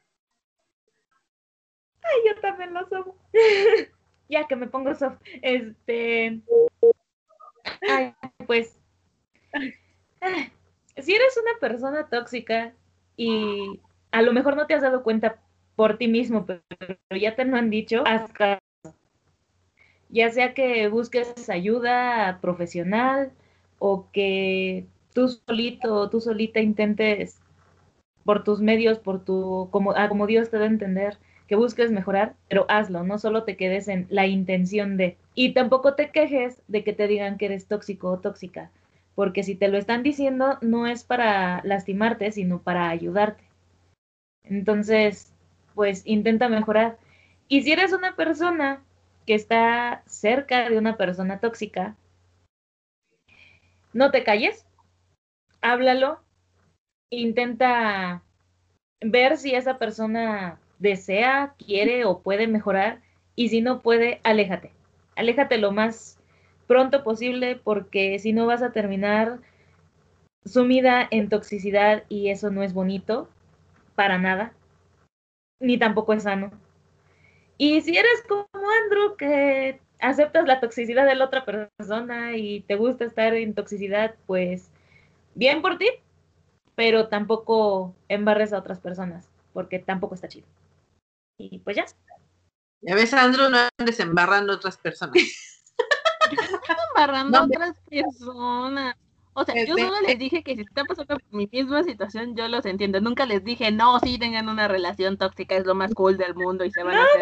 [2.02, 3.03] Ay, yo también lo soy.
[4.30, 5.22] ya que me pongo soft.
[5.41, 6.41] Este.
[7.88, 8.14] Ay,
[8.45, 8.77] pues.
[10.97, 12.73] Si eres una persona tóxica
[13.17, 13.79] y
[14.11, 15.39] a lo mejor no te has dado cuenta
[15.75, 16.61] por ti mismo, pero
[17.19, 18.31] ya te lo han dicho, haz
[20.09, 23.31] ya sea que busques ayuda profesional
[23.79, 27.39] o que tú solito o tú solita intentes
[28.23, 31.17] por tus medios, por tu, como, ah, como Dios te da a entender,
[31.47, 35.17] que busques mejorar, pero hazlo, no solo te quedes en la intención de.
[35.33, 38.69] Y tampoco te quejes de que te digan que eres tóxico o tóxica,
[39.15, 43.44] porque si te lo están diciendo no es para lastimarte, sino para ayudarte.
[44.44, 45.34] Entonces,
[45.76, 46.98] pues intenta mejorar.
[47.48, 48.81] Y si eres una persona
[49.26, 51.95] que está cerca de una persona tóxica,
[53.94, 54.65] no te calles,
[55.61, 56.19] háblalo,
[57.10, 58.23] intenta
[59.02, 63.02] ver si esa persona desea, quiere o puede mejorar
[63.35, 64.72] y si no puede, aléjate.
[65.15, 66.18] Aléjate lo más
[66.68, 69.40] pronto posible porque si no vas a terminar
[70.45, 73.30] sumida en toxicidad y eso no es bonito
[73.95, 74.53] para nada,
[75.60, 76.52] ni tampoco es sano.
[77.57, 78.48] Y si eres como
[78.84, 84.15] Andrew, que aceptas la toxicidad de la otra persona y te gusta estar en toxicidad,
[84.26, 84.69] pues
[85.35, 85.88] bien por ti,
[86.76, 90.48] pero tampoco embarres a otras personas, porque tampoco está chido.
[91.38, 91.85] Y pues ya.
[92.81, 95.14] Ya ves, Andrew, no andes embarrando a otras personas.
[96.95, 98.95] embarrando a otras personas.
[99.35, 102.47] O sea, yo solo les dije que si está pasando por mi misma situación, yo
[102.47, 103.01] los entiendo.
[103.01, 106.65] Nunca les dije, no, sí tengan una relación tóxica, es lo más cool del mundo
[106.65, 107.21] y se van a hacer.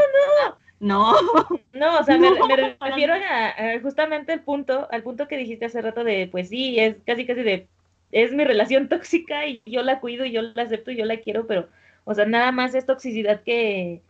[0.81, 1.13] No, no.
[1.73, 2.29] No, o sea, me,
[2.79, 6.97] refiero a, justamente el punto, al punto que dijiste hace rato de, pues sí, es
[7.05, 7.67] casi casi de,
[8.11, 11.17] es mi relación tóxica y yo la cuido y yo la acepto y yo la
[11.17, 11.69] quiero, pero,
[12.03, 14.01] o sea, nada más es toxicidad que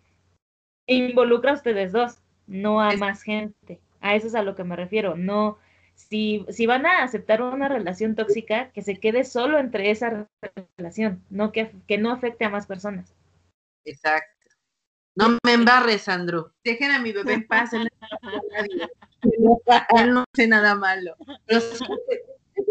[0.88, 2.18] involucra a ustedes dos,
[2.48, 3.80] no a más gente.
[4.02, 5.16] A eso es a lo que me refiero.
[5.16, 5.58] No,
[5.96, 10.28] si, si van a aceptar una relación tóxica, que se quede solo entre esa
[10.78, 13.14] relación, no que, que no afecte a más personas.
[13.86, 14.28] Exacto.
[15.16, 16.52] No me embarres, Andrew.
[16.64, 17.74] Dejen a mi bebé en paz.
[17.74, 17.90] Él
[19.40, 19.60] no
[20.34, 21.16] hace nada malo.
[21.46, 21.60] Pero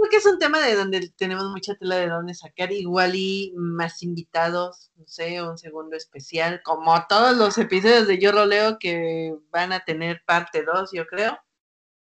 [0.01, 3.52] creo que es un tema de donde tenemos mucha tela de donde sacar, igual y
[3.55, 9.35] más invitados, no sé, un segundo especial, como todos los episodios de Yo Roleo que
[9.51, 11.39] van a tener parte 2, yo creo.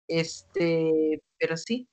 [0.08, 1.90] Este, pero sí.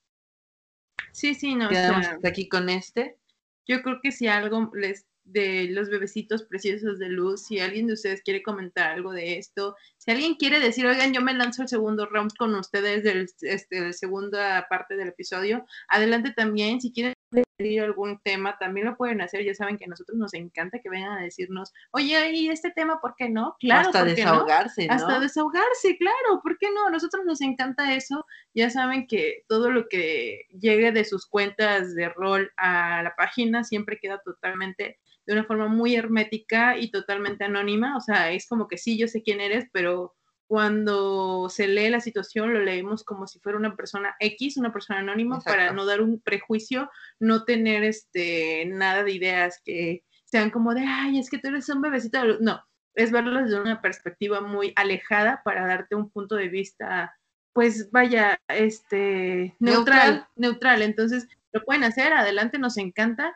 [1.13, 1.69] Sí, sí, no.
[1.69, 3.19] Quedamos aquí con este.
[3.67, 7.95] Yo creo que si algo les de los bebecitos preciosos de luz, si alguien de
[7.95, 11.69] ustedes quiere comentar algo de esto, si alguien quiere decir, oigan, yo me lanzo el
[11.69, 17.15] segundo round con ustedes del este, segunda parte del episodio, adelante también, si quieren
[17.59, 20.91] decir algún tema, también lo pueden hacer, ya saben que a nosotros nos encanta que
[20.91, 23.57] vengan a decirnos, oye, ¿y este tema por qué no?
[23.61, 24.93] Claro, hasta desahogarse, no?
[24.93, 26.87] Hasta desahogarse, claro, ¿por qué no?
[26.87, 31.95] A nosotros nos encanta eso, ya saben que todo lo que llegue de sus cuentas
[31.95, 37.45] de rol a la página siempre queda totalmente de una forma muy hermética y totalmente
[37.45, 37.97] anónima.
[37.97, 40.15] O sea, es como que sí, yo sé quién eres, pero
[40.47, 45.01] cuando se lee la situación lo leemos como si fuera una persona X, una persona
[45.01, 50.75] anónima, para no dar un prejuicio, no tener este nada de ideas que sean como
[50.75, 52.19] de, ay, es que tú eres un bebecito.
[52.41, 52.63] No,
[52.95, 57.17] es verlo desde una perspectiva muy alejada para darte un punto de vista,
[57.53, 60.83] pues vaya, este, neutral, neutral.
[60.83, 63.35] Entonces, lo pueden hacer, adelante, nos encanta.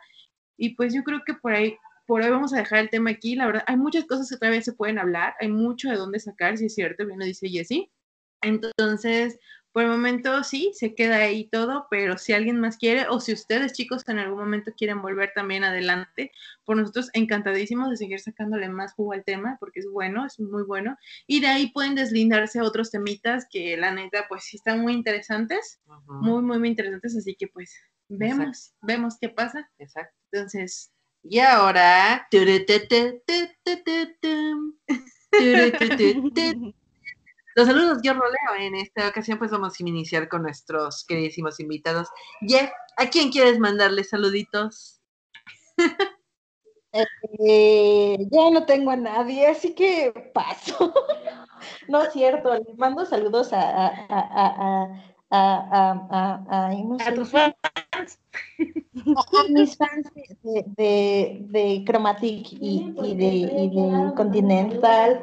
[0.59, 3.35] Y pues yo creo que por ahí, por hoy vamos a dejar el tema aquí.
[3.35, 6.57] La verdad, hay muchas cosas que todavía se pueden hablar, hay mucho de dónde sacar,
[6.57, 7.89] si es cierto, bien lo dice Jessie.
[8.41, 9.39] Entonces,
[9.71, 13.33] por el momento sí, se queda ahí todo, pero si alguien más quiere o si
[13.33, 16.31] ustedes chicos en algún momento quieren volver también adelante,
[16.65, 20.63] por nosotros encantadísimos de seguir sacándole más jugo al tema porque es bueno, es muy
[20.63, 20.97] bueno.
[21.27, 25.79] Y de ahí pueden deslindarse otros temitas que la neta pues sí están muy interesantes,
[26.07, 27.71] muy, muy, muy interesantes, así que pues
[28.09, 29.69] vemos, vemos qué pasa.
[29.77, 30.15] Exacto.
[30.31, 30.91] Entonces,
[31.23, 32.27] y ahora...
[37.55, 38.55] Los saludos, yo roleo.
[38.59, 42.07] En esta ocasión, pues vamos a iniciar con nuestros queridísimos invitados.
[42.41, 45.01] Jeff, ¿a quién quieres mandarle saluditos?
[46.91, 50.93] Eh, ya no tengo a nadie, así que paso.
[51.87, 56.69] no es cierto, les mando saludos a, a, a, a,
[56.99, 57.55] a tus fans.
[59.15, 60.11] A mis fans
[60.43, 65.21] de, de, de Chromatic y, y, de, y de Continental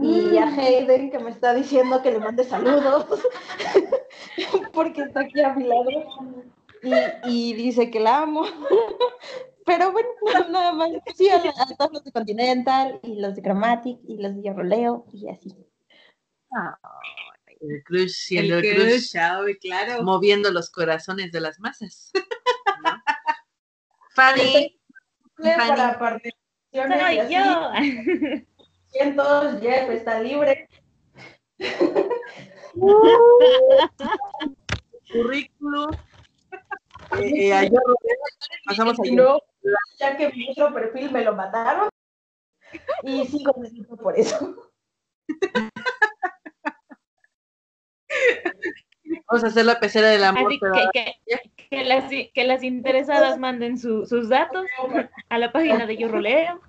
[0.00, 3.06] y a Hayden que me está diciendo que le mande saludos
[4.72, 5.90] porque está aquí a mi lado
[6.82, 6.92] y,
[7.24, 8.44] y dice que la amo.
[9.66, 10.08] Pero bueno,
[10.50, 10.90] nada más.
[11.16, 11.42] Sí, a,
[11.76, 15.56] todos los de Continental y los de Chromatic y los de Yo Roleo y así.
[16.52, 16.78] Ah.
[17.68, 19.12] El crush siendo el, crush,
[19.60, 20.02] claro.
[20.02, 22.12] moviendo los corazones de las masas.
[24.14, 24.78] Fanny.
[25.36, 27.72] Para participaciones Soy yo.
[28.90, 30.68] Cientos, Jeff está libre.
[35.12, 35.90] Currículum.
[37.20, 37.70] Eh, eh
[38.66, 39.38] pasamos a no,
[39.96, 41.88] ya que mi otro perfil me lo mataron
[43.04, 43.54] y sigo
[44.02, 44.72] por eso.
[49.28, 50.52] Vamos a hacer la pecera del amor.
[50.92, 54.66] que, las, que, las, interesadas manden sus datos
[55.28, 56.60] a la página de Yo Roleo.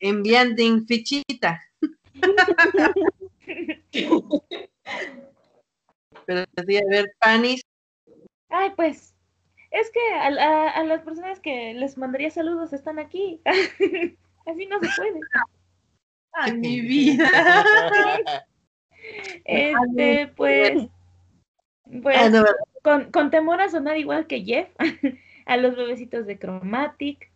[0.00, 1.62] Enviando fichita.
[6.26, 7.62] Pero sí, a ver, Panis.
[8.48, 9.14] Ay, pues,
[9.70, 13.40] es que a, a, las personas que les mandaría saludos están aquí.
[14.46, 15.20] Así no se puede.
[16.32, 17.64] A mi vida.
[19.44, 20.88] Este, pues,
[22.02, 22.44] pues Ah, no,
[22.82, 24.68] con, con temor a sonar igual que Jeff,
[25.46, 27.30] a los bebecitos de Chromatic,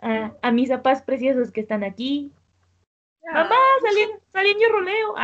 [0.00, 2.30] a, a mis papás preciosos que están aquí.
[3.32, 4.00] Mamá, salí,
[4.32, 5.14] salí en yo roleo.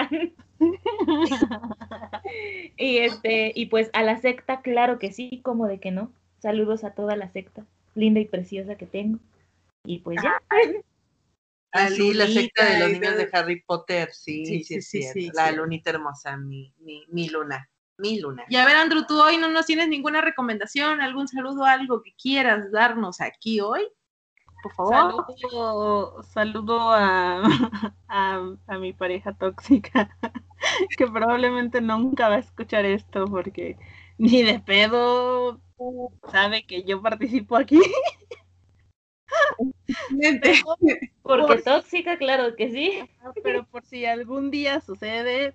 [2.77, 6.11] y este, y pues a la secta, claro que sí, como de que no.
[6.39, 9.19] Saludos a toda la secta, linda y preciosa que tengo.
[9.85, 10.41] Y pues ya.
[11.73, 13.29] Ah, sí, la secta de los niños de.
[13.33, 15.57] Harry Potter, sí, Sí, sí, sí, es sí, la sí.
[15.57, 17.69] lunita hermosa, mi, mi, mi luna,
[17.99, 18.45] mi luna.
[18.49, 22.13] Y a ver, Andrew, tú hoy no nos tienes ninguna recomendación, algún saludo, algo que
[22.21, 23.87] quieras darnos aquí hoy,
[24.63, 24.95] por favor.
[24.95, 27.43] Saludo, saludo a,
[28.09, 30.17] a, a mi pareja tóxica,
[30.99, 33.79] que probablemente nunca va a escuchar esto porque
[34.19, 35.61] ni de pedo
[36.31, 37.81] sabe que yo participo aquí.
[41.23, 43.01] Porque Por- tóxica, claro que sí.
[43.43, 45.55] Pero por si algún día sucede,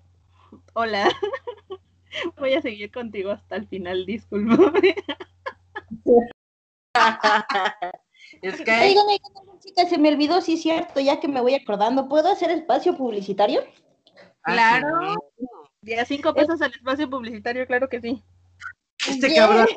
[0.74, 1.10] hola,
[2.38, 4.96] voy a seguir contigo hasta el final, discúlpame.
[8.42, 9.06] es que Oigan,
[9.60, 12.08] chicas, se me olvidó, sí es cierto, ya que me voy acordando.
[12.08, 13.64] ¿Puedo hacer espacio publicitario?
[14.42, 15.16] Claro.
[15.82, 18.24] Y a cinco pesos el espacio publicitario, claro que sí.
[19.08, 19.48] Este Yeah.
[19.48, 19.68] cabrón.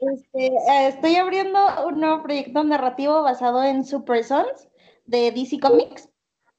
[0.00, 4.68] Este, eh, estoy abriendo un nuevo proyecto narrativo basado en Super Sons
[5.06, 6.08] de DC Comics.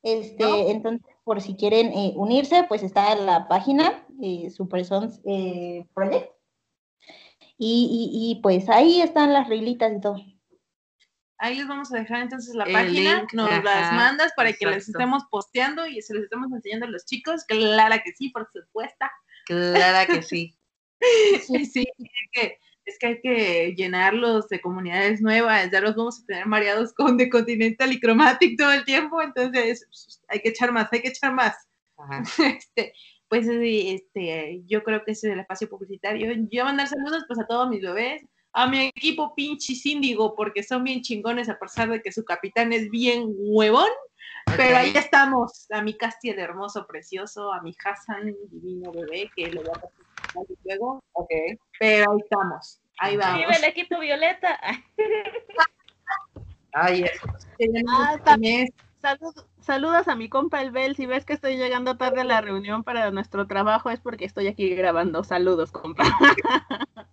[0.02, 5.22] Este, entonces, por si quieren eh, unirse, pues está en la página eh, Super Sons
[5.26, 6.32] eh, Project.
[7.58, 10.16] Y, y- y, pues ahí están las reglitas y todo.
[11.38, 14.54] Ahí les vamos a dejar entonces la El página, link, nos ajá, las mandas para
[14.54, 17.44] que les estemos posteando y se les estemos enseñando a los chicos.
[17.46, 19.06] Claro que sí, por supuesto.
[19.46, 20.58] Clara que sí.
[21.72, 26.26] Sí, es que, es que hay que llenarlos de comunidades nuevas, ya los vamos a
[26.26, 30.72] tener mareados con The Continental y Chromatic todo el tiempo, entonces pues, hay que echar
[30.72, 31.56] más, hay que echar más.
[31.98, 32.24] Ajá.
[32.58, 32.94] Este,
[33.28, 36.32] pues este, yo creo que ese es el espacio publicitario.
[36.52, 40.84] Yo mandar saludos pues a todos mis bebés, a mi equipo pinche síndigo, porque son
[40.84, 43.90] bien chingones a pesar de que su capitán es bien huevón,
[44.56, 49.52] pero ahí estamos, a mi Castia de hermoso, precioso, a mi Hassan, divino bebé, que
[49.52, 50.03] lo voy a participar
[50.66, 51.30] luego, ok,
[51.80, 53.40] pero ahí estamos, ahí vamos.
[53.40, 54.60] Vive el equipo Violeta.
[56.74, 57.28] Ay, eso.
[57.90, 58.68] Ah, También
[59.02, 60.96] Salud- saludos a mi compa el Bel.
[60.96, 64.48] Si ves que estoy llegando tarde a la reunión para nuestro trabajo es porque estoy
[64.48, 65.26] aquí grabando.
[65.26, 66.04] Saludos, compa.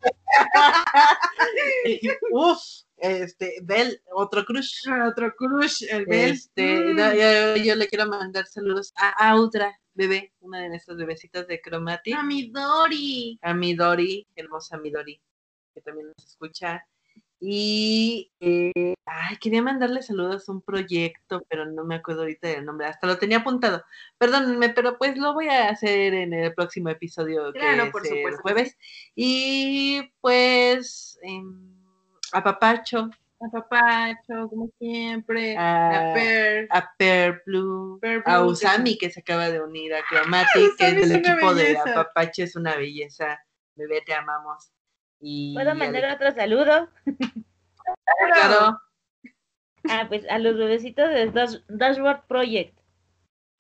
[2.31, 2.59] Uf,
[2.99, 4.87] este, Bel, otro crush.
[5.09, 6.31] otro crush, el Bel.
[6.33, 6.97] Este, Mm.
[6.97, 11.61] no, yo, yo le quiero mandar saludos a Audra, bebé, una de nuestras bebecitas de
[11.61, 12.15] Chromatic.
[12.17, 13.39] A mi Dori.
[13.43, 15.21] a mi Dori, hermosa mi Dori,
[15.75, 16.85] que también nos escucha.
[17.43, 22.67] Y eh, ay, quería mandarle saludos a un proyecto, pero no me acuerdo ahorita del
[22.67, 23.83] nombre, hasta lo tenía apuntado.
[24.19, 28.13] Perdónenme, pero pues lo voy a hacer en el próximo episodio, Claro, que por es
[28.13, 28.43] el supuesto.
[28.43, 28.77] jueves.
[29.15, 31.75] Y pues em,
[32.33, 33.09] a Papacho,
[33.43, 35.57] A Papacho, como siempre.
[35.57, 36.69] a, a Per.
[36.71, 41.13] a Pear Blue, a Usami, que se acaba de unir a Chromatic, que es del
[41.17, 41.79] equipo de.
[41.79, 43.43] Apapache, es una belleza.
[43.77, 44.71] Bebé, te amamos.
[45.21, 46.89] Y ¿Puedo mandar otro saludo?
[48.35, 48.79] Claro.
[49.89, 52.79] Ah, pues a los bebecitos de Dash- Dashboard Project.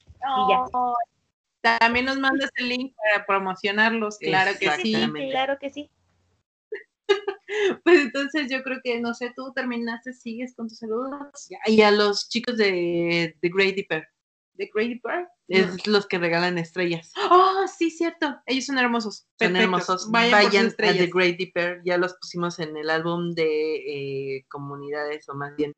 [0.06, 0.60] Y ya.
[0.74, 0.94] Oh,
[1.62, 4.94] También nos mandas el link para promocionarlos, claro que sí.
[5.30, 5.90] Claro que sí.
[7.84, 11.48] Pues entonces yo creo que, no sé, tú terminaste, sigues con tus saludos.
[11.66, 14.06] Y a los chicos de, de Great Dipper,
[14.60, 15.26] ¿De Grady Park?
[15.48, 17.12] es los que regalan estrellas.
[17.30, 18.38] Oh, sí, cierto.
[18.44, 19.26] Ellos son hermosos.
[19.38, 20.10] Son hermosos.
[20.10, 20.92] Vayan, Vayan, a.
[20.92, 21.80] The Great Dipper.
[21.82, 23.76] Ya los pusimos en el álbum de
[24.36, 25.72] eh, comunidades o más bien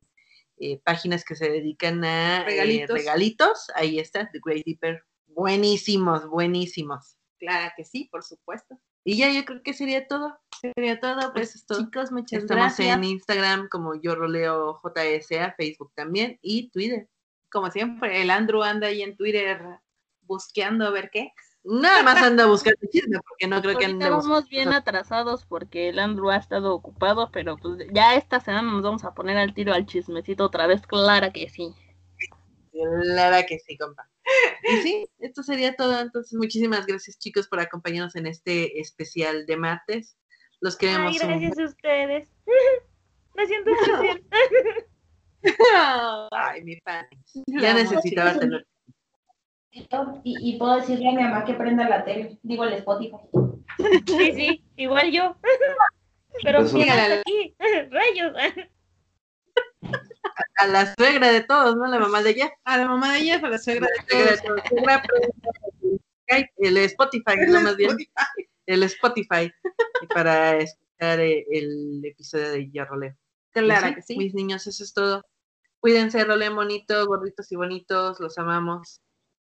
[0.57, 2.97] eh, páginas que se dedican a eh, Regalitos.
[2.97, 3.67] regalitos.
[3.75, 5.01] Ahí está, The Great Dipper.
[5.27, 7.15] Buenísimos, buenísimos.
[7.39, 8.77] Claro que sí, por supuesto.
[9.03, 10.37] Y ya yo creo que sería todo.
[10.61, 11.79] Sería todo, pues Eso es todo.
[11.79, 12.95] chicos, muchas Estamos gracias.
[12.97, 17.09] en Instagram como yo roleo JSA, Facebook también y Twitter.
[17.51, 19.61] Como siempre, el Andrew anda ahí en Twitter
[20.21, 21.31] busqueando a ver qué.
[21.65, 25.99] Nada más anda buscando chisme porque no creo que ande vamos bien atrasados porque el
[25.99, 29.73] Andrew ha estado ocupado, pero pues ya esta semana nos vamos a poner al tiro
[29.73, 31.73] al chismecito otra vez, clara que sí.
[32.71, 34.09] Claro que sí, compa.
[34.63, 35.99] Y sí, esto sería todo.
[35.99, 40.17] Entonces, muchísimas gracias, chicos, por acompañarnos en este especial de martes.
[40.61, 42.29] Los queremos Ay, un gracias a ustedes.
[43.35, 44.23] Me siento especial.
[46.31, 47.05] Ay, mi pan.
[47.47, 48.65] Ya necesitaba tener.
[49.71, 49.85] Y,
[50.23, 53.17] y puedo decirle a mi mamá que prenda la tele, digo el Spotify.
[54.05, 55.35] Sí, sí, igual yo.
[56.43, 57.55] Pero Eso- ¿quién hasta aquí?
[57.89, 58.33] Rayos.
[60.57, 61.87] A la suegra de todos, ¿no?
[61.87, 62.51] La mamá de ella.
[62.63, 64.39] A la mamá de ella, a la suegra de todos.
[64.69, 65.03] Suegra,
[66.57, 67.97] el Spotify, no más bien,
[68.65, 69.51] el Spotify,
[70.13, 73.15] para escuchar eh, el episodio de Ya Roleo.
[73.51, 74.17] Claro que sí.
[74.17, 75.23] Mis niños, eso es todo.
[75.79, 79.01] Cuídense, rolen bonito, gorditos y bonitos, los amamos.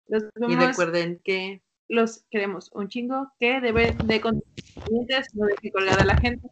[0.06, 6.02] Los Y recuerden que los queremos un chingo, que deben de continuar, no dejen colgada
[6.02, 6.48] a la gente.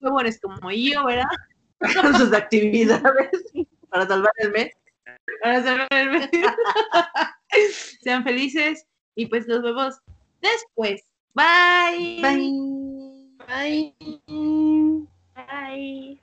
[0.00, 1.26] Huevones como yo, ¿verdad?
[1.80, 3.30] hagan sus actividades
[3.90, 4.72] para salvar el mes.
[5.42, 6.30] Para saber-
[8.02, 9.96] Sean felices y pues nos vemos
[10.40, 11.02] después.
[11.34, 12.20] Bye.
[12.22, 13.94] Bye.
[14.26, 15.06] Bye.
[15.34, 16.20] Bye.